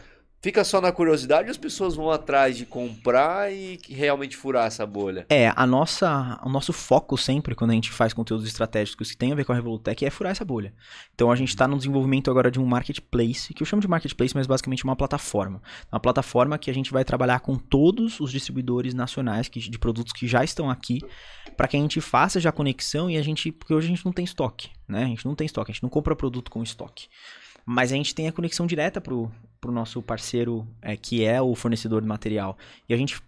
[0.45, 5.25] fica só na curiosidade as pessoas vão atrás de comprar e realmente furar essa bolha?
[5.27, 9.31] É, a nossa, o nosso foco sempre, quando a gente faz conteúdos estratégicos que tem
[9.31, 10.71] a ver com a Revolutec, é furar essa bolha.
[11.15, 14.35] Então a gente está no desenvolvimento agora de um marketplace, que eu chamo de marketplace,
[14.35, 15.59] mas basicamente uma plataforma.
[15.91, 20.13] Uma plataforma que a gente vai trabalhar com todos os distribuidores nacionais que, de produtos
[20.13, 20.99] que já estão aqui,
[21.57, 23.51] para que a gente faça já conexão e a gente.
[23.51, 25.05] Porque hoje a gente não tem estoque, né?
[25.05, 27.07] A gente não tem estoque, a gente não compra produto com estoque.
[27.65, 29.31] Mas a gente tem a conexão direta pro,
[29.65, 32.55] pro nosso parceiro, é, que é o fornecedor de material.
[32.87, 33.19] E a gente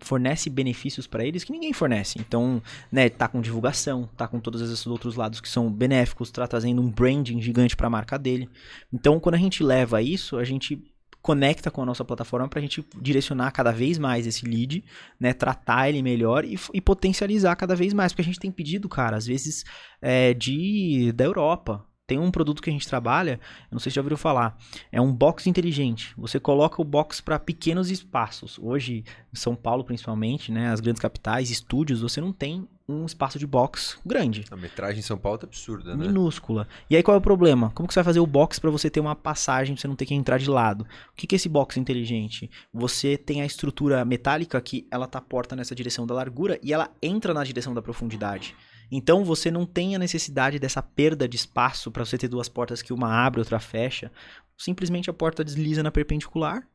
[0.00, 2.18] fornece benefícios para eles que ninguém fornece.
[2.18, 6.46] Então, né, tá com divulgação, tá com todos esses outros lados que são benéficos, tá
[6.46, 8.48] trazendo um branding gigante para a marca dele.
[8.92, 10.82] Então, quando a gente leva isso, a gente
[11.22, 14.84] conecta com a nossa plataforma para a gente direcionar cada vez mais esse lead,
[15.18, 18.88] né, tratar ele melhor e, e, potencializar cada vez mais, porque a gente tem pedido,
[18.88, 19.64] cara, às vezes
[20.00, 23.40] é, de da Europa, tem um produto que a gente trabalha,
[23.70, 24.56] não sei se já ouviram falar,
[24.92, 26.14] é um box inteligente.
[26.16, 28.58] Você coloca o box para pequenos espaços.
[28.62, 33.36] Hoje, em São Paulo principalmente, né, as grandes capitais, estúdios, você não tem um espaço
[33.36, 34.44] de box grande.
[34.48, 36.06] A metragem em São Paulo tá absurda, né?
[36.06, 36.68] Minúscula.
[36.88, 37.70] E aí qual é o problema?
[37.74, 39.96] Como que você vai fazer o box para você ter uma passagem, pra você não
[39.96, 40.82] ter que entrar de lado?
[40.82, 42.48] O que, que é esse box inteligente?
[42.72, 46.88] Você tem a estrutura metálica que ela tá porta nessa direção da largura e ela
[47.02, 48.54] entra na direção da profundidade.
[48.90, 52.82] Então você não tem a necessidade dessa perda de espaço para você ter duas portas
[52.82, 54.10] que uma abre e outra fecha.
[54.56, 56.66] Simplesmente a porta desliza na perpendicular.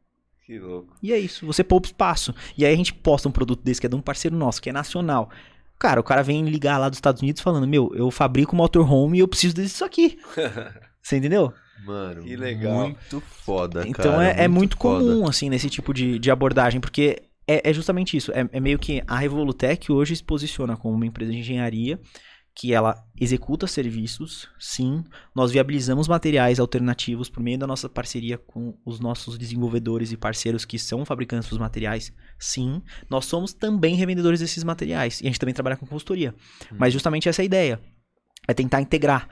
[0.46, 0.96] Que louco.
[1.02, 2.34] E é isso, você poupa espaço.
[2.58, 4.70] E aí a gente posta um produto desse que é de um parceiro nosso, que
[4.70, 5.30] é nacional.
[5.80, 9.22] Cara, o cara vem ligar lá dos Estados Unidos falando: Meu, eu fabrico motorhome e
[9.22, 10.20] eu preciso disso aqui.
[11.02, 11.54] você entendeu?
[11.86, 12.90] Mano, que legal.
[12.90, 14.28] Muito foda, então cara.
[14.28, 17.24] é, é muito, muito comum, assim, nesse tipo de, de abordagem, porque
[17.56, 18.32] é, é justamente isso.
[18.32, 22.00] É, é, meio que a Revolutec hoje se posiciona como uma empresa de engenharia
[22.54, 25.04] que ela executa serviços, sim.
[25.34, 30.66] Nós viabilizamos materiais alternativos por meio da nossa parceria com os nossos desenvolvedores e parceiros
[30.66, 32.82] que são fabricantes dos materiais, sim.
[33.10, 36.36] Nós somos também revendedores desses materiais e a gente também trabalha com consultoria.
[36.72, 36.76] Hum.
[36.78, 37.80] Mas justamente essa é a ideia.
[38.48, 39.30] É tentar integrar.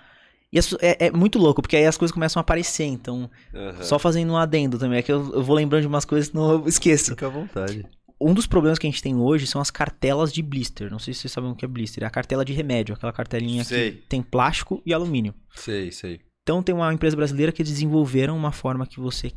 [0.51, 3.29] E é, é, muito louco, porque aí as coisas começam a aparecer, então.
[3.53, 3.83] Uhum.
[3.83, 6.35] Só fazendo um adendo também, é que eu, eu vou lembrando de umas coisas que
[6.35, 7.11] não esqueço.
[7.11, 7.85] Fica à vontade
[8.21, 10.91] um dos problemas que a gente tem hoje são as cartelas de blister.
[10.91, 12.03] Não sei se vocês sabem o que é blister.
[12.03, 13.91] É a cartela de remédio, aquela cartelinha sei.
[13.91, 15.33] que tem plástico e alumínio.
[15.55, 16.19] Sei, sei.
[16.43, 19.31] Então tem uma empresa brasileira que desenvolveram uma forma que você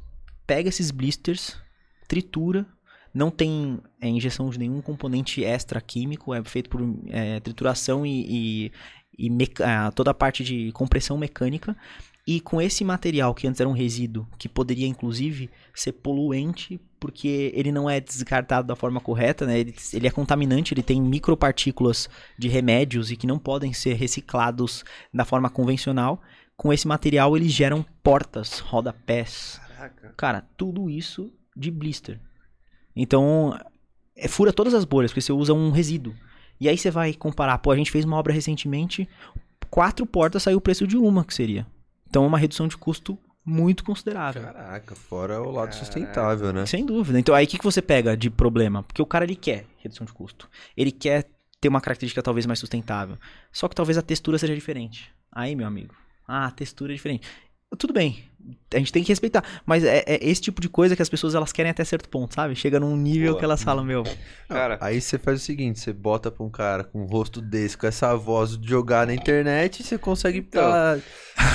[0.46, 1.56] pega esses blisters,
[2.08, 2.66] tritura,
[3.14, 8.70] não tem é, injeção de nenhum componente extra químico, é feito por é, trituração e,
[9.18, 9.30] e, e
[9.94, 11.76] toda a parte de compressão mecânica.
[12.24, 17.50] E com esse material que antes era um resíduo, que poderia inclusive ser poluente, porque
[17.52, 19.58] ele não é descartado da forma correta, né?
[19.58, 22.08] Ele, ele é contaminante, ele tem micropartículas
[22.38, 26.22] de remédios e que não podem ser reciclados da forma convencional.
[26.56, 29.60] Com esse material eles geram portas, rodapés.
[29.76, 30.14] Caraca.
[30.16, 32.20] Cara, tudo isso de blister.
[32.94, 33.58] Então,
[34.14, 36.14] é, fura todas as bolhas, porque você usa um resíduo.
[36.60, 39.08] E aí você vai comparar, pô, a gente fez uma obra recentemente,
[39.68, 41.66] quatro portas saiu o preço de uma que seria
[42.12, 44.42] Então é uma redução de custo muito considerável.
[44.42, 45.72] Caraca, fora o lado Caraca.
[45.72, 46.66] sustentável, né?
[46.66, 47.18] Sem dúvida.
[47.18, 48.82] Então aí o que, que você pega de problema?
[48.82, 50.46] Porque o cara ele quer redução de custo.
[50.76, 51.26] Ele quer
[51.58, 53.16] ter uma característica talvez mais sustentável.
[53.50, 55.10] Só que talvez a textura seja diferente.
[55.32, 55.94] Aí, meu amigo,
[56.28, 57.26] ah, a textura é diferente.
[57.78, 58.24] Tudo bem,
[58.72, 59.44] a gente tem que respeitar.
[59.64, 62.34] Mas é, é, esse tipo de coisa que as pessoas elas querem até certo ponto,
[62.34, 62.54] sabe?
[62.54, 63.38] Chega num nível Boa.
[63.38, 64.02] que elas falam, meu.
[64.48, 67.76] Cara, aí você faz o seguinte: você bota pra um cara com um rosto desse,
[67.76, 70.62] com essa voz de jogar na internet, e você consegue então.
[70.62, 70.98] tá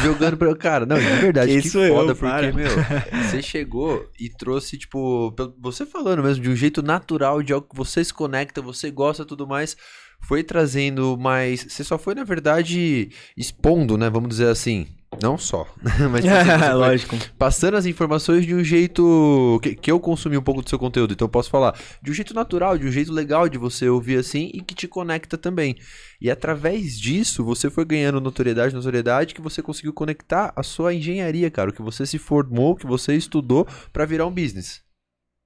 [0.02, 0.56] jogando pra.
[0.56, 2.54] Cara, não, de verdade, que foda, eu, porque, para.
[2.54, 2.70] meu,
[3.24, 7.76] você chegou e trouxe, tipo, você falando mesmo, de um jeito natural, de algo que
[7.76, 9.76] você se conecta, você gosta tudo mais
[10.20, 11.68] foi trazendo mais.
[11.70, 14.10] Você só foi, na verdade, expondo, né?
[14.10, 14.88] Vamos dizer assim.
[15.22, 15.66] Não só.
[16.12, 17.16] Mas tipo, Lógico.
[17.38, 21.14] Passando as informações de um jeito que, que, eu consumi um pouco do seu conteúdo.
[21.14, 24.18] Então eu posso falar de um jeito natural, de um jeito legal de você ouvir
[24.18, 25.76] assim e que te conecta também.
[26.20, 31.50] E através disso, você foi ganhando notoriedade, notoriedade que você conseguiu conectar a sua engenharia,
[31.50, 31.70] cara.
[31.70, 34.82] O que você se formou, o que você estudou para virar um business.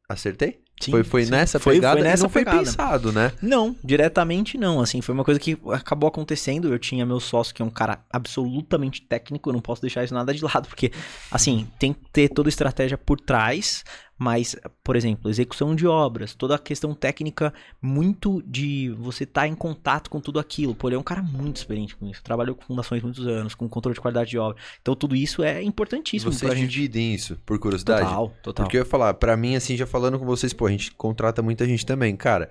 [0.10, 0.60] Acertei?
[0.86, 1.32] Sim, foi foi sim.
[1.32, 2.58] nessa foi, pegada foi nessa não pegada.
[2.58, 3.32] foi pensado, né?
[3.42, 4.82] Não, diretamente não.
[4.82, 6.72] Assim, foi uma coisa que acabou acontecendo.
[6.72, 10.14] Eu tinha meu sócio, que é um cara absolutamente técnico, eu não posso deixar isso
[10.14, 10.92] nada de lado, porque,
[11.30, 13.84] assim, tem que ter toda a estratégia por trás,
[14.22, 17.52] mas, por exemplo, execução de obras, toda a questão técnica,
[17.82, 20.76] muito de você estar tá em contato com tudo aquilo.
[20.76, 22.22] Pô, ele é um cara muito experiente com isso.
[22.22, 24.62] Trabalhou com fundações muitos anos, com controle de qualidade de obra.
[24.80, 26.32] Então, tudo isso é importantíssimo.
[26.32, 28.04] Vocês dividem isso, por curiosidade?
[28.04, 28.66] Total, total.
[28.66, 31.42] Porque eu ia falar, para mim, assim, já falando com vocês, pô, a gente contrata
[31.42, 32.16] muita gente também.
[32.16, 32.48] Cara,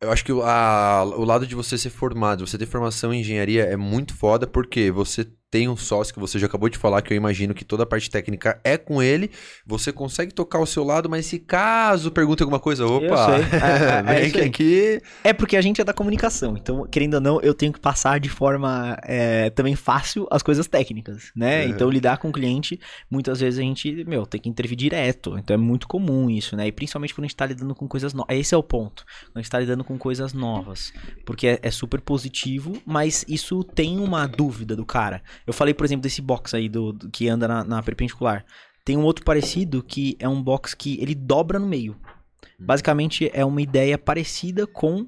[0.00, 3.64] eu acho que a, o lado de você ser formado, você ter formação em engenharia
[3.64, 7.12] é muito foda, porque você tem um sócio que você já acabou de falar, que
[7.12, 9.30] eu imagino que toda a parte técnica é com ele.
[9.64, 13.38] Você consegue tocar o seu lado, mas se caso pergunta alguma coisa, opa,
[14.10, 15.00] é, é, é, aqui.
[15.22, 18.18] É porque a gente é da comunicação, então, querendo ou não, eu tenho que passar
[18.18, 21.64] de forma é, também fácil as coisas técnicas, né?
[21.64, 21.68] É.
[21.68, 22.78] Então, lidar com o cliente,
[23.10, 25.38] muitas vezes a gente, meu, tem que intervir direto.
[25.38, 26.66] Então, é muito comum isso, né?
[26.66, 28.36] E principalmente quando a gente tá lidando com coisas novas.
[28.36, 29.04] Esse é o ponto.
[29.26, 30.92] Quando a gente tá lidando com coisas novas.
[31.24, 35.22] Porque é, é super positivo, mas isso tem uma dúvida do cara.
[35.46, 38.44] Eu falei, por exemplo, desse box aí do, do que anda na, na, perpendicular.
[38.84, 41.96] Tem um outro parecido que é um box que ele dobra no meio.
[42.60, 42.66] Hum.
[42.66, 45.06] Basicamente é uma ideia parecida com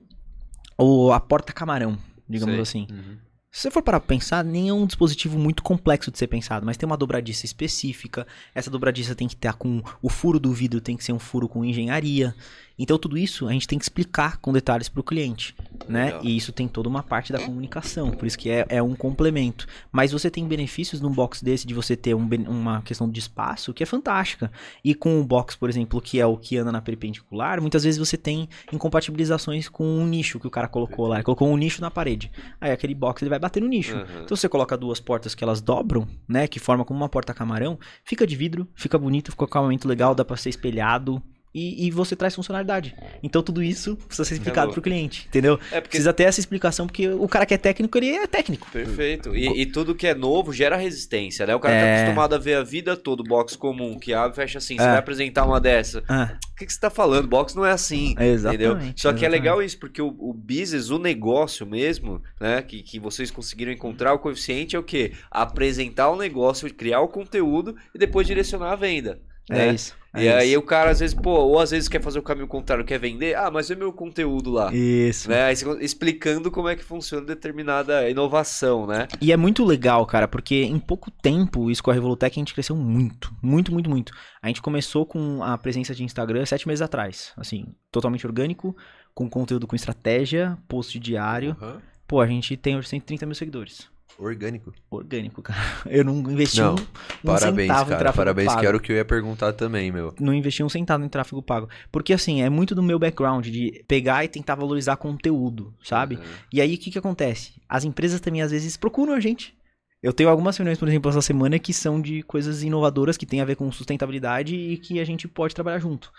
[0.77, 1.99] o, a porta camarão,
[2.29, 2.63] digamos Sei.
[2.63, 2.87] assim.
[2.93, 3.29] Uhum.
[3.51, 6.77] Se você for para pensar, nem é um dispositivo muito complexo de ser pensado, mas
[6.77, 8.27] tem uma dobradiça específica.
[8.55, 11.49] Essa dobradiça tem que estar com o furo do vidro, tem que ser um furo
[11.49, 12.35] com engenharia.
[12.79, 15.55] Então tudo isso a gente tem que explicar com detalhes para o cliente,
[15.89, 16.07] né?
[16.07, 16.25] Legal.
[16.25, 19.67] E isso tem toda uma parte da comunicação, por isso que é, é um complemento.
[19.91, 23.75] Mas você tem benefícios num box desse de você ter um, uma questão de espaço
[23.75, 24.51] que é fantástica.
[24.85, 27.99] E com o box, por exemplo, que é o que anda na perpendicular, muitas vezes
[27.99, 31.17] você tem incompatibilizações com um nicho que o cara colocou lá.
[31.17, 32.31] Ele colocou um nicho na parede.
[32.61, 33.97] Aí aquele box ele vai bater no nicho.
[33.97, 34.23] Uhum.
[34.23, 36.47] Então você coloca duas portas que elas dobram, né?
[36.47, 40.15] Que forma como uma porta camarão, fica de vidro, fica bonito, fica com acabamento legal,
[40.15, 41.23] dá para ser espelhado
[41.55, 42.95] e, e, você traz funcionalidade.
[43.23, 45.59] Então tudo isso precisa ser explicado para o cliente, entendeu?
[45.73, 45.99] É porque...
[45.99, 48.71] Precisa ter essa explicação, porque o cara que é técnico, ele é técnico.
[48.71, 49.35] Perfeito.
[49.35, 51.55] E, e tudo que é novo gera resistência, né?
[51.55, 51.95] O cara tá é...
[51.95, 54.77] tá acostumado a ver a vida toda, box comum, que abre e fecha assim.
[54.77, 54.89] Você é.
[54.89, 56.03] vai apresentar uma dessa.
[56.09, 56.37] Ah.
[56.53, 57.29] O que, que você tá falando?
[57.29, 58.15] Box não é assim.
[58.19, 58.73] É entendeu?
[58.73, 59.25] Só que exatamente.
[59.25, 62.63] é legal isso, porque o, o business, o negócio mesmo, né?
[62.63, 65.13] Que, que vocês conseguiram encontrar o coeficiente é o quê?
[65.31, 69.21] Apresentar o negócio, criar o conteúdo e depois direcionar a venda.
[69.51, 69.69] É né?
[69.69, 69.99] É isso.
[70.15, 72.49] É e aí o cara às vezes, pô, ou às vezes quer fazer o caminho
[72.49, 74.73] contrário, quer vender, ah, mas é meu conteúdo lá.
[74.75, 75.29] Isso.
[75.29, 75.45] Né?
[75.45, 79.07] Aí, explicando como é que funciona determinada inovação, né?
[79.21, 82.55] E é muito legal, cara, porque em pouco tempo, isso com a Revolutec, a gente
[82.55, 84.13] cresceu muito, muito, muito, muito.
[84.41, 88.75] A gente começou com a presença de Instagram sete meses atrás, assim, totalmente orgânico,
[89.15, 91.55] com conteúdo com estratégia, post diário.
[91.61, 91.81] Uhum.
[92.07, 93.89] Pô, a gente tem hoje 130 mil seguidores.
[94.19, 94.75] Orgânico.
[94.91, 95.61] Orgânico, cara.
[95.87, 98.61] Eu não investi não, um, um parabéns, centavo cara, em tráfego parabéns, pago.
[98.61, 100.13] que era o que eu ia perguntar também, meu.
[100.19, 101.69] Não investi um centavo em tráfego pago.
[101.93, 106.17] Porque, assim, é muito do meu background de pegar e tentar valorizar conteúdo, sabe?
[106.17, 106.23] Uhum.
[106.53, 107.63] E aí, o que que acontece?
[107.69, 109.57] As empresas também, às vezes, procuram a gente.
[110.03, 113.41] Eu tenho algumas reuniões, por exemplo, essa semana que são de coisas inovadoras que tem
[113.41, 116.13] a ver com sustentabilidade e que a gente pode trabalhar junto.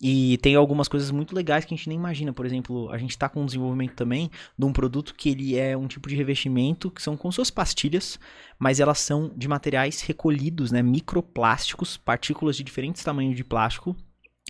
[0.00, 2.32] E tem algumas coisas muito legais que a gente nem imagina.
[2.32, 5.76] Por exemplo, a gente está com um desenvolvimento também de um produto que ele é
[5.76, 8.18] um tipo de revestimento que são como suas pastilhas,
[8.58, 10.82] mas elas são de materiais recolhidos, né?
[10.82, 13.96] Microplásticos, partículas de diferentes tamanhos de plástico.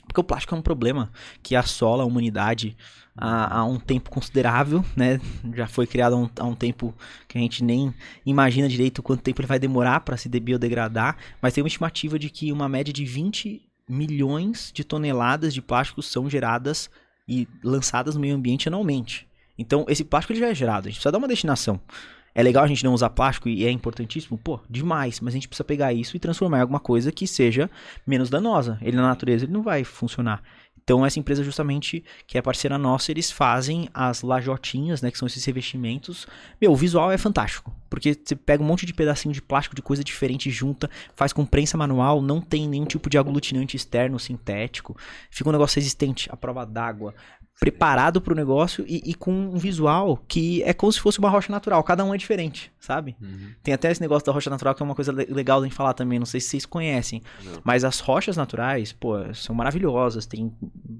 [0.06, 1.10] Porque o plástico é um problema
[1.42, 2.76] que assola a humanidade
[3.16, 5.20] há, há um tempo considerável, né?
[5.54, 6.94] Já foi criado há um, há um, tempo
[7.28, 11.54] que a gente nem imagina direito quanto tempo ele vai demorar para se biodegradar, mas
[11.54, 16.28] tem uma estimativa de que uma média de 20 milhões de toneladas de plástico são
[16.28, 16.90] geradas
[17.28, 19.26] e lançadas no meio ambiente anualmente.
[19.58, 21.80] Então, esse plástico ele já é gerado, a gente precisa dar uma destinação.
[22.34, 24.36] É legal a gente não usar plástico e é importantíssimo?
[24.36, 25.20] Pô, demais.
[25.20, 27.70] Mas a gente precisa pegar isso e transformar em alguma coisa que seja
[28.04, 28.76] menos danosa.
[28.82, 30.42] Ele na natureza ele não vai funcionar.
[30.84, 35.10] Então, essa empresa, justamente, que é parceira nossa, eles fazem as lajotinhas, né?
[35.10, 36.26] Que são esses revestimentos.
[36.60, 37.74] Meu, o visual é fantástico.
[37.88, 41.46] Porque você pega um monte de pedacinho de plástico, de coisa diferente, junta, faz com
[41.46, 44.94] prensa manual, não tem nenhum tipo de aglutinante externo sintético.
[45.30, 47.14] Fica um negócio resistente à prova d'água
[47.60, 51.30] preparado para o negócio e, e, com um visual que é como se fosse uma
[51.30, 51.82] rocha natural.
[51.84, 53.16] Cada um é diferente, sabe?
[53.20, 53.52] Uhum.
[53.62, 56.18] Tem até esse negócio da rocha natural que é uma coisa legal de falar também.
[56.18, 57.22] Não sei se vocês conhecem.
[57.44, 57.60] Não.
[57.64, 60.26] Mas as rochas naturais, pô, são maravilhosas.
[60.26, 60.52] Tem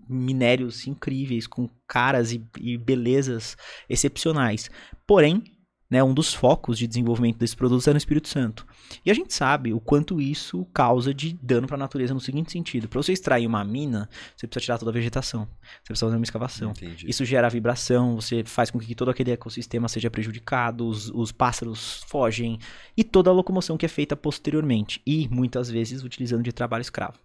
[0.09, 3.57] minérios incríveis, com caras e, e belezas
[3.89, 4.71] excepcionais.
[5.07, 5.43] Porém,
[5.95, 8.67] né, um dos focos de desenvolvimento desses produtos é no Espírito Santo.
[9.07, 12.51] E a gente sabe o quanto isso causa de dano para a natureza no seguinte
[12.51, 16.17] sentido: para você extrair uma mina, você precisa tirar toda a vegetação, você precisa fazer
[16.17, 16.73] uma escavação.
[16.73, 17.09] Entendi.
[17.09, 22.03] Isso gera vibração, você faz com que todo aquele ecossistema seja prejudicado, os, os pássaros
[22.09, 22.59] fogem
[22.97, 27.21] e toda a locomoção que é feita posteriormente e muitas vezes utilizando de trabalho escravo.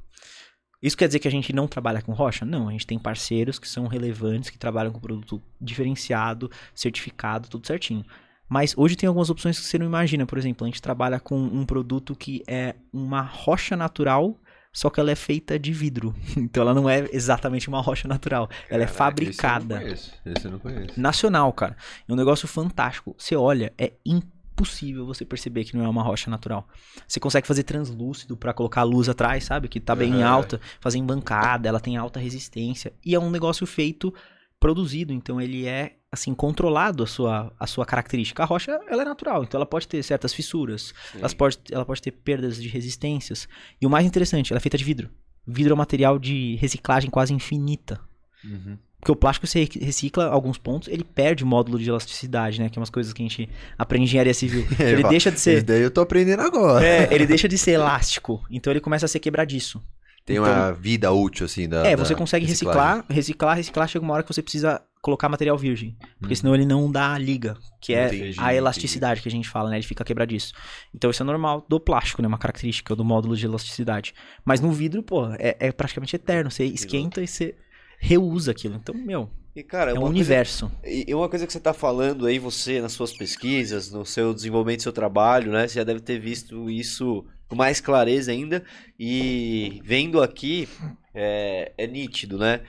[0.80, 2.46] Isso quer dizer que a gente não trabalha com rocha?
[2.46, 7.66] Não, a gente tem parceiros que são relevantes, que trabalham com produto diferenciado, certificado, tudo
[7.66, 8.06] certinho.
[8.50, 10.26] Mas hoje tem algumas opções que você não imagina.
[10.26, 14.36] Por exemplo, a gente trabalha com um produto que é uma rocha natural,
[14.74, 16.16] só que ela é feita de vidro.
[16.36, 18.48] Então ela não é exatamente uma rocha natural.
[18.48, 19.84] Caraca, ela é fabricada.
[19.84, 20.14] Esse eu não conheço.
[20.26, 21.00] Esse eu não conheço.
[21.00, 21.78] Nacional, cara.
[22.08, 23.16] É um negócio fantástico.
[23.18, 26.68] Você olha, é impossível você perceber que não é uma rocha natural.
[27.08, 29.68] Você consegue fazer translúcido para colocar a luz atrás, sabe?
[29.68, 30.28] Que tá bem uhum.
[30.28, 32.92] alta, fazer em bancada, ela tem alta resistência.
[33.06, 34.14] E é um negócio feito
[34.60, 38.42] produzido, então ele é assim controlado a sua, a sua característica.
[38.42, 42.02] A rocha ela é natural, então ela pode ter certas fissuras, ela pode, ela pode
[42.02, 43.48] ter perdas de resistências.
[43.82, 45.10] E o mais interessante, ela é feita de vidro.
[45.46, 48.00] Vidro é um material de reciclagem quase infinita.
[48.44, 48.78] Uhum.
[49.00, 52.70] Porque o plástico você recicla alguns pontos, ele perde módulo de elasticidade, né?
[52.70, 54.68] Que é umas coisas que a gente aprende em engenharia civil.
[54.78, 55.58] É, ele deixa de ser.
[55.58, 56.86] Isso daí eu tô aprendendo agora.
[56.86, 58.44] É, ele deixa de ser elástico.
[58.52, 59.82] Então ele começa a ser quebradiço.
[60.26, 61.88] Tem então, uma vida útil, assim, da.
[61.88, 65.98] É, você consegue reciclar, reciclar, reciclar, chega uma hora que você precisa colocar material virgem.
[66.20, 66.38] Porque hum.
[66.38, 69.24] senão ele não dá liga, que é entendi, a elasticidade entendi.
[69.24, 69.78] que a gente fala, né?
[69.78, 70.54] Ele fica quebradiço.
[70.94, 72.28] Então isso é normal do plástico, né?
[72.28, 74.14] Uma característica do módulo de elasticidade.
[74.44, 76.52] Mas no vidro, pô, é, é praticamente eterno.
[76.52, 77.56] Você esquenta e você
[78.00, 78.76] reusa aquilo.
[78.76, 80.72] Então, meu, e, cara, é um universo.
[80.82, 84.34] Coisa, e uma coisa que você está falando aí, você, nas suas pesquisas, no seu
[84.34, 85.68] desenvolvimento do seu trabalho, né?
[85.68, 88.64] Você já deve ter visto isso com mais clareza ainda.
[88.98, 90.70] E vendo aqui,
[91.14, 92.62] é, é nítido, né?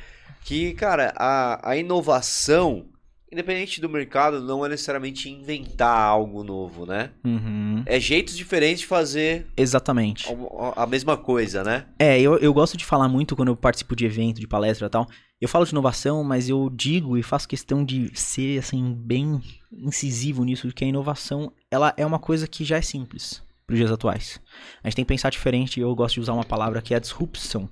[0.50, 2.86] Que, cara, a, a inovação,
[3.30, 7.12] independente do mercado, não é necessariamente inventar algo novo, né?
[7.24, 7.84] Uhum.
[7.86, 9.46] É jeitos diferentes de fazer.
[9.56, 10.26] Exatamente.
[10.74, 11.86] A, a, mesma coisa, né?
[12.00, 14.90] É, eu, eu gosto de falar muito quando eu participo de evento, de palestra e
[14.90, 15.06] tal.
[15.40, 19.40] Eu falo de inovação, mas eu digo e faço questão de ser, assim, bem
[19.72, 23.78] incisivo nisso, que a inovação, ela é uma coisa que já é simples para os
[23.78, 24.40] dias atuais.
[24.82, 26.96] A gente tem que pensar diferente e eu gosto de usar uma palavra que é
[26.96, 27.70] a disrupção.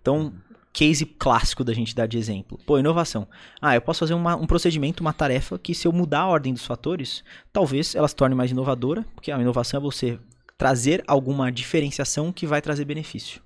[0.00, 0.32] Então,
[0.72, 2.58] case clássico da gente dar de exemplo.
[2.64, 3.26] Pô, inovação.
[3.60, 6.52] Ah, eu posso fazer uma, um procedimento, uma tarefa que se eu mudar a ordem
[6.52, 10.18] dos fatores, talvez ela se torne mais inovadora, porque a inovação é você
[10.56, 13.42] trazer alguma diferenciação que vai trazer benefício.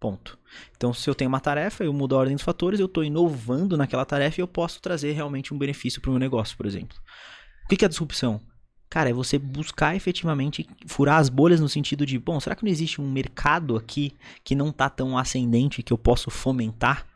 [0.00, 0.38] Ponto.
[0.76, 3.76] Então, se eu tenho uma tarefa, eu mudo a ordem dos fatores, eu estou inovando
[3.76, 6.96] naquela tarefa e eu posso trazer realmente um benefício para o meu negócio, por exemplo.
[7.64, 8.40] O que é disrupção?
[8.88, 12.70] Cara, é você buscar efetivamente furar as bolhas no sentido de, bom, será que não
[12.70, 14.14] existe um mercado aqui
[14.44, 17.06] que não está tão ascendente que eu posso fomentar?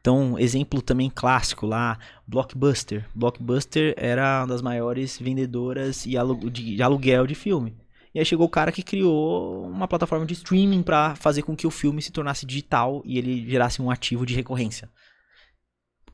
[0.00, 3.06] Então, exemplo também clássico lá, Blockbuster.
[3.14, 7.76] Blockbuster era uma das maiores vendedoras de aluguel de filme.
[8.12, 11.66] E aí chegou o cara que criou uma plataforma de streaming para fazer com que
[11.66, 14.90] o filme se tornasse digital e ele gerasse um ativo de recorrência.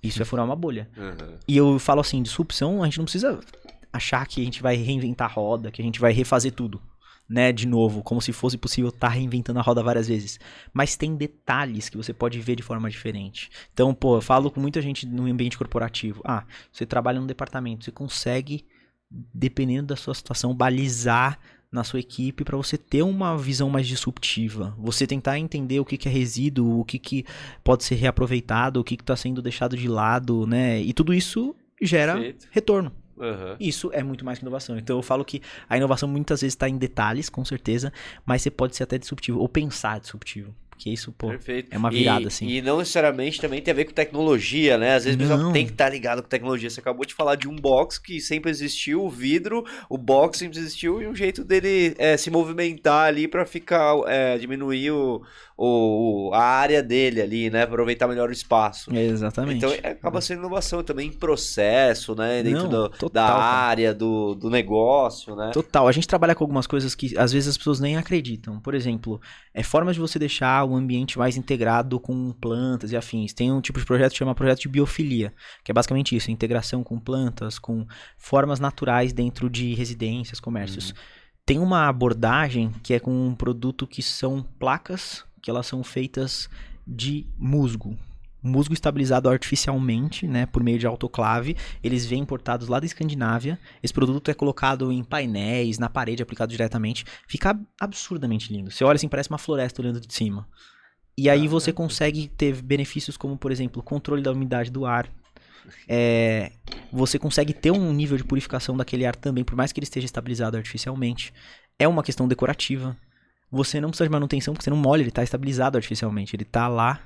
[0.02, 0.90] Isso é furar uma bolha.
[0.96, 1.38] Uhum.
[1.48, 3.40] E eu falo assim, disrupção, a gente não precisa
[3.92, 6.80] achar que a gente vai reinventar a roda, que a gente vai refazer tudo,
[7.28, 10.38] né, de novo, como se fosse possível estar tá reinventando a roda várias vezes.
[10.72, 13.50] Mas tem detalhes que você pode ver de forma diferente.
[13.72, 16.22] Então, pô, eu falo com muita gente no ambiente corporativo.
[16.24, 18.64] Ah, você trabalha num departamento, você consegue,
[19.10, 21.38] dependendo da sua situação, balizar
[21.70, 24.74] na sua equipe para você ter uma visão mais disruptiva.
[24.78, 27.24] Você tentar entender o que, que é resíduo, o que, que
[27.62, 30.80] pode ser reaproveitado, o que está sendo deixado de lado, né?
[30.80, 32.48] E tudo isso gera Perfeito.
[32.50, 32.92] retorno.
[33.16, 33.56] Uhum.
[33.58, 34.78] Isso é muito mais que inovação.
[34.78, 37.92] Então eu falo que a inovação muitas vezes está em detalhes, com certeza,
[38.24, 40.54] mas você pode ser até disruptivo, ou pensar disruptivo.
[40.78, 41.68] Que isso, pô, Perfeito.
[41.72, 42.46] é uma virada, e, assim.
[42.46, 44.94] E não necessariamente também tem a ver com tecnologia, né?
[44.94, 46.68] Às vezes o pessoal tem que estar tá ligado com tecnologia.
[46.68, 50.58] Você acabou de falar de um box que sempre existiu, o vidro, o box sempre
[50.58, 55.22] existiu e um jeito dele é, se movimentar ali para ficar, é, diminuir o,
[55.56, 57.62] o, a área dele ali, né?
[57.62, 58.94] Aproveitar melhor o espaço.
[58.94, 59.56] exatamente.
[59.56, 62.42] Então é, acaba sendo inovação também em processo, né?
[62.42, 65.50] Dentro Não, do, total, da área, do, do negócio, né?
[65.54, 65.88] Total.
[65.88, 68.60] A gente trabalha com algumas coisas que às vezes as pessoas nem acreditam.
[68.60, 69.20] Por exemplo,
[69.54, 73.32] é formas de você deixar o ambiente mais integrado com plantas e afins.
[73.32, 75.32] Tem um tipo de projeto que chama projeto de biofilia,
[75.64, 77.86] que é basicamente isso, integração com plantas, com
[78.16, 80.90] formas naturais dentro de residências, comércios.
[80.90, 80.96] Uhum.
[81.44, 86.50] Tem uma abordagem que é com um produto que são placas que elas são feitas
[86.84, 87.96] de musgo.
[88.46, 91.56] Musgo estabilizado artificialmente, né, por meio de autoclave.
[91.82, 93.58] Eles vêm importados lá da Escandinávia.
[93.82, 97.04] Esse produto é colocado em painéis, na parede, aplicado diretamente.
[97.26, 98.70] Fica absurdamente lindo.
[98.70, 100.48] Você olha assim, parece uma floresta olhando de cima.
[101.18, 105.10] E aí você consegue ter benefícios como, por exemplo, controle da umidade do ar.
[105.88, 106.52] É,
[106.92, 110.04] você consegue ter um nível de purificação daquele ar também, por mais que ele esteja
[110.04, 111.32] estabilizado artificialmente.
[111.78, 112.96] É uma questão decorativa
[113.50, 116.34] você não precisa de manutenção porque você não molha, ele está estabilizado artificialmente.
[116.34, 117.00] Ele está lá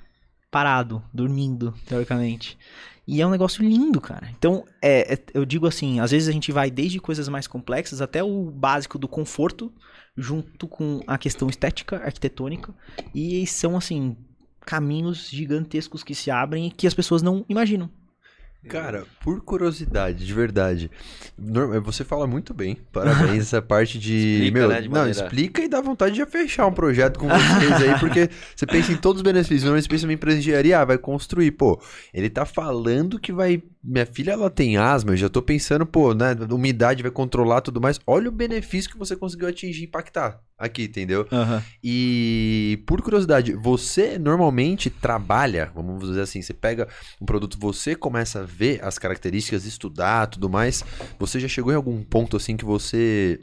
[0.50, 2.58] parado, dormindo, teoricamente.
[3.06, 4.30] E é um negócio lindo, cara.
[4.38, 8.00] Então, é, é, eu digo assim, às vezes a gente vai desde coisas mais complexas
[8.00, 9.72] até o básico do conforto,
[10.16, 12.74] junto com a questão estética, arquitetônica.
[13.14, 14.16] E são, assim,
[14.60, 17.90] caminhos gigantescos que se abrem e que as pessoas não imaginam.
[18.68, 20.90] Cara, por curiosidade, de verdade.
[21.82, 22.76] Você fala muito bem.
[22.92, 24.34] Parabéns essa parte de.
[24.34, 27.26] Explica, meu, né, de não, explica e dá vontade de já fechar um projeto com
[27.26, 29.62] vocês aí, porque você pensa em todos os benefícios.
[29.62, 31.52] Normalmente você pensa em empresa de engenharia, ah, vai construir.
[31.52, 31.80] Pô,
[32.12, 33.62] ele tá falando que vai.
[33.82, 36.36] Minha filha, ela tem asma, eu já tô pensando, pô, né?
[36.50, 37.98] Umidade vai controlar tudo mais.
[38.06, 41.26] Olha o benefício que você conseguiu atingir impactar aqui, entendeu?
[41.32, 41.62] Uhum.
[41.82, 46.86] E por curiosidade, você normalmente trabalha, vamos dizer assim, você pega
[47.18, 50.84] um produto, você começa a ver as características, estudar, tudo mais.
[51.18, 53.40] Você já chegou em algum ponto assim que você,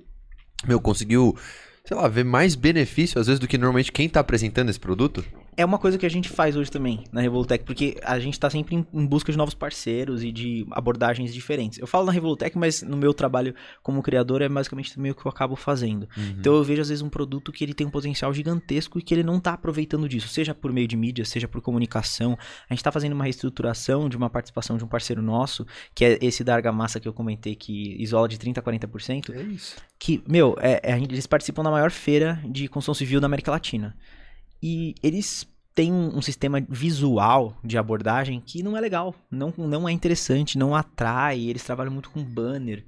[0.68, 1.36] meu, conseguiu,
[1.84, 5.26] sei lá, ver mais benefício às vezes do que normalmente quem está apresentando esse produto?
[5.58, 8.48] É uma coisa que a gente faz hoje também na Revolutec, porque a gente está
[8.48, 11.80] sempre em, busca de novos parceiros e de abordagens diferentes.
[11.80, 15.26] Eu falo na Revolutec, mas no meu trabalho como criador é basicamente também o que
[15.26, 16.08] eu acabo fazendo.
[16.16, 16.36] Uhum.
[16.40, 19.12] Então eu vejo às vezes um produto que ele tem um potencial gigantesco e que
[19.16, 22.38] ele não está aproveitando disso, seja por meio de mídia, seja por comunicação.
[22.70, 26.20] A gente está fazendo uma reestruturação de uma participação de um parceiro nosso, que é
[26.22, 29.34] esse da argamassa que eu comentei, que isola de 30% a 40%.
[29.34, 29.76] É isso.
[29.98, 33.96] Que, meu, é, é, eles participam da maior feira de construção civil da América Latina.
[34.62, 39.88] E eles têm um, um, sistema visual de abordagem que não é legal, não, não
[39.88, 41.40] é interessante, não atrai.
[41.40, 42.84] Eles trabalham muito com banner.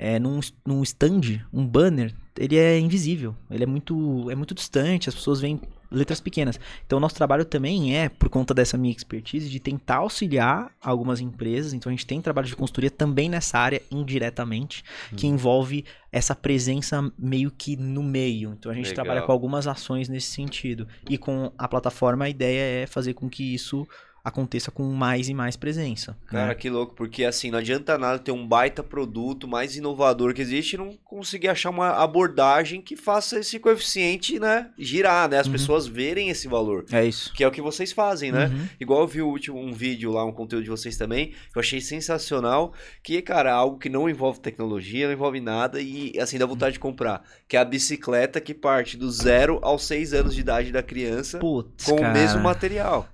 [0.00, 5.08] É, num, num stand, um banner, ele é invisível, ele é muito, é muito distante,
[5.08, 5.60] as pessoas veem
[5.90, 6.58] letras pequenas.
[6.86, 11.20] Então, o nosso trabalho também é, por conta dessa minha expertise, de tentar auxiliar algumas
[11.20, 11.72] empresas.
[11.72, 14.82] Então, a gente tem trabalho de consultoria também nessa área, indiretamente,
[15.12, 15.16] hum.
[15.16, 18.54] que envolve essa presença meio que no meio.
[18.58, 19.04] Então, a gente Legal.
[19.04, 20.86] trabalha com algumas ações nesse sentido.
[21.08, 23.86] E com a plataforma, a ideia é fazer com que isso
[24.28, 26.16] aconteça com mais e mais presença.
[26.26, 26.54] Cara, né?
[26.54, 30.74] que louco, porque assim, não adianta nada ter um baita produto mais inovador que existe
[30.74, 35.52] e não conseguir achar uma abordagem que faça esse coeficiente, né, girar, né, as uhum.
[35.52, 36.84] pessoas verem esse valor.
[36.92, 37.32] É isso.
[37.34, 38.46] Que é o que vocês fazem, né?
[38.46, 38.68] Uhum.
[38.80, 41.60] Igual eu vi o último um vídeo lá, um conteúdo de vocês também, que eu
[41.60, 42.72] achei sensacional,
[43.02, 46.78] que, cara, algo que não envolve tecnologia, não envolve nada e, assim, dá vontade de
[46.78, 50.82] comprar, que é a bicicleta que parte do zero aos seis anos de idade da
[50.82, 52.10] criança Putz, com cara.
[52.10, 53.08] o mesmo material.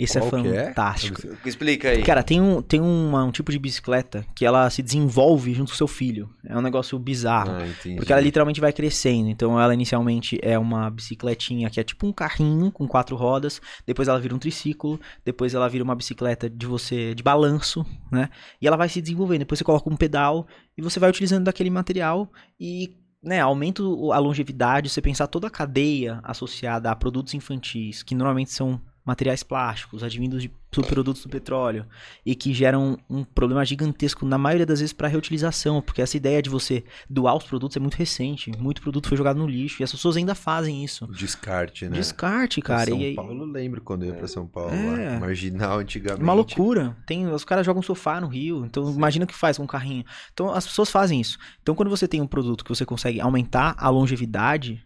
[0.00, 1.20] Isso é Qual é fantástico.
[1.26, 1.48] É?
[1.48, 2.02] Explica aí.
[2.02, 5.74] Cara, tem, um, tem uma, um tipo de bicicleta que ela se desenvolve junto com
[5.74, 6.30] o seu filho.
[6.42, 7.50] É um negócio bizarro.
[7.50, 9.28] Ah, porque ela literalmente vai crescendo.
[9.28, 13.60] Então ela inicialmente é uma bicicletinha que é tipo um carrinho com quatro rodas.
[13.86, 14.98] Depois ela vira um triciclo.
[15.22, 18.30] Depois ela vira uma bicicleta de você de balanço, né?
[18.58, 19.40] E ela vai se desenvolvendo.
[19.40, 20.46] Depois você coloca um pedal
[20.78, 22.26] e você vai utilizando daquele material
[22.58, 28.14] e né, aumenta a longevidade, você pensar toda a cadeia associada a produtos infantis, que
[28.14, 28.80] normalmente são
[29.10, 31.84] materiais plásticos, advindos de subprodutos do petróleo
[32.24, 36.40] e que geram um problema gigantesco na maioria das vezes para reutilização, porque essa ideia
[36.40, 39.84] de você doar os produtos é muito recente, muito produto foi jogado no lixo e
[39.84, 41.08] as pessoas ainda fazem isso.
[41.08, 41.96] Descarte, né?
[41.96, 42.90] Descarte, cara.
[42.90, 43.14] São e.
[43.16, 45.14] Paulo, lembro quando eu ia para São Paulo, é...
[45.14, 46.22] lá, marginal antigamente.
[46.22, 46.96] Uma loucura.
[47.04, 48.94] Tem, os caras jogam sofá no Rio, então Sim.
[48.94, 50.04] imagina o que faz com um carrinho.
[50.32, 51.36] Então as pessoas fazem isso.
[51.60, 54.84] Então quando você tem um produto que você consegue aumentar a longevidade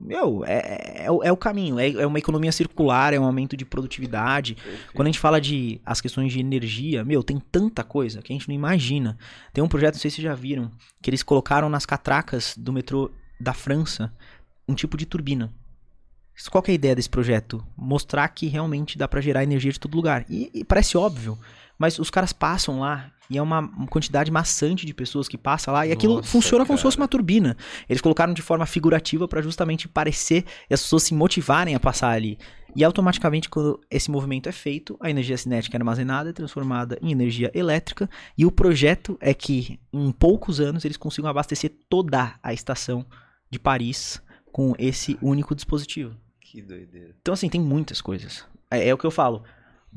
[0.00, 3.56] meu, é, é, é, é, o caminho, é, é uma economia circular, é um aumento
[3.56, 4.56] de produtividade.
[4.92, 8.36] Quando a gente fala de as questões de energia, meu, tem tanta coisa que a
[8.36, 9.16] gente não imagina.
[9.52, 10.70] Tem um projeto, não sei se vocês já viram,
[11.00, 14.12] que eles colocaram nas catracas do metrô da França
[14.68, 15.52] um tipo de turbina.
[16.50, 17.66] Qual é a ideia desse projeto?
[17.76, 20.26] Mostrar que realmente dá para gerar energia de todo lugar.
[20.28, 21.38] E, e, parece óbvio,
[21.78, 25.86] mas os caras passam lá e é uma quantidade maçante de pessoas que passa lá
[25.86, 26.66] e aquilo Nossa, funciona cara.
[26.66, 27.56] como se fosse uma turbina.
[27.88, 32.10] Eles colocaram de forma figurativa para justamente parecer e as pessoas se motivarem a passar
[32.10, 32.38] ali.
[32.74, 37.10] E automaticamente, quando esse movimento é feito, a energia cinética é armazenada, é transformada em
[37.10, 38.08] energia elétrica.
[38.36, 43.06] E o projeto é que, em poucos anos, eles consigam abastecer toda a estação
[43.50, 44.20] de Paris
[44.52, 46.14] com esse único dispositivo.
[46.38, 47.14] Que doideira.
[47.20, 48.44] Então, assim, tem muitas coisas.
[48.70, 49.42] É, é o que eu falo.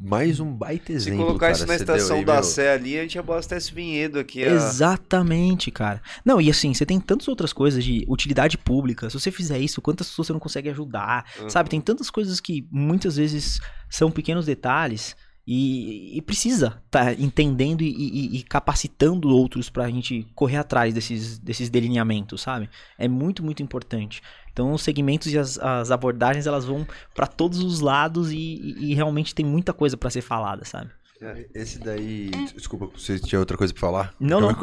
[0.01, 1.19] Mais um baita exemplo.
[1.19, 2.43] Se colocar cara, isso na estação aí, da meu...
[2.43, 4.43] Sé ali, a gente abastece vinhedo aqui.
[4.43, 4.51] A...
[4.51, 6.01] Exatamente, cara.
[6.23, 9.09] Não, e assim, você tem tantas outras coisas de utilidade pública.
[9.09, 11.25] Se você fizer isso, quantas pessoas você não consegue ajudar?
[11.39, 11.49] Uhum.
[11.49, 11.69] Sabe?
[11.69, 15.15] Tem tantas coisas que muitas vezes são pequenos detalhes
[15.51, 20.57] e, e precisa estar tá entendendo e, e, e, capacitando outros para a gente correr
[20.57, 22.69] atrás desses, desses delineamentos, sabe?
[22.99, 24.21] É muito, muito importante.
[24.53, 26.85] Então, os segmentos e as, as abordagens elas vão
[27.15, 30.91] para todos os lados e, realmente tem muita coisa para ser falada, sabe?
[31.21, 32.29] É, esse daí.
[32.55, 34.13] Desculpa, você tinha outra coisa pra falar?
[34.19, 34.55] Não, não.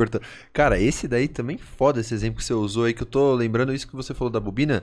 [0.52, 3.74] Cara, esse daí também foda esse exemplo que você usou aí, que eu tô lembrando
[3.74, 4.82] isso que você falou da bobina.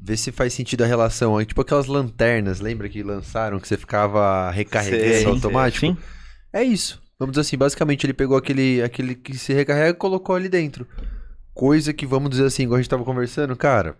[0.00, 1.38] Vê se faz sentido a relação.
[1.38, 5.86] Aí, tipo aquelas lanternas, lembra que lançaram, que você ficava recarregando sim, automático?
[5.86, 5.96] Sim.
[6.52, 7.00] É isso.
[7.18, 10.86] Vamos dizer assim, basicamente ele pegou aquele, aquele que se recarrega e colocou ali dentro.
[11.54, 13.96] Coisa que, vamos dizer assim, igual a gente tava conversando, cara,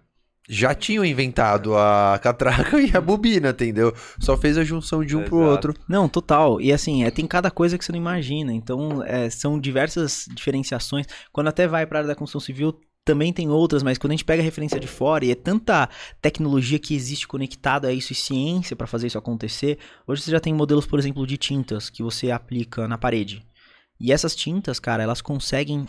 [0.49, 3.94] já tinham inventado a catraca e a bobina, entendeu?
[4.18, 5.30] Só fez a junção de um Exato.
[5.30, 5.74] pro outro.
[5.88, 6.61] Não, total.
[6.61, 8.53] E assim, é, tem cada coisa que você não imagina.
[8.53, 11.07] Então, é, são diversas diferenciações.
[11.32, 14.24] Quando até vai para área da construção civil, também tem outras, mas quando a gente
[14.24, 15.88] pega a referência de fora e é tanta
[16.20, 20.40] tecnologia que existe conectada a isso e ciência para fazer isso acontecer, hoje você já
[20.40, 23.47] tem modelos, por exemplo, de tintas que você aplica na parede.
[24.01, 25.86] E essas tintas, cara, elas conseguem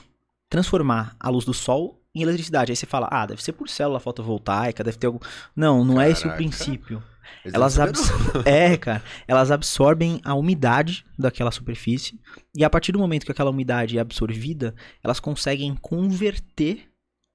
[0.47, 2.71] transformar a luz do sol em eletricidade.
[2.71, 5.19] Aí você fala, ah, deve ser por célula fotovoltaica, deve ter algum.
[5.55, 6.09] Não, não Caraca.
[6.09, 7.03] é esse o princípio.
[7.45, 8.09] Elas abs...
[8.45, 12.19] é, cara, elas absorvem a umidade daquela superfície
[12.55, 16.87] e a partir do momento que aquela umidade é absorvida, elas conseguem converter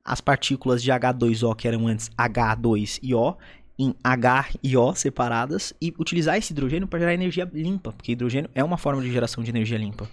[0.04, 3.36] as partículas de H2O que eram antes H2 e O
[3.78, 8.50] em H e O separadas e utilizar esse hidrogênio para gerar energia limpa, porque hidrogênio
[8.54, 10.08] é uma forma de geração de energia limpa.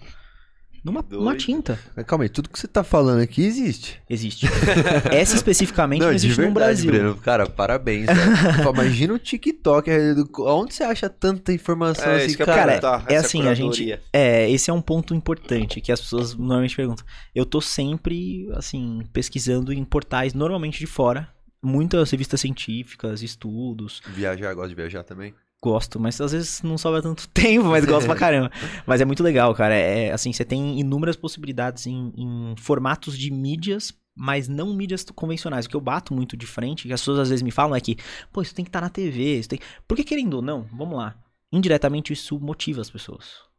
[0.82, 1.78] Numa uma tinta.
[1.94, 4.00] Mas calma aí, tudo que você tá falando aqui existe.
[4.08, 4.46] Existe.
[5.12, 6.90] Essa especificamente não, não existe verdade, no Brasil.
[6.90, 8.06] Breno, cara, parabéns.
[8.72, 9.90] Imagina o TikTok.
[10.38, 12.80] Onde você acha tanta informação é, assim, cara?
[12.80, 13.98] Cara, é assim, a gente.
[14.10, 17.04] É, esse é um ponto importante que as pessoas normalmente perguntam.
[17.34, 21.28] Eu tô sempre, assim, pesquisando em portais normalmente de fora.
[21.62, 24.00] Muitas revistas científicas, estudos.
[24.14, 25.34] Viajar, gosta de viajar também?
[25.62, 28.50] Gosto, mas às vezes não sobra tanto tempo, mas gosto pra caramba.
[28.86, 29.74] Mas é muito legal, cara.
[29.74, 35.66] É assim, você tem inúmeras possibilidades em, em, formatos de mídias, mas não mídias convencionais.
[35.66, 37.80] O que eu bato muito de frente, que as pessoas às vezes me falam é
[37.80, 37.96] que,
[38.32, 39.58] pô, isso tem que estar tá na TV, isso tem.
[39.86, 41.14] Porque querendo ou não, vamos lá.
[41.52, 43.50] Indiretamente isso motiva as pessoas.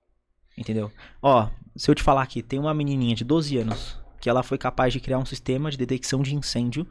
[0.57, 0.91] Entendeu?
[1.21, 4.57] Ó, se eu te falar aqui, tem uma menininha de 12 anos que ela foi
[4.57, 6.87] capaz de criar um sistema de detecção de incêndio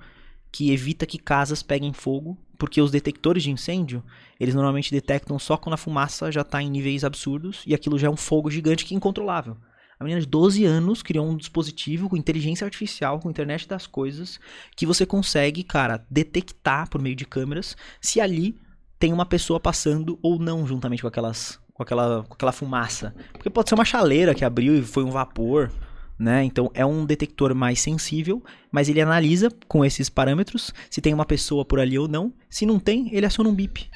[0.51, 4.05] que evita que casas peguem fogo, porque os detectores de incêndio,
[4.39, 8.07] eles normalmente detectam só quando a fumaça já está em níveis absurdos e aquilo já
[8.07, 9.57] é um fogo gigante que é incontrolável.
[9.99, 14.39] A menina de 12 anos criou um dispositivo com inteligência artificial, com internet das coisas,
[14.77, 18.61] que você consegue, cara, detectar por meio de câmeras se ali
[18.99, 23.15] tem uma pessoa passando ou não juntamente com aquelas com aquela, com aquela fumaça.
[23.33, 25.73] Porque pode ser uma chaleira que abriu e foi um vapor
[26.21, 26.45] né?
[26.45, 31.25] Então é um detector mais sensível, mas ele analisa com esses parâmetros se tem uma
[31.25, 32.35] pessoa por ali ou não.
[32.51, 33.89] Se não tem, ele aciona um bip.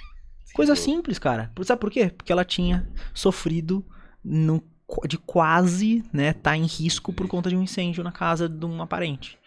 [0.54, 1.52] Coisa simples, cara.
[1.64, 2.10] Sabe por quê?
[2.16, 3.84] Porque ela tinha sofrido
[4.24, 4.62] no,
[5.06, 8.86] de quase, né, tá em risco por conta de um incêndio na casa de um
[8.86, 9.38] parente.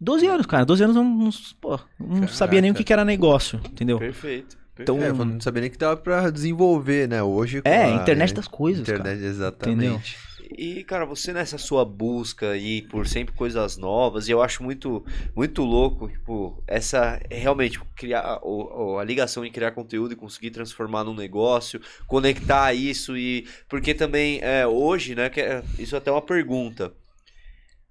[0.00, 0.64] 12 anos, cara.
[0.64, 1.30] 12 anos não, não,
[1.60, 3.98] pô, não sabia nem o que, que era negócio, entendeu?
[3.98, 4.56] Perfeito.
[4.80, 7.20] Então, é, não sabia nem que dava pra desenvolver, né?
[7.20, 7.60] Hoje.
[7.64, 8.82] É, a internet das coisas.
[8.82, 9.26] Internet, cara.
[9.26, 10.16] exatamente.
[10.16, 10.37] Entendeu?
[10.50, 15.04] E, cara, você nessa sua busca aí por sempre coisas novas, e eu acho muito
[15.36, 21.04] muito louco, tipo, essa realmente criar o, a ligação em criar conteúdo e conseguir transformar
[21.04, 26.10] num negócio, conectar isso e porque também é, hoje, né, que é, isso é até
[26.10, 26.94] uma pergunta.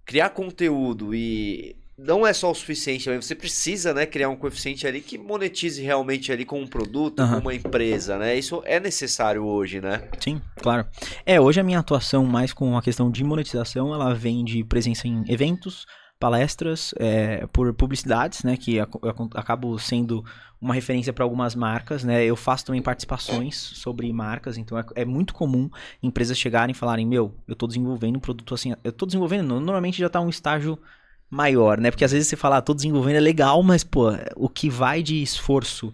[0.05, 5.02] Criar conteúdo e não é só o suficiente, você precisa, né, criar um coeficiente ali
[5.02, 7.30] que monetize realmente ali com um produto, uhum.
[7.32, 8.38] com uma empresa, né?
[8.38, 10.04] Isso é necessário hoje, né?
[10.20, 10.86] Sim, claro.
[11.26, 15.08] É, hoje a minha atuação mais com a questão de monetização, ela vem de presença
[15.08, 15.88] em eventos,
[16.20, 18.80] palestras, é, por publicidades, né, que
[19.34, 20.24] acabo sendo
[20.62, 22.24] uma referência para algumas marcas, né?
[22.24, 25.70] Eu faço também participações sobre marcas, então é, é, muito comum
[26.02, 29.98] empresas chegarem e falarem, meu, eu estou desenvolvendo um produto assim, eu estou desenvolvendo, normalmente
[29.98, 30.78] já está um estágio
[31.30, 31.91] maior, né?
[31.91, 35.03] Porque às vezes você fala, ah, tô desenvolvendo é legal, mas, pô, o que vai
[35.03, 35.93] de esforço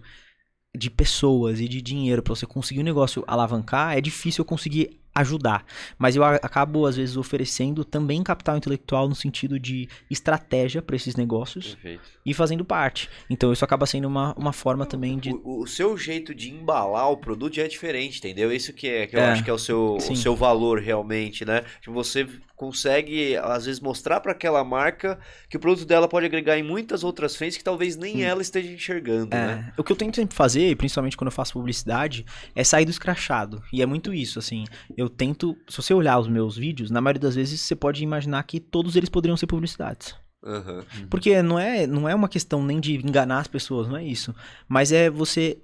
[0.76, 5.00] de pessoas e de dinheiro para você conseguir um negócio alavancar, é difícil eu conseguir
[5.14, 5.64] ajudar.
[5.96, 11.14] Mas eu acabo, às vezes, oferecendo também capital intelectual no sentido de estratégia para esses
[11.14, 12.02] negócios Perfeito.
[12.26, 13.08] e fazendo parte.
[13.30, 15.30] Então isso acaba sendo uma, uma forma também de.
[15.30, 18.52] O, o seu jeito de embalar o produto já é diferente, entendeu?
[18.52, 21.44] Isso que, é, que eu é, acho que é o seu, o seu valor realmente,
[21.44, 21.62] né?
[21.80, 26.56] Que você consegue, às vezes, mostrar para aquela marca que o produto dela pode agregar
[26.56, 28.22] em muitas outras frentes que talvez nem Sim.
[28.22, 29.34] ela esteja enxergando.
[29.34, 29.46] É.
[29.46, 29.72] Né?
[29.76, 33.62] O que eu tento sempre fazer, principalmente quando eu faço publicidade, é sair do escrachado.
[33.72, 34.64] E é muito isso, assim.
[34.96, 38.42] Eu tento, se você olhar os meus vídeos, na maioria das vezes você pode imaginar
[38.44, 40.14] que todos eles poderiam ser publicidades.
[40.42, 41.06] Uhum.
[41.08, 44.34] Porque não é, não é uma questão nem de enganar as pessoas, não é isso.
[44.68, 45.58] Mas é você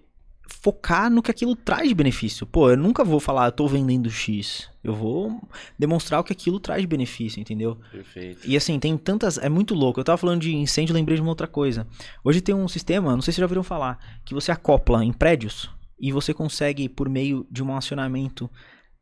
[0.63, 2.47] focar no que aquilo traz de benefício.
[2.47, 4.69] Pô, eu nunca vou falar, eu tô vendendo X.
[4.83, 5.41] Eu vou
[5.79, 7.79] demonstrar o que aquilo traz de benefício, entendeu?
[7.93, 8.41] Perfeito.
[8.47, 9.39] E assim, tem tantas.
[9.39, 10.01] É muito louco.
[10.01, 11.87] Eu tava falando de incêndio, lembrei de uma outra coisa.
[12.25, 15.71] Hoje tem um sistema, não sei se já ouviram falar, que você acopla em prédios
[15.99, 18.51] e você consegue, por meio de um acionamento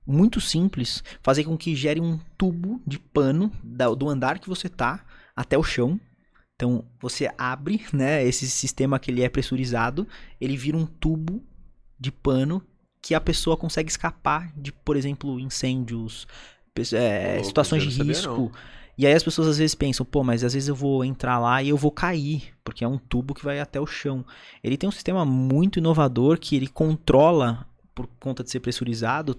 [0.09, 3.53] muito simples, fazer com que gere um tubo de pano
[3.97, 5.05] do andar que você tá
[5.37, 6.01] até o chão
[6.59, 10.09] então, você abre, né, esse sistema que ele é pressurizado,
[10.41, 11.41] ele vira um tubo
[12.01, 12.61] de pano
[13.01, 16.27] que a pessoa consegue escapar de, por exemplo, incêndios,
[16.93, 18.51] é, situações de risco.
[18.99, 21.63] E aí as pessoas às vezes pensam, pô, mas às vezes eu vou entrar lá
[21.63, 24.27] e eu vou cair, porque é um tubo que vai até o chão.
[24.61, 29.39] Ele tem um sistema muito inovador que ele controla, por conta de ser pressurizado,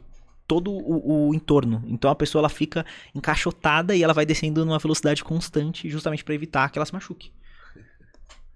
[0.50, 1.84] todo o, o, entorno.
[1.86, 2.84] Então a pessoa ela fica
[3.14, 7.32] encaixotada e ela vai descendo numa velocidade constante justamente para evitar que ela se machuque.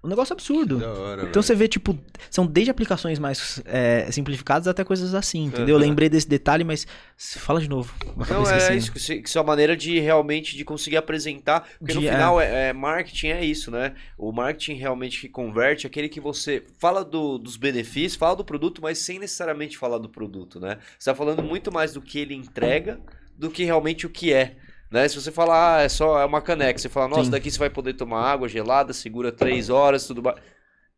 [0.04, 0.84] Um negócio absurdo.
[0.84, 1.44] Hora, então véio.
[1.44, 1.98] você vê, tipo,
[2.30, 5.76] são desde aplicações mais é, simplificadas até coisas assim, entendeu?
[5.76, 5.82] Uhum.
[5.82, 6.86] Eu lembrei desse detalhe, mas
[7.18, 7.94] fala de novo.
[8.30, 8.76] Não, é assim.
[8.76, 12.70] isso, que é uma maneira de realmente de conseguir apresentar, porque de, no final é...
[12.70, 13.94] É, marketing é isso, né?
[14.18, 18.82] O marketing realmente que converte aquele que você fala do, dos benefícios, fala do produto,
[18.82, 20.80] mas sem necessariamente falar do produto, né?
[21.00, 23.00] Você tá falando muito mais do que ele entrega
[23.38, 24.56] do que realmente o que é.
[24.94, 25.08] Né?
[25.08, 27.32] Se você falar, ah, é só é uma caneca, você fala, nossa, Sim.
[27.32, 30.38] daqui você vai poder tomar água gelada, segura três horas, tudo mais.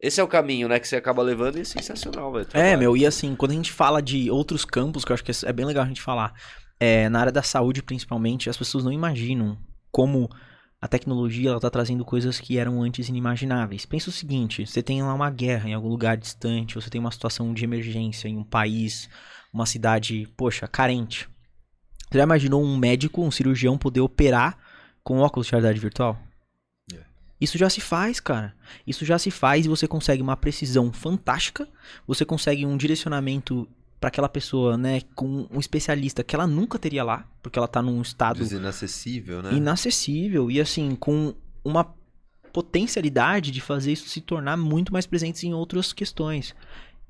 [0.02, 2.46] Esse é o caminho, né, que você acaba levando e é sensacional, velho.
[2.54, 5.32] É, meu, e assim, quando a gente fala de outros campos, que eu acho que
[5.46, 6.34] é bem legal a gente falar,
[6.78, 9.58] é, na área da saúde principalmente, as pessoas não imaginam
[9.90, 10.30] como
[10.82, 13.86] a tecnologia ela tá trazendo coisas que eram antes inimagináveis.
[13.86, 17.12] Pensa o seguinte, você tem lá uma guerra em algum lugar distante, você tem uma
[17.12, 19.10] situação de emergência em um país,
[19.54, 21.30] uma cidade, poxa, carente.
[22.10, 24.58] Você já imaginou um médico, um cirurgião poder operar
[25.04, 26.18] com óculos de realidade virtual?
[26.94, 27.00] É.
[27.40, 28.56] Isso já se faz, cara.
[28.86, 31.68] Isso já se faz e você consegue uma precisão fantástica.
[32.08, 33.68] Você consegue um direcionamento
[34.00, 37.82] para aquela pessoa, né, com um especialista que ela nunca teria lá, porque ela tá
[37.82, 39.54] num estado inacessível, né?
[39.54, 41.34] Inacessível e assim, com
[41.64, 41.96] uma
[42.54, 46.54] potencialidade de fazer isso se tornar muito mais presente em outras questões.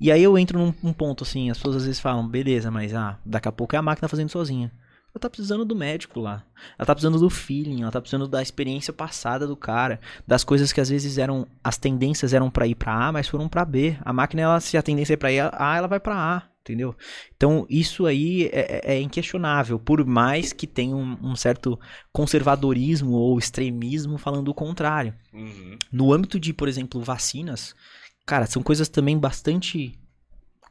[0.00, 2.94] E aí eu entro num, num ponto assim, as pessoas às vezes falam, beleza, mas
[2.94, 4.72] ah, daqui a pouco é a máquina fazendo sozinha.
[5.16, 6.44] Ela tá precisando do médico lá.
[6.78, 10.74] Ela tá precisando do feeling, ela tá precisando da experiência passada do cara, das coisas
[10.74, 13.96] que às vezes eram as tendências eram para ir para A, mas foram para B.
[14.04, 16.94] A máquina ela se a tendência é para ir A, ela vai para A, entendeu?
[17.34, 21.80] Então isso aí é, é, é inquestionável, por mais que tenha um, um, certo
[22.12, 25.14] conservadorismo ou extremismo falando o contrário.
[25.32, 25.78] Uhum.
[25.90, 27.74] No âmbito de, por exemplo, vacinas,
[28.26, 29.98] cara, são coisas também bastante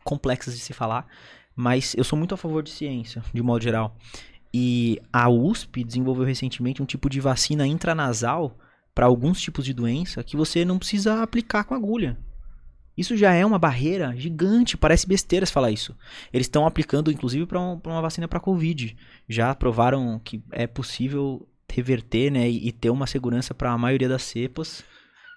[0.03, 1.07] complexas de se falar,
[1.55, 3.97] mas eu sou muito a favor de ciência, de modo geral.
[4.57, 8.57] E a USP desenvolveu recentemente um tipo de vacina intranasal
[8.93, 12.17] para alguns tipos de doença que você não precisa aplicar com agulha.
[12.97, 15.93] Isso já é uma barreira gigante, parece besteira falar isso.
[16.31, 18.95] Eles estão aplicando, inclusive, para um, uma vacina para Covid.
[19.27, 24.07] Já provaram que é possível reverter né, e, e ter uma segurança para a maioria
[24.07, 24.85] das cepas.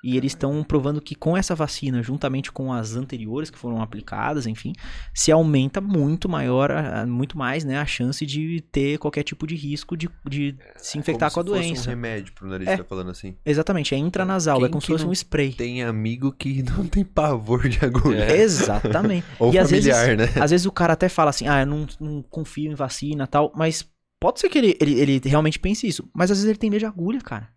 [0.03, 4.47] E eles estão provando que com essa vacina, juntamente com as anteriores que foram aplicadas,
[4.47, 4.73] enfim,
[5.12, 6.70] se aumenta muito maior,
[7.07, 10.99] muito mais, né, a chance de ter qualquer tipo de risco de, de é, se
[10.99, 11.77] infectar com a doença.
[11.77, 13.35] Fosse um remédio pro nariz, é, tá falando assim.
[13.45, 15.53] Exatamente, é intranasal, Quem é como se fosse um spray.
[15.53, 18.25] Tem amigo que não tem pavor de agulha.
[18.25, 18.41] É.
[18.41, 19.27] Exatamente.
[19.39, 20.43] Ou e familiar, às vezes, né?
[20.43, 23.53] Às vezes o cara até fala assim, ah, eu não, não confio em vacina tal,
[23.57, 23.85] mas
[24.20, 26.81] pode ser que ele, ele, ele realmente pense isso, mas às vezes ele tem medo
[26.81, 27.49] de agulha, cara.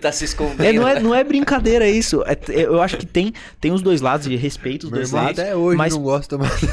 [0.00, 0.62] Tá se escondendo.
[0.62, 2.22] É, não, é, não é brincadeira isso.
[2.24, 5.38] É, eu acho que tem, tem os dois lados, e respeito os Meu dois lados.
[5.38, 5.94] Até hoje mas...
[5.94, 6.60] não gosta mais.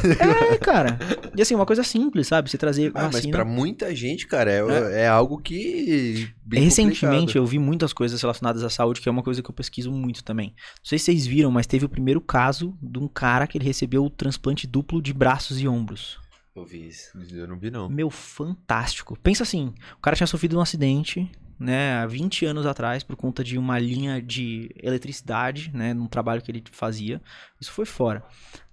[0.52, 0.98] É, cara.
[1.36, 2.50] E assim, uma coisa simples, sabe?
[2.50, 5.02] Você trazer ah, Mas pra muita gente, cara, é, é.
[5.02, 6.30] é algo que.
[6.52, 7.38] Recentemente complicado.
[7.38, 10.24] eu vi muitas coisas relacionadas à saúde, que é uma coisa que eu pesquiso muito
[10.24, 10.48] também.
[10.48, 13.66] Não sei se vocês viram, mas teve o primeiro caso de um cara que ele
[13.66, 16.18] recebeu o transplante duplo de braços e ombros.
[16.56, 17.12] Eu vi isso.
[17.32, 17.88] Eu não vi, não.
[17.90, 19.18] Meu, fantástico.
[19.22, 23.44] Pensa assim: o cara tinha sofrido um acidente né, há 20 anos atrás, por conta
[23.44, 27.22] de uma linha de eletricidade, né, num trabalho que ele fazia.
[27.60, 28.24] Isso foi fora,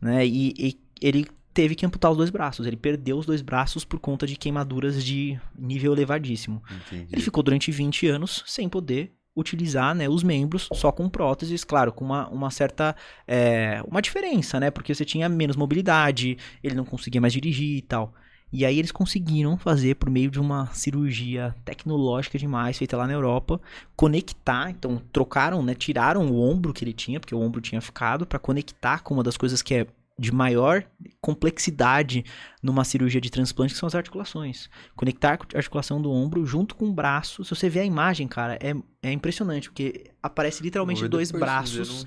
[0.01, 2.67] né, e, e ele teve que amputar os dois braços.
[2.67, 6.63] Ele perdeu os dois braços por conta de queimaduras de nível elevadíssimo.
[6.69, 7.09] Entendi.
[7.13, 11.93] Ele ficou durante 20 anos sem poder utilizar né, os membros só com próteses, claro,
[11.93, 12.95] com uma, uma certa
[13.27, 14.71] é, uma diferença, né?
[14.71, 18.15] Porque você tinha menos mobilidade, ele não conseguia mais dirigir e tal.
[18.57, 23.13] E aí eles conseguiram fazer por meio de uma cirurgia tecnológica demais feita lá na
[23.13, 23.61] Europa,
[23.97, 28.25] conectar, então trocaram, né, tiraram o ombro que ele tinha, porque o ombro tinha ficado
[28.25, 29.87] para conectar com uma das coisas que é
[30.17, 30.85] de maior
[31.21, 32.25] complexidade
[32.63, 34.71] numa cirurgia de transplante, que são as articulações.
[34.95, 37.43] Conectar a articulação do ombro junto com o braço.
[37.43, 38.73] Se você ver a imagem, cara, é,
[39.05, 42.07] é impressionante, porque aparece literalmente dois braços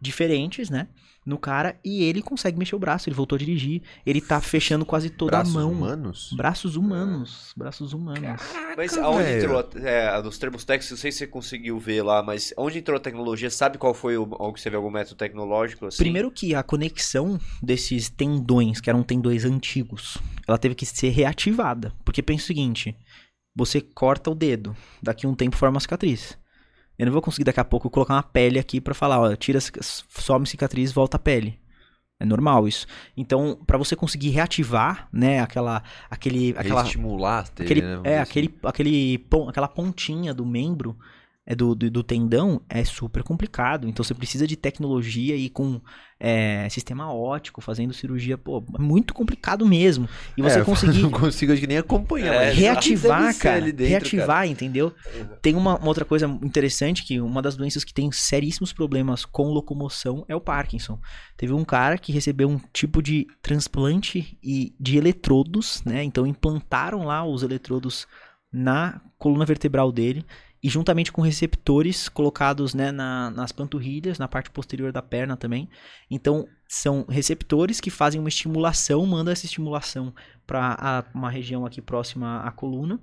[0.00, 0.88] diferentes, né?
[1.26, 4.86] no cara e ele consegue mexer o braço, ele voltou a dirigir, ele tá fechando
[4.86, 5.72] quase toda braços a mão.
[5.72, 6.32] Humanos?
[6.36, 7.52] Braços humanos?
[7.56, 8.20] Braços humanos.
[8.22, 9.58] Caraca, mas aonde velho.
[9.58, 12.96] entrou, é, nos termos técnicos, não sei se você conseguiu ver lá, mas onde entrou
[12.96, 15.86] a tecnologia, sabe qual foi o, onde você vê algum método tecnológico?
[15.86, 15.98] Assim?
[15.98, 21.92] Primeiro que a conexão desses tendões, que eram tendões antigos, ela teve que ser reativada,
[22.04, 22.96] porque pensa o seguinte,
[23.56, 26.38] você corta o dedo, daqui a um tempo forma uma cicatriz.
[26.98, 29.58] Eu não vou conseguir daqui a pouco colocar uma pele aqui para falar, ó, tira,
[29.60, 31.58] some cicatriz, volta a pele.
[32.18, 32.86] É normal isso.
[33.16, 38.30] Então, para você conseguir reativar, né, aquela aquele aquela estimular, aquele, né, é, assim.
[38.30, 40.96] aquele aquele aquela pontinha do membro,
[41.46, 43.88] é do, do, do, tendão é super complicado.
[43.88, 45.80] Então você precisa de tecnologia e com
[46.18, 50.08] é, sistema ótico, fazendo cirurgia, pô, é muito complicado mesmo.
[50.36, 51.02] E você é, conseguir.
[51.02, 52.34] Não consigo nem acompanhar.
[52.34, 53.60] É, reativar, cara.
[53.60, 54.46] Dentro, reativar, cara.
[54.48, 54.92] entendeu?
[55.14, 55.26] Uhum.
[55.40, 59.44] Tem uma, uma, outra coisa interessante que uma das doenças que tem seríssimos problemas com
[59.44, 60.98] locomoção é o Parkinson.
[61.36, 66.02] Teve um cara que recebeu um tipo de transplante e de eletrodos, né?
[66.02, 68.04] Então implantaram lá os eletrodos
[68.52, 70.24] na coluna vertebral dele
[70.62, 75.68] e juntamente com receptores colocados né, na, nas panturrilhas, na parte posterior da perna também.
[76.10, 80.14] Então, são receptores que fazem uma estimulação, mandam essa estimulação
[80.46, 83.00] para uma região aqui próxima à coluna.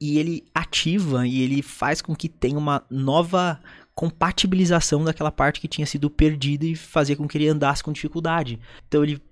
[0.00, 3.60] E ele ativa e ele faz com que tenha uma nova
[3.94, 8.60] compatibilização daquela parte que tinha sido perdida e fazia com que ele andasse com dificuldade.
[8.86, 9.22] Então ele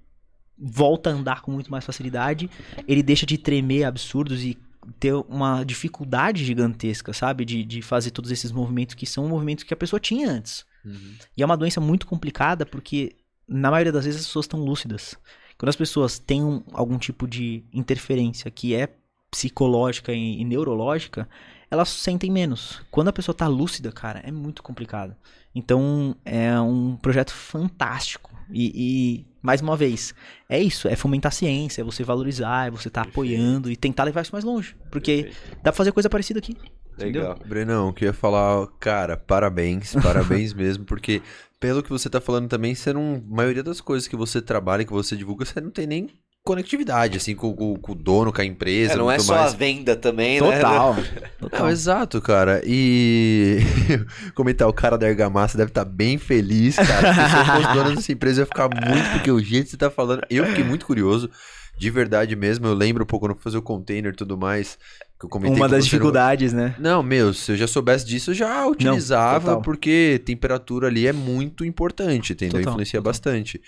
[0.56, 2.48] volta a andar com muito mais facilidade,
[2.86, 4.56] ele deixa de tremer absurdos e
[4.98, 7.44] ter uma dificuldade gigantesca, sabe?
[7.44, 10.65] De, de fazer todos esses movimentos que são movimentos que a pessoa tinha antes.
[10.85, 11.15] Uhum.
[11.36, 13.16] E é uma doença muito complicada porque,
[13.48, 15.16] na maioria das vezes, as pessoas estão lúcidas.
[15.56, 18.89] Quando as pessoas têm um, algum tipo de interferência que é
[19.31, 21.28] psicológica e, e neurológica,
[21.70, 22.82] elas sentem menos.
[22.90, 25.16] Quando a pessoa está lúcida, cara, é muito complicado.
[25.55, 28.31] Então, é um projeto fantástico.
[28.51, 30.14] E, e, mais uma vez,
[30.48, 33.76] é isso, é fomentar a ciência, é você valorizar, é você estar tá apoiando e
[33.76, 34.74] tentar levar isso mais longe.
[34.90, 35.56] Porque Perfeito.
[35.56, 36.56] dá pra fazer coisa parecida aqui.
[36.96, 37.32] Legal.
[37.32, 37.46] Entendeu?
[37.46, 41.20] Brenão, queria falar, cara, parabéns, parabéns mesmo, porque
[41.60, 43.22] pelo que você tá falando também, você não.
[43.30, 46.08] A maioria das coisas que você trabalha, que você divulga, você não tem nem
[46.44, 48.92] conectividade, assim, com, com, com, o dono, com a empresa.
[48.92, 49.54] É, não é só mais.
[49.54, 50.94] a venda também, Total.
[50.94, 51.02] né?
[51.40, 51.60] Total.
[51.64, 52.60] Não, exato, cara.
[52.66, 53.60] E
[54.36, 57.14] comentar, o cara da Argamassa deve estar tá bem feliz, cara.
[57.14, 59.76] Se eu fosse dono dessa empresa, eu ia ficar muito, porque o jeito que você
[59.78, 61.30] tá falando, eu fiquei muito curioso.
[61.76, 64.78] De verdade mesmo, eu lembro um pouco quando fazer o container e tudo mais.
[65.18, 66.64] Que eu comentei Uma das dificuldades, não...
[66.64, 66.74] né?
[66.78, 71.12] Não, meu, se eu já soubesse disso, eu já utilizava, não, porque temperatura ali é
[71.12, 72.60] muito importante, entendeu?
[72.60, 73.12] Total, Influencia total.
[73.12, 73.60] bastante.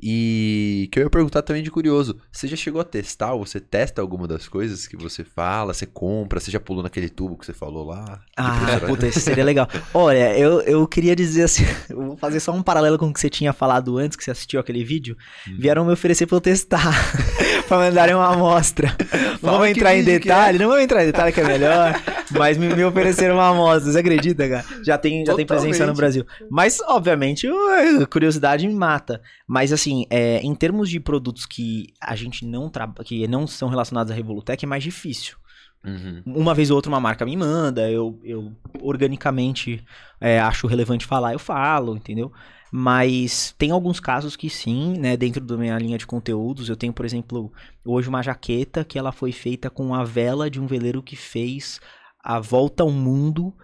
[0.00, 4.02] E que eu ia perguntar também de curioso, você já chegou a testar, você testa
[4.02, 7.52] alguma das coisas que você fala, você compra, você já pulou naquele tubo que você
[7.52, 8.20] falou lá?
[8.36, 9.68] Ah, puta, isso seria legal.
[9.94, 13.20] Olha, eu, eu queria dizer assim, eu vou fazer só um paralelo com o que
[13.20, 15.16] você tinha falado antes, que você assistiu aquele vídeo.
[15.48, 15.56] Hum.
[15.58, 16.92] Vieram me oferecer pra eu testar,
[17.66, 18.94] pra mandarem uma amostra.
[19.42, 20.02] Não vamos entrar em é.
[20.02, 20.58] detalhe, é.
[20.58, 22.00] não vamos entrar em detalhe que é melhor,
[22.30, 24.64] mas me, me ofereceram uma amostra, você acredita, cara?
[24.82, 26.24] Já tem, já tem presença no Brasil.
[26.50, 29.20] Mas, obviamente, a curiosidade me mata.
[29.46, 33.46] Mas assim, assim, é, em termos de produtos que a gente não trabalha, que não
[33.46, 35.36] são relacionados à Revolutec, é mais difícil.
[35.84, 36.22] Uhum.
[36.24, 39.84] Uma vez ou outra uma marca me manda, eu, eu organicamente
[40.18, 42.32] é, acho relevante falar, eu falo, entendeu?
[42.76, 45.16] Mas tem alguns casos que sim, né?
[45.16, 47.52] Dentro da minha linha de conteúdos, eu tenho, por exemplo,
[47.86, 51.80] hoje uma jaqueta que ela foi feita com a vela de um veleiro que fez
[52.18, 53.54] a volta ao mundo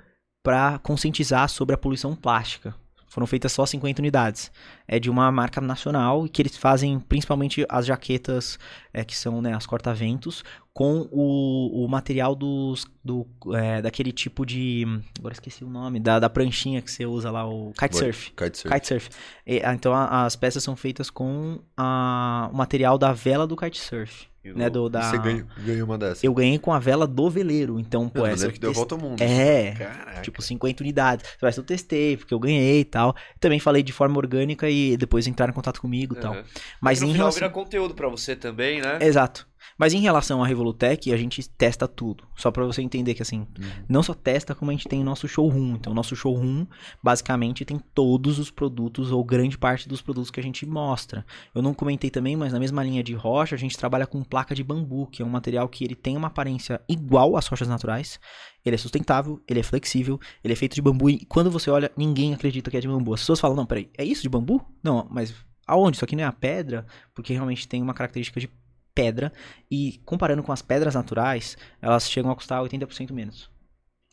[0.45, 2.73] para conscientizar sobre a poluição plástica.
[3.11, 4.53] Foram feitas só 50 unidades.
[4.87, 8.57] é de uma marca nacional e que eles fazem principalmente as jaquetas
[8.95, 14.47] é, que são né, as corta-ventos com o, o material dos, do, é, daquele tipo
[14.47, 14.85] de.
[15.19, 18.31] Agora esqueci o nome, da, da pranchinha que você usa lá, o kitesurf.
[18.31, 18.73] Kitesurf.
[18.73, 19.11] Kitesurf.
[19.45, 23.57] E, ah, então a, as peças são feitas com a, o material da vela do
[23.57, 24.30] kitesurf.
[24.43, 25.03] Né, do, da...
[25.03, 26.25] Você ganhou, ganhou uma dessas?
[26.25, 27.79] Eu ganhei com a vela do veleiro.
[27.79, 28.51] Então, pô, essa.
[28.51, 28.79] que deu test...
[28.79, 29.21] volta ao mundo.
[29.21, 29.73] É.
[29.73, 30.23] Caraca.
[30.23, 31.31] Tipo, 50 unidades.
[31.43, 33.15] Mas eu testei, porque eu ganhei e tal.
[33.39, 36.23] Também falei de forma orgânica e depois entraram em contato comigo e uhum.
[36.23, 36.37] tal.
[36.81, 37.41] Mas no em final relação...
[37.41, 38.99] vira conteúdo para você também, né?
[39.03, 39.50] Exato.
[39.79, 42.25] Mas em relação à Revolutec, a gente testa tudo.
[42.37, 43.85] Só para você entender que assim, uhum.
[43.89, 45.75] não só testa como a gente tem o nosso showroom.
[45.77, 46.67] Então, o nosso showroom
[47.03, 51.25] basicamente tem todos os produtos ou grande parte dos produtos que a gente mostra.
[51.55, 54.55] Eu não comentei também, mas na mesma linha de rocha, a gente trabalha com placa
[54.55, 58.21] de bambu, que é um material que ele tem uma aparência igual às rochas naturais.
[58.65, 61.91] Ele é sustentável, ele é flexível, ele é feito de bambu e quando você olha,
[61.97, 63.15] ninguém acredita que é de bambu.
[63.15, 65.35] As pessoas falam: "Não, peraí, é isso de bambu?" Não, mas
[65.67, 65.97] aonde?
[65.97, 66.85] Isso aqui não é a pedra,
[67.15, 68.51] porque realmente tem uma característica de
[68.95, 69.33] pedra
[69.71, 73.51] e comparando com as pedras naturais, elas chegam a custar 80% menos.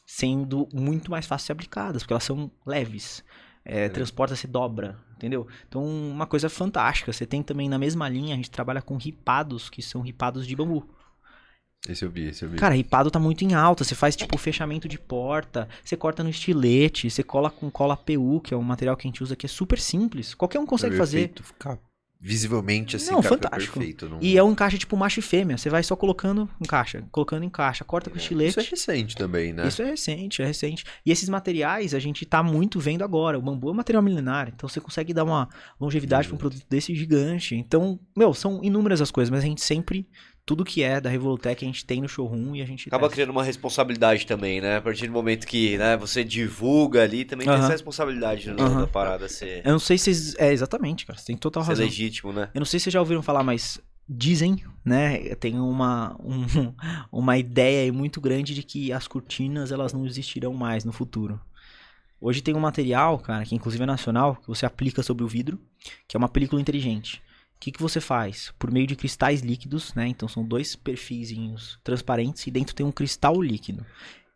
[0.05, 3.23] Sendo muito mais fácil de ser aplicadas, porque elas são leves.
[3.69, 5.45] É, transporta-se dobra, entendeu?
[5.67, 7.11] Então, uma coisa fantástica.
[7.11, 10.55] Você tem também na mesma linha, a gente trabalha com ripados, que são ripados de
[10.55, 10.87] bambu.
[11.87, 12.57] Esse eu vi, esse eu vi.
[12.57, 13.83] Cara, ripado tá muito em alta.
[13.83, 18.41] Você faz tipo fechamento de porta, você corta no estilete, você cola com cola PU,
[18.41, 20.33] que é um material que a gente usa que é super simples.
[20.33, 21.31] Qualquer um consegue fazer.
[21.41, 21.77] Ficar
[22.19, 23.77] visivelmente assim, não, fantástico.
[23.77, 24.09] perfeito.
[24.09, 24.19] Não...
[24.21, 25.57] E é um encaixe tipo macho e fêmea.
[25.57, 28.49] Você vai só colocando encaixa, colocando encaixa, corta é, com estilete.
[28.49, 29.67] Isso é recente também, né?
[29.67, 30.83] Isso é recente, é recente.
[31.05, 33.37] E esses materiais a gente tá muito vendo agora.
[33.37, 35.47] O bambu é um material milenar, então você consegue dar uma
[35.79, 37.55] longevidade para um produto desse gigante.
[37.55, 40.07] Então, meu, são inúmeras as coisas, mas a gente sempre
[40.47, 43.15] tudo que é da Revolutec a gente tem no showroom e a gente acaba testa.
[43.15, 44.77] criando uma responsabilidade também, né?
[44.77, 48.87] A partir do momento que né, você divulga ali, também tem essa responsabilidade né, da
[48.87, 49.61] parada ser.
[49.65, 51.19] Eu não sei se é exatamente, cara.
[51.19, 51.85] Você tem total ser razão.
[51.85, 52.49] legítimo, né?
[52.53, 55.35] Eu não sei se vocês já ouviram falar, mas dizem, né?
[55.35, 56.73] Tem uma um,
[57.11, 61.41] uma ideia muito grande de que as cortinas elas não existirão mais no futuro.
[62.21, 65.59] Hoje tem um material, cara, que inclusive é nacional, que você aplica sobre o vidro,
[66.07, 67.21] que é uma película inteligente.
[67.57, 68.53] O que, que você faz?
[68.59, 70.07] Por meio de cristais líquidos, né?
[70.07, 71.35] Então são dois perfis
[71.83, 73.83] transparentes e dentro tem um cristal líquido.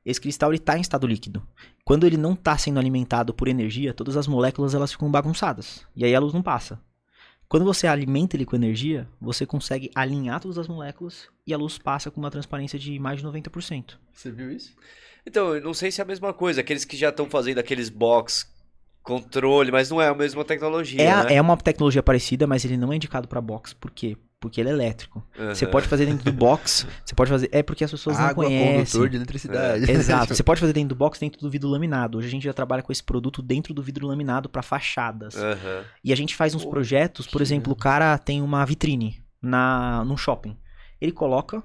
[0.04, 1.46] Esse cristal está em estado líquido.
[1.86, 5.86] Quando ele não está sendo alimentado por energia, todas as moléculas elas ficam bagunçadas.
[5.96, 6.82] E aí a luz não passa.
[7.48, 11.78] Quando você alimenta ele com energia, você consegue alinhar todas as moléculas e a luz
[11.78, 13.98] passa com uma transparência de mais de 90%.
[14.12, 14.76] Você viu isso?
[15.28, 16.62] Então, eu não sei se é a mesma coisa.
[16.62, 18.51] Aqueles que já estão fazendo aqueles box
[19.04, 21.02] controle, mas não é a mesma tecnologia.
[21.02, 21.36] É, né?
[21.36, 23.74] é uma tecnologia parecida, mas ele não é indicado para box.
[23.74, 24.18] Por quê?
[24.40, 25.24] Porque ele é elétrico.
[25.38, 25.54] Uhum.
[25.54, 27.50] Você pode fazer dentro do box, você pode fazer.
[27.52, 28.78] É porque as pessoas Água, não conhecem.
[28.78, 29.92] condutor de eletricidade.
[29.92, 29.94] É.
[29.94, 30.34] Exato.
[30.34, 32.18] Você pode fazer dentro do box, dentro do vidro laminado.
[32.18, 35.36] Hoje a gente já trabalha com esse produto dentro do vidro laminado para fachadas.
[35.36, 35.84] Uhum.
[36.04, 40.18] E a gente faz uns projetos, por exemplo, o cara tem uma vitrine na num
[40.18, 40.58] shopping.
[41.00, 41.62] Ele coloca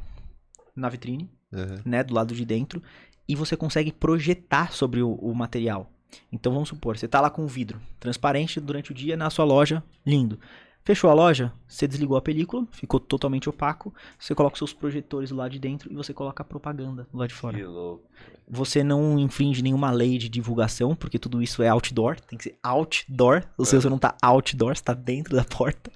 [0.75, 1.81] na vitrine, uhum.
[1.83, 2.83] né, do lado de dentro,
[3.27, 5.91] e você consegue projetar sobre o, o material.
[6.33, 9.45] Então vamos supor, você está lá com o vidro transparente durante o dia na sua
[9.45, 10.39] loja, lindo.
[10.87, 13.93] Fechou a loja, você desligou a película, ficou totalmente opaco.
[14.17, 17.59] Você coloca seus projetores lá de dentro e você coloca a propaganda lá de fora.
[17.59, 18.05] Que louco.
[18.49, 22.59] Você não infringe nenhuma lei de divulgação, porque tudo isso é outdoor, tem que ser
[22.63, 23.43] outdoor.
[23.59, 23.81] Ou seja, é.
[23.81, 25.91] você não está outdoor, está dentro da porta.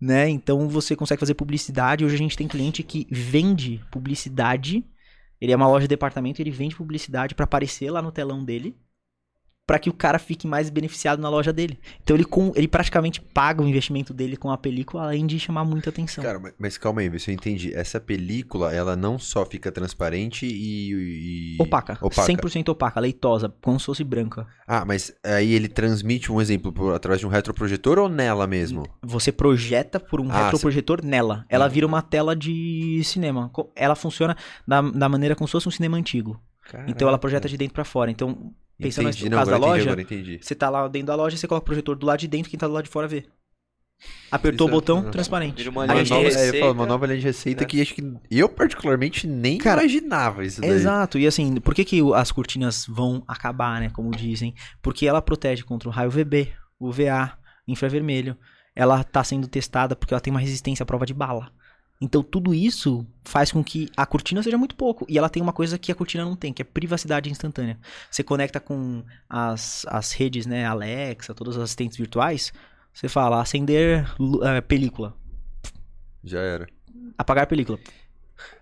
[0.00, 0.28] Né?
[0.28, 2.04] Então você consegue fazer publicidade.
[2.04, 4.84] Hoje a gente tem cliente que vende publicidade.
[5.44, 8.74] Ele é uma loja de departamento, ele vende publicidade para aparecer lá no telão dele
[9.66, 11.78] para que o cara fique mais beneficiado na loja dele.
[12.02, 15.64] Então ele, com, ele praticamente paga o investimento dele com a película, além de chamar
[15.64, 16.22] muita atenção.
[16.22, 17.74] Cara, mas, mas calma aí, se eu entendi.
[17.74, 21.56] Essa película, ela não só fica transparente e...
[21.56, 21.56] e...
[21.58, 21.98] Opaca.
[22.00, 22.30] opaca.
[22.30, 24.46] 100% opaca, leitosa, como se fosse branca.
[24.66, 28.86] Ah, mas aí ele transmite um exemplo por, através de um retroprojetor ou nela mesmo?
[29.02, 31.46] Você projeta por um ah, retroprojetor nela.
[31.48, 33.50] Ela vira uma tela de cinema.
[33.74, 34.36] Ela funciona
[34.66, 36.38] da, da maneira como se fosse um cinema antigo.
[36.70, 36.90] Caraca.
[36.90, 38.10] Então ela projeta de dentro para fora.
[38.10, 41.36] Então Pensando entendi, no não, caso da loja, entendi, você tá lá dentro da loja,
[41.36, 43.24] você coloca o projetor do lado de dentro, quem tá do lado de fora vê.
[44.30, 45.10] Apertou Isso o botão, é...
[45.10, 45.68] transparente.
[45.68, 47.66] Uma, uma, nova, é, falo, uma nova linha de receita né?
[47.66, 50.70] que acho que eu particularmente nem Cara, imaginava isso daí.
[50.70, 54.54] Exato, e assim, por que, que as cortinas vão acabar, né, como dizem?
[54.82, 58.36] Porque ela protege contra o raio VB, UVA, infravermelho.
[58.74, 61.52] Ela tá sendo testada porque ela tem uma resistência à prova de bala.
[62.00, 65.06] Então tudo isso faz com que a cortina seja muito pouco.
[65.08, 67.78] E ela tem uma coisa que a cortina não tem, que é privacidade instantânea.
[68.10, 72.52] Você conecta com as, as redes, né, Alexa, todos os assistentes virtuais.
[72.92, 75.16] Você fala, acender uh, película.
[76.22, 76.66] Já era.
[77.16, 77.78] Apagar película.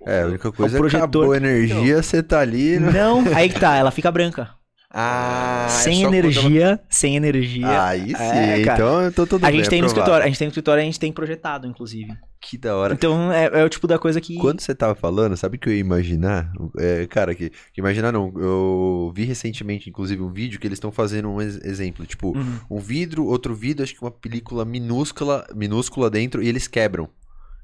[0.04, 2.78] É, a única coisa é que acabou a energia, você tá ali...
[2.78, 2.92] Né?
[2.92, 4.50] Não, aí que tá, ela fica branca.
[4.94, 6.80] Ah, sem é energia, ela...
[6.90, 7.82] sem energia.
[7.82, 10.38] Aí é, sim, é, então eu tô todo A gente tem no escritório, a gente
[10.38, 12.12] tem no escritório, a gente tem projetado, inclusive.
[12.38, 12.92] Que da hora.
[12.92, 14.36] Então é, é, o tipo da coisa que.
[14.36, 16.52] Quando você tava falando, sabe o que eu ia imaginar?
[16.76, 18.34] É, cara, que, que, imaginar não.
[18.36, 22.04] Eu vi recentemente, inclusive, um vídeo que eles estão fazendo um exemplo.
[22.04, 22.58] Tipo, uhum.
[22.70, 27.08] um vidro, outro vidro, acho que uma película minúscula, minúscula dentro, e eles quebram.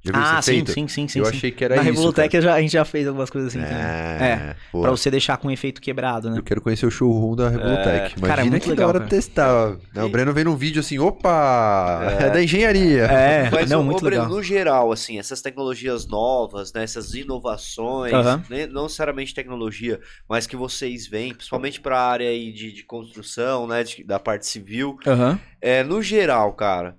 [0.01, 0.73] Já viu ah, sim, feito?
[0.73, 1.19] sim, sim, sim.
[1.19, 1.37] Eu sim.
[1.37, 1.91] achei que era Na isso.
[1.91, 3.65] Na Revolutec a gente já fez algumas coisas assim.
[3.65, 6.39] É, é pra você deixar com efeito quebrado, né?
[6.39, 7.89] Eu quero conhecer o showroom da Revolutec.
[7.89, 8.13] É.
[8.17, 9.11] Imagina cara, é muito que legal, da hora cara.
[9.11, 9.77] testar.
[9.95, 10.03] É.
[10.03, 13.05] O Breno vem num vídeo assim, opa, é, é da engenharia.
[13.05, 14.37] É, Mas, não, muito Breno, legal.
[14.37, 18.13] no geral, assim, essas tecnologias novas, né, essas inovações,
[18.49, 23.67] né, não necessariamente tecnologia, mas que vocês veem, principalmente pra área aí de, de construção,
[23.67, 25.39] né, de, da parte civil, uhum.
[25.61, 26.97] é, no geral, cara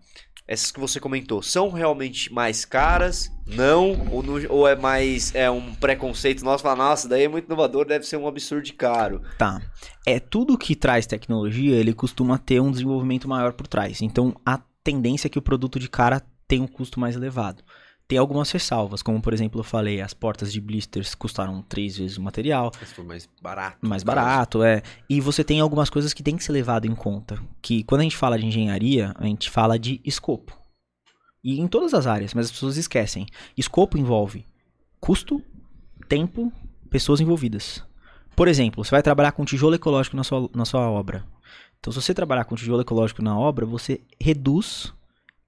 [0.49, 3.31] essas que você comentou, são realmente mais caras?
[3.45, 4.07] Não?
[4.11, 6.63] Ou, no, ou é mais é um preconceito nosso?
[6.63, 9.21] Falar, nossa, daí é muito inovador, deve ser um absurdo de caro.
[9.37, 9.61] Tá.
[10.03, 14.01] É tudo que traz tecnologia, ele costuma ter um desenvolvimento maior por trás.
[14.01, 17.63] Então, a tendência é que o produto de cara tem um custo mais elevado.
[18.09, 22.17] Tem algumas ressalvas, como por exemplo eu falei, as portas de blisters custaram três vezes
[22.17, 22.71] o material.
[22.81, 23.77] Mas foi mais barato.
[23.87, 24.81] Mais barato, é.
[25.07, 27.39] E você tem algumas coisas que tem que ser levado em conta.
[27.61, 30.57] Que quando a gente fala de engenharia, a gente fala de escopo.
[31.43, 33.27] E em todas as áreas, mas as pessoas esquecem.
[33.55, 34.43] Escopo envolve
[34.99, 35.39] custo,
[36.07, 36.51] tempo,
[36.89, 37.83] pessoas envolvidas.
[38.35, 41.23] Por exemplo, você vai trabalhar com tijolo ecológico na sua, na sua obra.
[41.79, 44.91] Então, se você trabalhar com tijolo ecológico na obra, você reduz,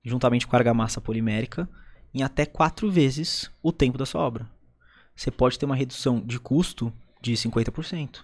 [0.06, 1.68] juntamente com a argamassa polimérica,
[2.14, 4.50] em até quatro vezes o tempo da sua obra.
[5.16, 8.20] Você pode ter uma redução de custo de 50%.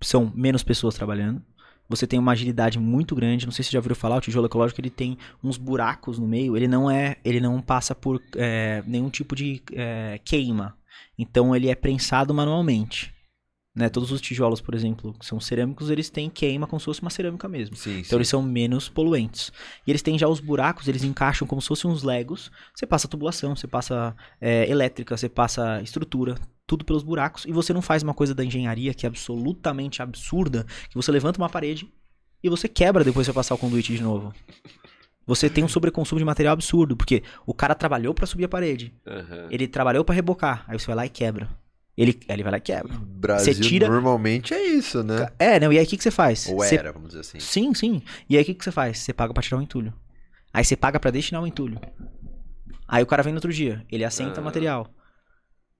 [0.00, 1.42] São menos pessoas trabalhando.
[1.88, 3.46] Você tem uma agilidade muito grande.
[3.46, 6.26] Não sei se você já ouviu falar, o tijolo ecológico ele tem uns buracos no
[6.26, 6.56] meio.
[6.56, 10.76] Ele não é, ele não passa por é, nenhum tipo de é, queima.
[11.18, 13.14] Então ele é prensado manualmente.
[13.78, 13.88] Né?
[13.88, 17.10] Todos os tijolos, por exemplo, que são cerâmicos, eles têm queima como se fosse uma
[17.10, 17.76] cerâmica mesmo.
[17.76, 18.16] Sim, então sim.
[18.16, 19.52] eles são menos poluentes.
[19.86, 22.50] E eles têm já os buracos, eles encaixam como se fossem uns legos.
[22.74, 26.34] Você passa tubulação, você passa é, elétrica, você passa estrutura,
[26.66, 27.44] tudo pelos buracos.
[27.44, 31.40] E você não faz uma coisa da engenharia que é absolutamente absurda, que você levanta
[31.40, 31.88] uma parede
[32.42, 34.34] e você quebra depois de passar o conduíte de novo.
[35.24, 38.92] Você tem um sobreconsumo de material absurdo, porque o cara trabalhou para subir a parede.
[39.06, 39.46] Uhum.
[39.52, 40.64] Ele trabalhou para rebocar.
[40.66, 41.48] Aí você vai lá e quebra.
[41.98, 42.94] Ele, ele vai lá e quebra.
[42.94, 43.88] Brasil você tira...
[43.88, 45.28] normalmente é isso, né?
[45.36, 46.46] É, não, e aí o que, que você faz?
[46.48, 46.76] Ou você...
[46.76, 47.40] era, vamos dizer assim.
[47.40, 48.00] Sim, sim.
[48.30, 49.00] E aí o que, que você faz?
[49.00, 49.92] Você paga pra tirar o entulho.
[50.54, 51.80] Aí você paga para destinar o entulho.
[52.86, 54.44] Aí o cara vem no outro dia, ele assenta o ah.
[54.44, 54.88] material.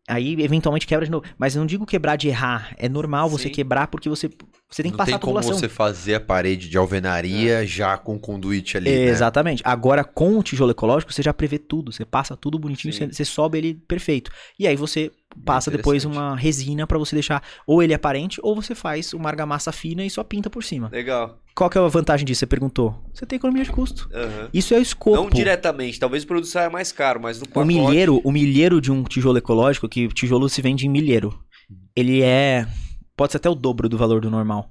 [0.09, 1.27] Aí, eventualmente, quebra de novo.
[1.37, 2.75] Mas eu não digo quebrar de errar.
[2.79, 4.31] É normal você quebrar porque você,
[4.69, 5.51] você tem que não passar tem a tubulação.
[5.51, 7.67] como você fazer a parede de alvenaria é.
[7.67, 9.05] já com conduíte ali, né?
[9.05, 9.63] Exatamente.
[9.67, 11.93] Agora, com o tijolo ecológico, você já prevê tudo.
[11.93, 14.31] Você passa tudo bonitinho, você, você, sobe ele perfeito.
[14.59, 15.13] E aí você
[15.45, 19.71] passa depois uma resina para você deixar ou ele aparente ou você faz uma argamassa
[19.73, 20.89] fina e só pinta por cima.
[20.93, 21.39] Legal.
[21.55, 22.41] Qual que é a vantagem disso?
[22.41, 22.95] Você perguntou.
[23.13, 24.09] Você tem economia de custo.
[24.13, 24.49] Uhum.
[24.53, 25.17] Isso é o escopo.
[25.17, 27.65] Não diretamente, talvez o produto saia mais caro, mas no pacote...
[27.65, 31.39] O milheiro, o milheiro de um tijolo ecológico, que o tijolo se vende em milheiro,
[31.97, 32.67] ele é
[33.19, 34.71] pode ser até o dobro do valor do normal.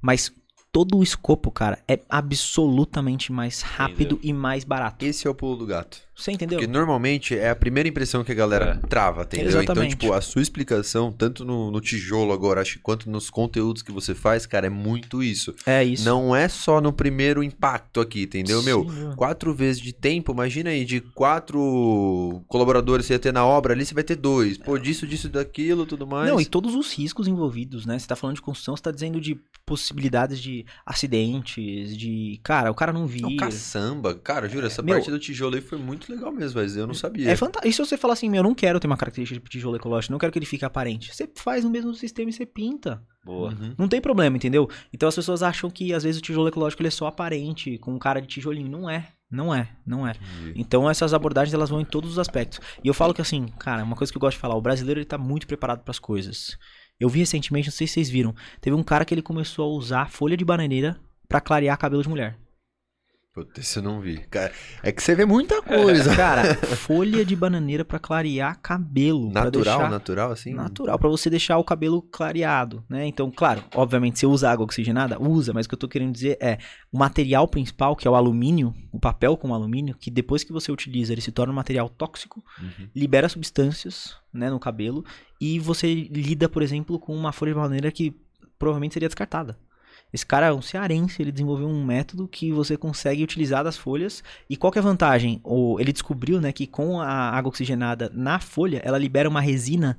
[0.00, 0.30] Mas
[0.70, 4.30] todo o escopo, cara, é absolutamente mais rápido Entendeu?
[4.30, 5.04] e mais barato.
[5.04, 5.98] Esse é o pulo do gato.
[6.18, 6.58] Você entendeu?
[6.58, 8.86] Porque normalmente é a primeira impressão que a galera é.
[8.88, 9.50] trava, entendeu?
[9.50, 9.94] Então, Exatamente.
[9.94, 13.92] Então, tipo, a sua explicação, tanto no, no, tijolo agora, acho quanto nos conteúdos que
[13.92, 15.54] você faz, cara, é muito isso.
[15.64, 16.04] É isso.
[16.04, 18.58] Não é só no primeiro impacto aqui, entendeu?
[18.58, 23.46] Sim, meu, quatro vezes de tempo, imagina aí, de quatro colaboradores você ia ter na
[23.46, 24.58] obra ali, você vai ter dois.
[24.58, 26.28] Pô, disso, disso, daquilo, tudo mais.
[26.28, 27.96] Não, e todos os riscos envolvidos, né?
[27.96, 32.40] Você tá falando de construção, você tá dizendo de possibilidades de acidentes, de.
[32.42, 33.28] Cara, o cara não vira.
[33.28, 34.14] Não, caçamba.
[34.14, 36.94] Cara, jura, essa meu, parte do tijolo aí foi muito legal mesmo, mas eu não
[36.94, 37.30] sabia.
[37.30, 37.68] É fantástico.
[37.68, 40.12] E se você falar assim, meu, eu não quero ter uma característica de tijolo ecológico,
[40.12, 41.14] não quero que ele fique aparente.
[41.14, 43.02] Você faz no mesmo sistema e você pinta.
[43.24, 43.50] Boa.
[43.50, 43.74] Uhum.
[43.76, 44.68] Não tem problema, entendeu?
[44.92, 47.98] Então as pessoas acham que às vezes o tijolo ecológico ele é só aparente, com
[47.98, 48.70] cara de tijolinho.
[48.70, 49.12] Não é.
[49.30, 50.14] Não é, não é.
[50.56, 52.60] Então essas abordagens elas vão em todos os aspectos.
[52.82, 55.00] E eu falo que assim, cara, uma coisa que eu gosto de falar, o brasileiro
[55.00, 56.56] ele tá muito preparado para as coisas.
[56.98, 59.76] Eu vi recentemente, não sei se vocês viram, teve um cara que ele começou a
[59.76, 60.98] usar folha de bananeira
[61.28, 62.38] para clarear cabelo de mulher.
[63.38, 64.18] Puta, isso eu não vi.
[64.28, 64.50] Cara,
[64.82, 66.14] é que você vê muita coisa.
[66.16, 69.30] Cara, folha de bananeira para clarear cabelo.
[69.30, 69.90] Natural, deixar...
[69.90, 70.52] natural, assim?
[70.52, 73.06] Natural, para você deixar o cabelo clareado, né?
[73.06, 76.36] Então, claro, obviamente, você usa água oxigenada, usa, mas o que eu tô querendo dizer
[76.40, 76.58] é,
[76.90, 80.72] o material principal, que é o alumínio, o papel com alumínio, que depois que você
[80.72, 82.88] utiliza, ele se torna um material tóxico, uhum.
[82.92, 85.04] libera substâncias, né, no cabelo,
[85.40, 88.16] e você lida, por exemplo, com uma folha de bananeira que
[88.58, 89.56] provavelmente seria descartada.
[90.12, 94.22] Esse cara é um cearense, ele desenvolveu um método que você consegue utilizar das folhas.
[94.48, 95.40] E qual que é a vantagem?
[95.44, 99.98] Ou ele descobriu, né, que com a água oxigenada na folha, ela libera uma resina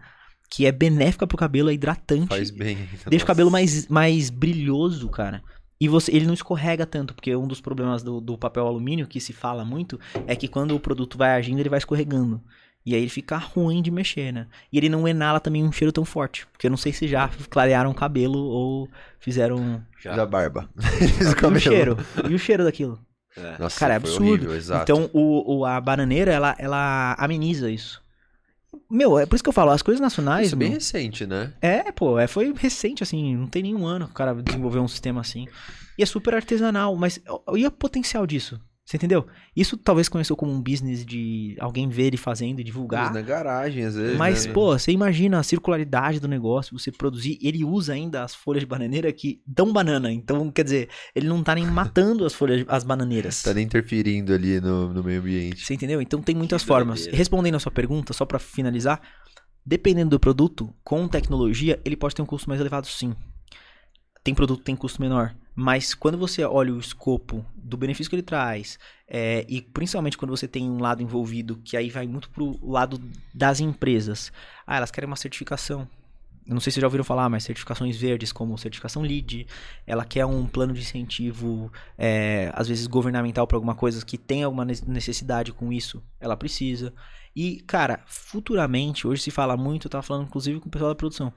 [0.49, 2.27] que é benéfica pro cabelo, é hidratante.
[2.27, 2.75] Faz bem.
[3.05, 3.23] Deixa nossa.
[3.23, 5.43] o cabelo mais, mais brilhoso, cara.
[5.79, 9.21] E você, ele não escorrega tanto, porque um dos problemas do, do papel alumínio, que
[9.21, 12.41] se fala muito, é que quando o produto vai agindo, ele vai escorregando.
[12.85, 14.47] E aí ele fica ruim de mexer, né?
[14.71, 16.47] E ele não enala também um cheiro tão forte.
[16.47, 18.89] Porque eu não sei se já clarearam o cabelo ou
[19.19, 19.83] fizeram.
[20.01, 20.69] Já barba.
[20.79, 21.97] e o cheiro.
[22.29, 22.99] E o cheiro daquilo.
[23.37, 23.57] É.
[23.59, 24.49] Nossa, Cara, é absurdo.
[24.49, 28.01] Horrível, então o, o, a bananeira, ela, ela ameniza isso.
[28.89, 30.47] Meu, é por isso que eu falo, as coisas nacionais.
[30.47, 31.53] Isso é bem recente, né?
[31.61, 34.87] É, pô, é, foi recente, assim, não tem nenhum ano que o cara desenvolveu um
[34.87, 35.47] sistema assim.
[35.97, 37.19] E é super artesanal, mas
[37.55, 38.59] e o potencial disso?
[38.89, 39.27] Você entendeu?
[39.55, 43.13] Isso talvez começou como um business de alguém ver ele fazendo e divulgar.
[43.13, 44.17] na garagem, às vezes.
[44.17, 44.51] Mas, né?
[44.51, 47.37] pô, você imagina a circularidade do negócio, você produzir.
[47.39, 50.11] Ele usa ainda as folhas de bananeira que dão banana.
[50.11, 53.43] Então, quer dizer, ele não tá nem matando as folhas, as bananeiras.
[53.43, 55.63] Tá nem interferindo ali no, no meio ambiente.
[55.63, 56.01] Você entendeu?
[56.01, 57.05] Então tem muitas que formas.
[57.05, 58.99] Respondendo a sua pergunta, só para finalizar,
[59.63, 63.13] dependendo do produto, com tecnologia, ele pode ter um custo mais elevado, sim.
[64.29, 65.33] Tem produto que tem custo menor.
[65.55, 68.77] Mas quando você olha o escopo do benefício que ele traz,
[69.07, 73.01] é, e principalmente quando você tem um lado envolvido, que aí vai muito pro lado
[73.33, 74.31] das empresas.
[74.67, 75.87] Ah, elas querem uma certificação.
[76.45, 79.47] Eu não sei se vocês já ouviram falar, mas certificações verdes, como certificação LEED,
[79.87, 84.43] ela quer um plano de incentivo, é, às vezes governamental para alguma coisa que tem
[84.43, 86.93] alguma necessidade com isso, ela precisa.
[87.35, 90.95] E, cara, futuramente, hoje se fala muito, eu tava falando inclusive com o pessoal da
[90.95, 91.33] produção,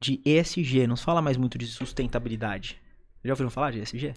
[0.00, 2.78] de ESG, não se fala mais muito de sustentabilidade.
[3.24, 4.14] Já ouviram falar de ESG?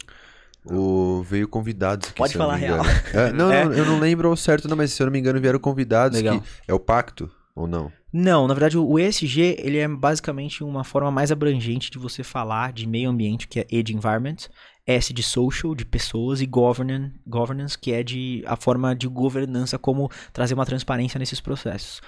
[0.66, 2.84] O, veio convidados aqui, Pode falar real.
[3.14, 3.66] É, não, é.
[3.66, 6.18] não, eu não lembro ao certo, não, mas se eu não me engano, vieram convidados
[6.18, 6.42] Legal.
[6.42, 7.92] que é o pacto ou não?
[8.12, 12.74] Não, na verdade o ESG ele é basicamente uma forma mais abrangente de você falar
[12.74, 14.50] de meio ambiente, que é E de environment,
[14.86, 19.78] S de social, de pessoas, e governance, governance que é de a forma de governança,
[19.78, 22.02] como trazer uma transparência nesses processos.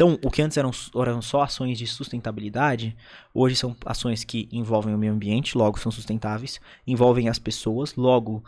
[0.00, 2.96] Então, o que antes eram, eram só ações de sustentabilidade,
[3.34, 8.42] hoje são ações que envolvem o meio ambiente, logo são sustentáveis, envolvem as pessoas, logo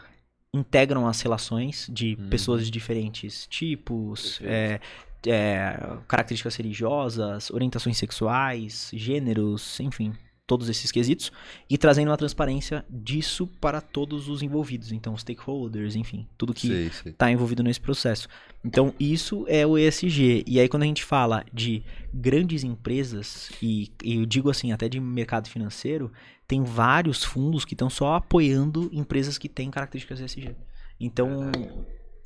[0.54, 2.30] integram as relações de hum.
[2.30, 4.80] pessoas de diferentes tipos, é,
[5.26, 10.14] é, características religiosas, orientações sexuais, gêneros, enfim,
[10.46, 11.32] todos esses quesitos
[11.68, 17.30] e trazendo uma transparência disso para todos os envolvidos, então stakeholders, enfim, tudo que está
[17.30, 18.28] envolvido nesse processo.
[18.64, 20.44] Então isso é o ESG.
[20.46, 21.82] E aí quando a gente fala de
[22.12, 26.12] grandes empresas e, e eu digo assim até de mercado financeiro,
[26.46, 30.54] tem vários fundos que estão só apoiando empresas que têm características ESG.
[31.00, 31.50] Então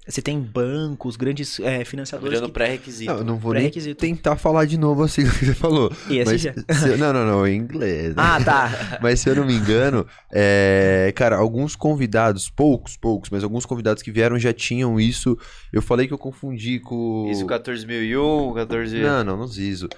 [0.08, 2.34] você tem bancos, grandes é, financiadores.
[2.34, 2.54] Virando que...
[2.54, 3.12] pré-requisito.
[3.12, 5.90] Não, não vou nem tentar falar de novo assim o que você falou.
[6.08, 6.54] ESG?
[6.68, 8.14] Mas, se, não, não, não, em inglês.
[8.14, 8.14] Né?
[8.16, 8.98] Ah, tá.
[9.02, 14.02] mas se eu não me engano, é, cara, alguns convidados, poucos, poucos, mas alguns convidados
[14.02, 15.36] que vieram já tinham isso.
[15.72, 17.28] Eu falei que eu confundi com.
[17.28, 19.00] ISO 14001, 14.
[19.00, 19.88] Não, não, não ISO.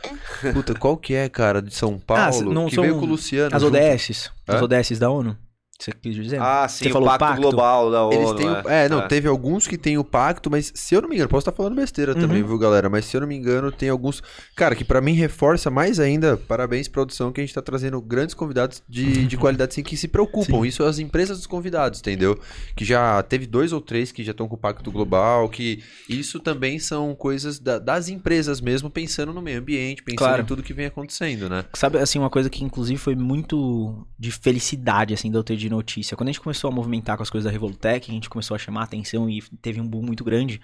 [0.54, 2.50] Puta, qual que é, cara, de São Paulo?
[2.50, 3.54] Ah, não que são veio com o Luciano.
[3.54, 4.30] As ODS.
[4.46, 5.36] As ODS da ONU?
[5.80, 6.40] Você quis dizer?
[6.42, 8.12] Ah, sim, Você o falou pacto, pacto, global da ONU.
[8.12, 9.06] Eles têm o, é, não, é.
[9.06, 11.76] teve alguns que tem o pacto, mas se eu não me engano, posso estar falando
[11.76, 12.20] besteira uhum.
[12.20, 12.90] também, viu, galera?
[12.90, 14.20] Mas se eu não me engano, tem alguns.
[14.56, 18.34] Cara, que para mim reforça mais ainda, parabéns, produção, que a gente tá trazendo grandes
[18.34, 20.62] convidados de, de qualidade sim, que se preocupam.
[20.62, 20.66] Sim.
[20.66, 22.36] Isso é as empresas dos convidados, entendeu?
[22.74, 26.40] Que já teve dois ou três que já estão com o pacto global, que isso
[26.40, 30.42] também são coisas da, das empresas mesmo, pensando no meio ambiente, pensando claro.
[30.42, 31.64] em tudo que vem acontecendo, né?
[31.72, 35.67] Sabe, assim, uma coisa que inclusive foi muito de felicidade, assim, de eu ter de
[35.68, 36.16] notícia.
[36.16, 38.58] Quando a gente começou a movimentar com as coisas da Revolutec, a gente começou a
[38.58, 40.60] chamar a atenção e teve um boom muito grande.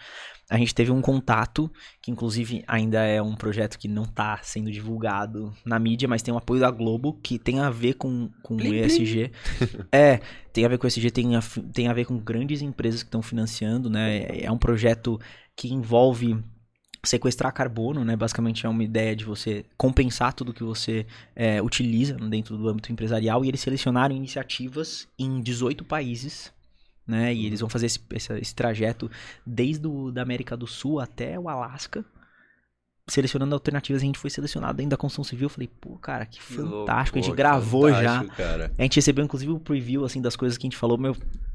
[0.51, 1.71] A gente teve um contato,
[2.03, 6.33] que inclusive ainda é um projeto que não está sendo divulgado na mídia, mas tem
[6.33, 9.33] um apoio da Globo, que tem a ver com, com o ESG.
[9.91, 10.21] é,
[10.53, 11.41] tem a ver com o ESG, tem a,
[11.73, 14.27] tem a ver com grandes empresas que estão financiando, né?
[14.43, 15.19] É um projeto
[15.57, 16.43] que envolve
[17.05, 18.17] sequestrar carbono, né?
[18.17, 22.93] Basicamente é uma ideia de você compensar tudo que você é, utiliza dentro do âmbito
[22.93, 26.53] empresarial e eles selecionaram iniciativas em 18 países,
[27.07, 27.33] né?
[27.35, 29.11] E eles vão fazer esse, esse, esse trajeto
[29.47, 32.05] desde o, da América do Sul até o Alasca,
[33.07, 35.47] selecionando alternativas, a gente foi selecionado ainda da construção civil.
[35.47, 37.19] Eu falei, pô, cara, que fantástico.
[37.19, 38.25] a gente gravou já.
[38.25, 38.73] Cara.
[38.79, 40.97] A gente recebeu, inclusive, o um preview, assim, das coisas que a gente falou.
[40.97, 41.15] Meu,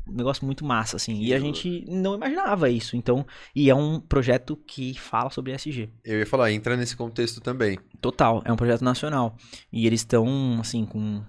[0.10, 1.20] um negócio muito massa, assim.
[1.20, 2.96] Que e a gente não imaginava isso.
[2.96, 3.26] Então,
[3.56, 5.90] e é um projeto que fala sobre ESG.
[6.04, 7.80] Eu ia falar, entra nesse contexto também.
[8.02, 9.36] Total, é um projeto nacional.
[9.72, 11.24] E eles estão, assim, com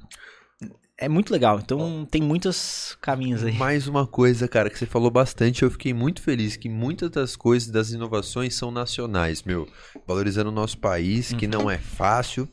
[1.00, 1.58] é muito legal.
[1.58, 3.56] Então tem muitos caminhos aí.
[3.56, 7.34] Mais uma coisa, cara, que você falou bastante, eu fiquei muito feliz que muitas das
[7.34, 9.66] coisas, das inovações são nacionais, meu.
[10.06, 11.38] Valorizando o nosso país, uhum.
[11.38, 12.46] que não é fácil,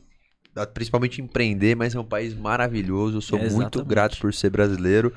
[0.72, 3.18] principalmente empreender, mas é um país maravilhoso.
[3.18, 5.12] Eu sou é, muito grato por ser brasileiro.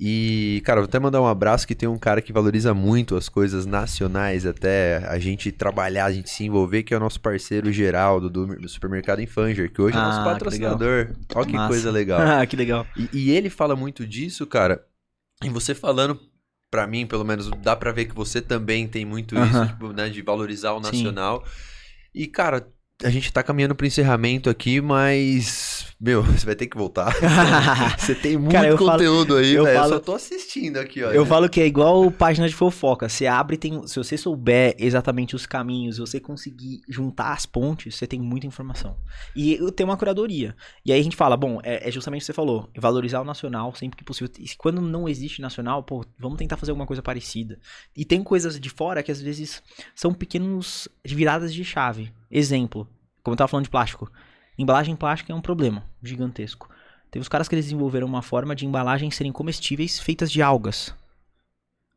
[0.00, 3.28] E, cara, vou até mandar um abraço que tem um cara que valoriza muito as
[3.28, 7.72] coisas nacionais, até a gente trabalhar, a gente se envolver, que é o nosso parceiro
[7.72, 11.06] Geraldo do, do supermercado Infanger, que hoje ah, é nosso patrocinador.
[11.28, 11.68] Que Olha que Massa.
[11.68, 12.20] coisa legal.
[12.22, 12.86] ah, que legal.
[12.96, 14.84] E, e, ele fala muito disso, cara.
[15.42, 16.20] E você falando,
[16.70, 19.50] para mim, pelo menos, dá pra ver que você também tem muito uh -huh.
[19.50, 21.42] isso, tipo, né, de valorizar o nacional.
[21.44, 21.52] Sim.
[22.14, 22.68] E, cara,
[23.02, 25.87] a gente tá caminhando pro encerramento aqui, mas.
[26.00, 27.12] Meu, você vai ter que voltar.
[27.98, 31.10] você tem muito Cara, conteúdo falo, aí, eu, falo, eu só tô assistindo aqui, ó.
[31.10, 33.08] Eu falo que é igual página de fofoca.
[33.08, 33.84] Você abre tem.
[33.84, 38.46] Se você souber exatamente os caminhos, se você conseguir juntar as pontes, você tem muita
[38.46, 38.96] informação.
[39.34, 40.54] E tem uma curadoria.
[40.86, 43.24] E aí a gente fala, bom, é, é justamente o que você falou, valorizar o
[43.24, 44.32] nacional sempre que possível.
[44.38, 47.58] E quando não existe nacional, pô, vamos tentar fazer alguma coisa parecida.
[47.96, 49.60] E tem coisas de fora que às vezes
[49.96, 52.12] são pequenos viradas de chave.
[52.30, 52.86] Exemplo,
[53.20, 54.08] como eu tava falando de plástico.
[54.58, 56.68] Embalagem plástica é um problema gigantesco.
[57.10, 60.92] Teve os caras que eles desenvolveram uma forma de embalagens serem comestíveis feitas de algas.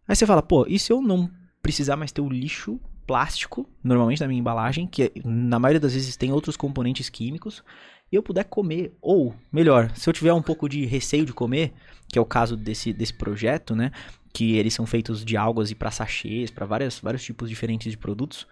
[0.08, 1.30] Aí você fala, pô, e se eu não
[1.62, 6.16] precisar mais ter o lixo plástico, normalmente na minha embalagem, que na maioria das vezes
[6.16, 7.64] tem outros componentes químicos,
[8.12, 11.74] e eu puder comer, ou melhor, se eu tiver um pouco de receio de comer,
[12.08, 13.92] que é o caso desse, desse projeto, né,
[14.34, 18.48] que eles são feitos de algas e para sachês, para vários tipos diferentes de produtos,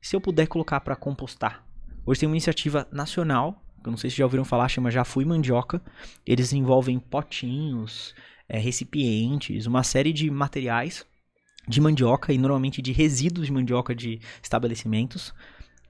[0.00, 1.64] se eu puder colocar para compostar,
[2.08, 5.04] Hoje tem uma iniciativa nacional, que eu não sei se já ouviram falar, chama Já
[5.04, 5.78] Fui Mandioca.
[6.26, 8.14] Eles envolvem potinhos,
[8.48, 11.04] é, recipientes, uma série de materiais
[11.68, 15.34] de mandioca e normalmente de resíduos de mandioca de estabelecimentos.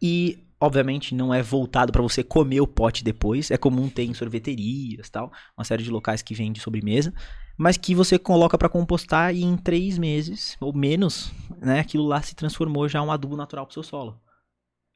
[0.03, 3.53] E, obviamente, não é voltado para você comer o pote depois.
[3.53, 7.15] É comum ter em sorveterias tal, uma série de locais que vende sobremesa.
[7.57, 11.31] Mas que você coloca para compostar e em três meses, ou menos,
[11.61, 14.21] né, aquilo lá se transformou já um adubo natural para o seu solo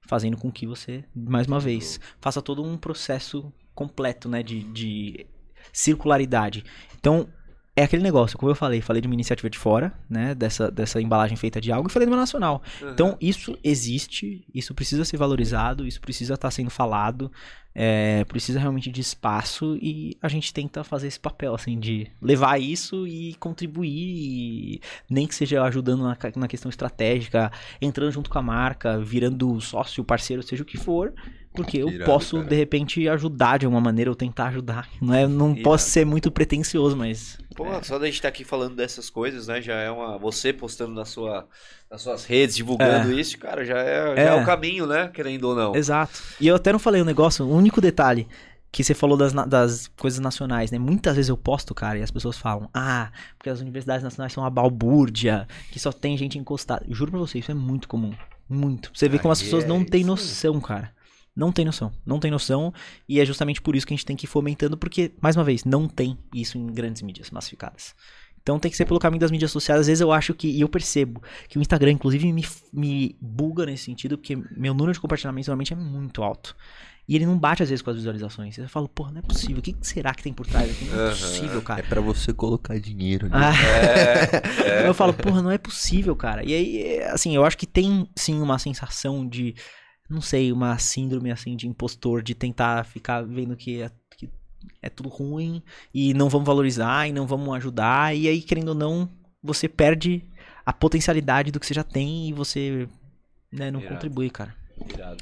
[0.02, 5.26] fazendo com que você, mais uma vez, faça todo um processo completo, né, de, de
[5.72, 6.64] circularidade.
[6.98, 7.28] Então,
[7.74, 11.00] é aquele negócio, como eu falei, falei de uma iniciativa de fora, né, dessa, dessa
[11.00, 12.62] embalagem feita de algo, e falei de uma nacional.
[12.82, 12.90] Uhum.
[12.90, 17.32] Então, isso existe, isso precisa ser valorizado, isso precisa estar sendo falado,
[17.74, 22.60] é, precisa realmente de espaço e a gente tenta fazer esse papel, assim, de levar
[22.60, 27.50] isso e contribuir, e nem que seja ajudando na, na questão estratégica,
[27.80, 31.14] entrando junto com a marca, virando sócio, parceiro, seja o que for,
[31.52, 32.48] porque eu Irado, posso, cara.
[32.48, 34.88] de repente, ajudar de alguma maneira, ou tentar ajudar.
[35.00, 37.38] Não, é, não posso ser muito pretencioso, mas.
[37.54, 37.82] Pô, é.
[37.82, 39.60] só da gente estar tá aqui falando dessas coisas, né?
[39.60, 40.18] Já é uma.
[40.18, 41.46] Você postando na sua,
[41.90, 43.20] nas suas redes, divulgando é.
[43.20, 44.34] isso, cara, já é, já é.
[44.34, 45.10] o caminho, né?
[45.12, 45.74] Querendo ou não.
[45.76, 46.22] Exato.
[46.40, 48.26] E eu até não falei um negócio, um único detalhe
[48.72, 50.78] que você falou das, das coisas nacionais, né?
[50.78, 54.42] Muitas vezes eu posto, cara, e as pessoas falam, ah, porque as universidades nacionais são
[54.42, 56.82] uma balbúrdia, que só tem gente encostada.
[56.88, 58.14] Juro pra você, isso é muito comum.
[58.48, 58.90] Muito.
[58.94, 60.90] Você vê como as pessoas não têm noção, cara.
[61.34, 61.92] Não tem noção.
[62.04, 62.72] Não tem noção.
[63.08, 65.44] E é justamente por isso que a gente tem que ir fomentando, porque, mais uma
[65.44, 67.94] vez, não tem isso em grandes mídias massificadas.
[68.42, 69.82] Então tem que ser pelo caminho das mídias sociais.
[69.82, 73.64] Às vezes eu acho que, e eu percebo, que o Instagram, inclusive, me, me buga
[73.64, 76.56] nesse sentido, porque meu número de compartilhamentos normalmente é muito alto.
[77.08, 78.56] E ele não bate às vezes com as visualizações.
[78.58, 79.58] Eu falo, porra, não é possível.
[79.58, 80.84] O que será que tem por trás aqui?
[80.84, 81.10] Não é uhum.
[81.10, 81.80] possível, cara.
[81.80, 83.34] É para você colocar dinheiro ali.
[83.34, 83.52] Ah.
[84.66, 84.88] É, é.
[84.88, 86.44] Eu falo, porra, não é possível, cara.
[86.44, 89.54] E aí, assim, eu acho que tem sim uma sensação de
[90.12, 94.30] não sei, uma síndrome assim de impostor, de tentar ficar vendo que é, que
[94.80, 95.62] é tudo ruim
[95.92, 98.14] e não vamos valorizar e não vamos ajudar.
[98.14, 99.08] E aí, querendo ou não,
[99.42, 100.24] você perde
[100.64, 102.88] a potencialidade do que você já tem e você
[103.50, 104.54] né, não contribui, cara.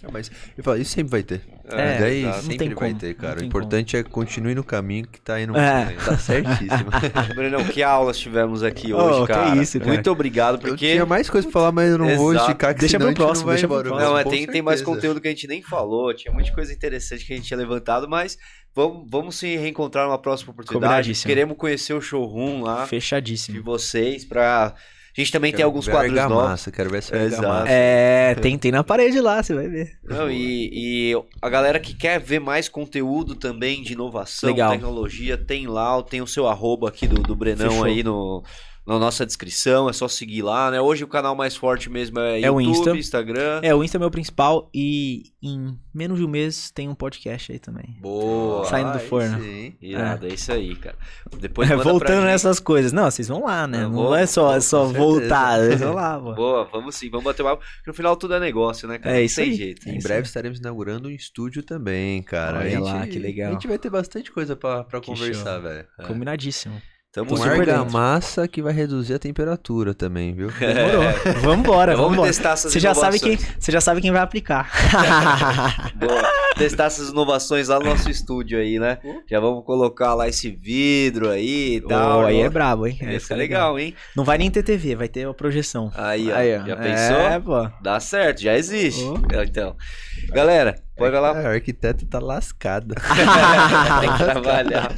[0.02, 1.42] É, mas eu falo, isso sempre vai ter.
[1.66, 3.40] É, Daí tá, sempre vai ter, cara.
[3.40, 4.00] O importante como.
[4.00, 5.56] é continue no caminho que tá indo.
[5.56, 5.94] É.
[6.04, 6.90] Tá certíssimo.
[7.34, 9.52] Brunão, que aulas tivemos aqui hoje, oh, cara.
[9.52, 9.90] Que isso, cara.
[9.90, 10.86] Muito obrigado, porque.
[10.86, 12.22] Eu tinha mais coisa pra falar, mas eu não Exato.
[12.22, 13.82] vou esticar que deixa pro próximo, deixa embora.
[13.82, 14.08] Pro próximo.
[14.08, 16.12] Não, mas tem, tem mais conteúdo que a gente nem falou.
[16.14, 18.38] Tinha muita coisa interessante que a gente tinha levantado, mas
[18.74, 21.12] vamos, vamos se reencontrar numa próxima oportunidade.
[21.22, 22.86] Queremos conhecer o showroom lá.
[22.86, 23.56] Fechadíssimo.
[23.56, 24.74] De vocês, pra
[25.16, 26.66] a gente também quero tem alguns quadros novos.
[26.72, 27.66] Quero ver essa Exato.
[27.68, 29.98] É, tem, tem na parede lá, você vai ver.
[30.04, 30.70] Não, e,
[31.12, 34.70] e, a galera que quer ver mais conteúdo também de inovação, Legal.
[34.70, 37.84] tecnologia, tem lá, tem o seu arroba aqui do, do Brenão Fechou.
[37.84, 38.44] aí no,
[38.86, 40.80] na nossa descrição, é só seguir lá, né?
[40.80, 42.96] Hoje o canal mais forte mesmo é, é YouTube, o Insta.
[42.96, 43.60] Instagram.
[43.62, 47.52] É, o Insta é meu principal e em menos de um mês tem um podcast
[47.52, 47.96] aí também.
[48.00, 48.64] Boa!
[48.64, 49.40] Saindo do forno.
[49.40, 49.74] Sim.
[49.80, 50.30] Irado, é.
[50.30, 50.96] é isso aí, cara.
[51.38, 52.90] Depois é, voltando nessas coisas.
[52.92, 53.82] Não, vocês vão lá, né?
[53.82, 56.34] Não, não é só, é só voltar, vocês vão lá, pô.
[56.34, 57.62] Boa, vamos sim, vamos bater papo.
[57.62, 59.18] Porque no final tudo é negócio, né, cara?
[59.18, 59.54] É isso aí.
[59.54, 59.88] jeito.
[59.88, 62.60] Em breve estaremos inaugurando um estúdio também, cara.
[62.60, 63.50] Olha gente, lá, que legal.
[63.50, 65.86] A gente vai ter bastante coisa pra, pra conversar, velho.
[65.98, 66.04] É.
[66.04, 66.80] Combinadíssimo.
[67.12, 70.48] Tamo Com argamassa que vai reduzir a temperatura também, viu?
[70.56, 71.02] Demorou.
[71.02, 71.32] É.
[71.40, 74.70] Vambora, vamos vamos testar essas você já sabe quem Você já sabe quem vai aplicar.
[75.98, 76.22] Boa.
[76.56, 78.98] Testar essas inovações lá no nosso estúdio aí, né?
[79.28, 82.20] Já vamos colocar lá esse vidro aí e tal.
[82.20, 82.96] Oh, aí é brabo, hein?
[83.00, 83.92] Esse é legal, hein?
[84.14, 85.90] Não vai nem ter TV, vai ter a projeção.
[85.96, 86.36] Aí, ó.
[86.36, 86.66] Aí, ó.
[86.66, 87.16] Já pensou?
[87.16, 87.68] É, pô.
[87.82, 89.02] Dá certo, já existe.
[89.02, 89.18] Oh.
[89.42, 89.74] Então,
[90.28, 91.40] galera, pode lá.
[91.40, 92.94] É, o arquiteto tá lascado.
[94.00, 94.92] Tem que trabalhar.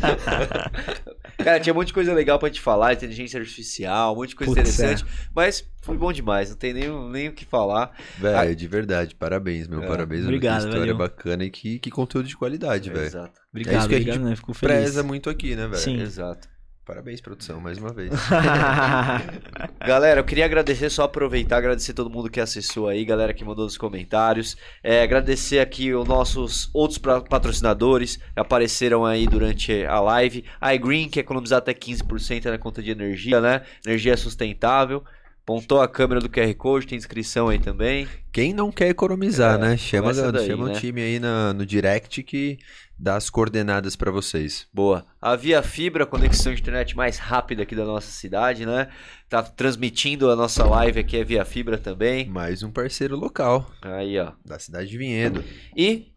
[1.44, 4.36] Cara, tinha um monte de coisa legal pra te falar, inteligência artificial, um monte de
[4.36, 5.04] coisa Putz, interessante.
[5.04, 5.28] É.
[5.34, 7.92] Mas foi bom demais, não tem nem, nem o que falar.
[8.18, 9.82] Velho, ah, de verdade, parabéns, meu.
[9.82, 9.86] É.
[9.86, 10.96] Parabéns, Obrigado, que história valeu.
[10.96, 13.06] bacana e que, que conteúdo de qualidade, velho.
[13.06, 13.40] Exato.
[13.50, 14.36] Obrigado, é isso que obrigado, a gente né?
[14.36, 14.76] Fico feliz.
[14.76, 15.76] preza muito aqui, né, velho?
[15.76, 16.00] Sim.
[16.00, 16.51] Exato.
[16.84, 18.10] Parabéns, produção, mais uma vez.
[19.86, 23.64] galera, eu queria agradecer, só aproveitar, agradecer todo mundo que acessou aí, galera que mandou
[23.64, 24.56] nos comentários.
[24.82, 30.44] É, agradecer aqui os nossos outros patrocinadores que apareceram aí durante a live.
[30.60, 33.62] A iGreen, que economizar até 15% na conta de energia, né?
[33.86, 35.04] Energia sustentável.
[35.44, 38.06] Pontou a câmera do QR Code, tem inscrição aí também.
[38.32, 39.76] Quem não quer economizar, é, né?
[39.76, 40.72] Chama, daí, chama né?
[40.72, 42.58] o time aí na, no direct que
[42.96, 44.68] dá as coordenadas para vocês.
[44.72, 45.04] Boa.
[45.20, 48.88] A Via Fibra, a conexão de internet mais rápida aqui da nossa cidade, né?
[49.28, 52.28] Tá transmitindo a nossa live aqui, é Via Fibra também.
[52.28, 53.68] Mais um parceiro local.
[53.82, 54.32] Aí, ó.
[54.44, 55.42] Da cidade de Vinhedo.
[55.76, 56.11] E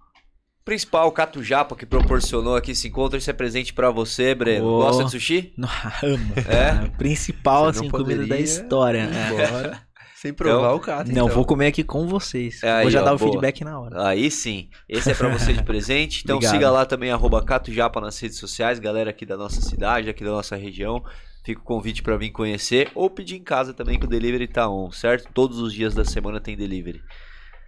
[0.66, 3.18] principal, Cato Japa, que proporcionou aqui esse encontro.
[3.18, 4.66] Isso é presente para você, Breno.
[4.66, 5.54] Oh, Gosta de sushi?
[5.56, 5.70] Não,
[6.04, 6.34] amo.
[6.50, 6.90] É?
[6.98, 9.08] principal, assim, comida da história.
[9.08, 9.86] É.
[10.16, 11.12] Sem provar então, o Cato.
[11.12, 11.36] Não, então.
[11.36, 12.64] vou comer aqui com vocês.
[12.64, 13.30] É aí, vou já ó, dar o boa.
[13.30, 14.08] feedback na hora.
[14.08, 14.70] Aí sim.
[14.90, 16.22] Esse é para você de presente.
[16.24, 18.80] Então siga lá também, arroba Cato Japa nas redes sociais.
[18.80, 21.04] Galera aqui da nossa cidade, aqui da nossa região.
[21.44, 24.68] Fica o convite para vir conhecer ou pedir em casa também que o delivery tá
[24.68, 25.30] on, certo?
[25.32, 27.04] Todos os dias da semana tem delivery.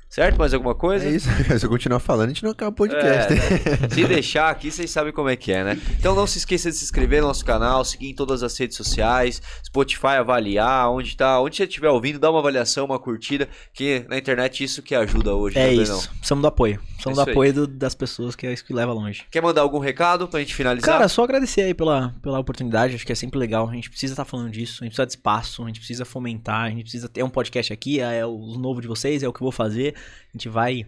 [0.09, 0.37] Certo?
[0.37, 1.05] Mais alguma coisa?
[1.05, 1.29] É isso.
[1.59, 3.33] Se eu continuar falando, a gente não acaba o podcast.
[3.33, 5.81] É, se deixar aqui, vocês sabem como é que é, né?
[5.99, 8.77] Então não se esqueça de se inscrever no nosso canal, seguir em todas as redes
[8.77, 14.05] sociais, Spotify avaliar, onde tá, onde você estiver ouvindo, dá uma avaliação, uma curtida, que
[14.09, 15.59] na internet isso que ajuda hoje.
[15.59, 15.91] É isso.
[15.91, 16.23] Não.
[16.23, 16.79] Somos do apoio.
[16.99, 19.25] Somos é do apoio do, das pessoas, que é isso que leva longe.
[19.29, 20.95] Quer mandar algum recado pra gente finalizar?
[20.95, 23.69] Cara, só agradecer aí pela, pela oportunidade, acho que é sempre legal.
[23.69, 26.05] A gente precisa estar tá falando disso, a gente precisa de espaço, a gente precisa
[26.05, 29.33] fomentar, a gente precisa ter um podcast aqui, é o novo de vocês, é o
[29.33, 29.96] que eu vou fazer.
[29.97, 30.85] A gente vai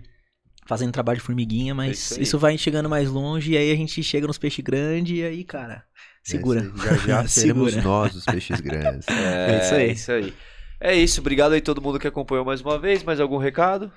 [0.66, 3.76] fazendo trabalho de formiguinha, mas é isso, isso, vai chegando mais longe e aí a
[3.76, 5.84] gente chega nos peixes grandes e aí, cara,
[6.24, 6.60] segura.
[6.62, 9.08] É, já já seremos nós os peixes grandes.
[9.08, 9.82] É, é, isso aí.
[9.82, 10.34] É isso aí.
[10.82, 13.04] É isso, obrigado aí todo mundo que acompanhou mais uma vez.
[13.04, 13.92] Mais algum recado?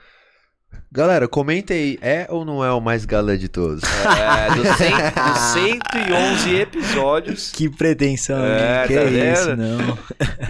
[0.95, 3.83] Galera, comenta aí, é ou não é o mais galã de todos?
[3.83, 5.39] É, dos, 100, dos
[5.97, 7.51] 111 episódios.
[7.51, 9.99] Que pretensão, é, que tá é isso, não.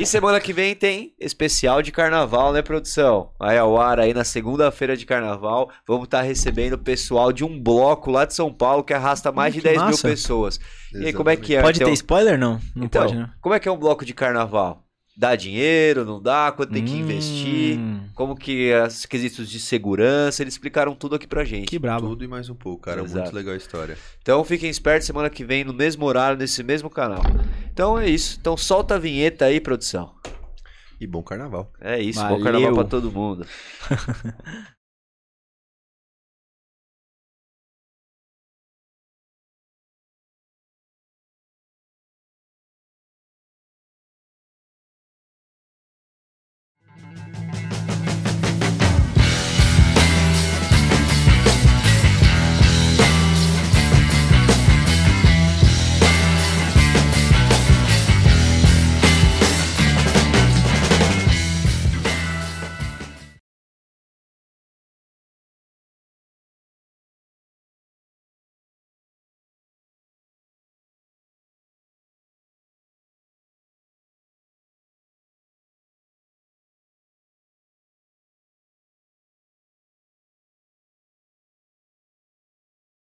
[0.00, 3.30] E semana que vem tem especial de carnaval, né, produção?
[3.38, 7.44] Aí ao ar aí na segunda-feira de carnaval, vamos estar tá recebendo o pessoal de
[7.44, 9.88] um bloco lá de São Paulo que arrasta mais hum, de 10 massa.
[9.88, 10.58] mil pessoas.
[10.58, 11.04] Exatamente.
[11.04, 11.62] E aí, como é que é?
[11.62, 12.60] Pode então, ter spoiler, não?
[12.74, 13.30] Não então, pode, né?
[13.40, 14.81] Como é que é um bloco de carnaval?
[15.14, 16.50] Dá dinheiro, não dá?
[16.52, 16.86] Quanto tem hum.
[16.86, 17.78] que investir?
[18.14, 21.68] Como que os quesitos de segurança, eles explicaram tudo aqui pra gente.
[21.68, 22.08] Que brabo.
[22.08, 23.02] Tudo e mais um pouco, cara.
[23.02, 23.24] Exato.
[23.24, 23.98] Muito legal a história.
[24.22, 27.22] Então fiquem espertos semana que vem no mesmo horário, nesse mesmo canal.
[27.70, 28.38] Então é isso.
[28.40, 30.14] Então solta a vinheta aí, produção.
[30.98, 31.70] E bom carnaval.
[31.80, 32.38] É isso, Valeu.
[32.38, 33.44] bom carnaval pra todo mundo.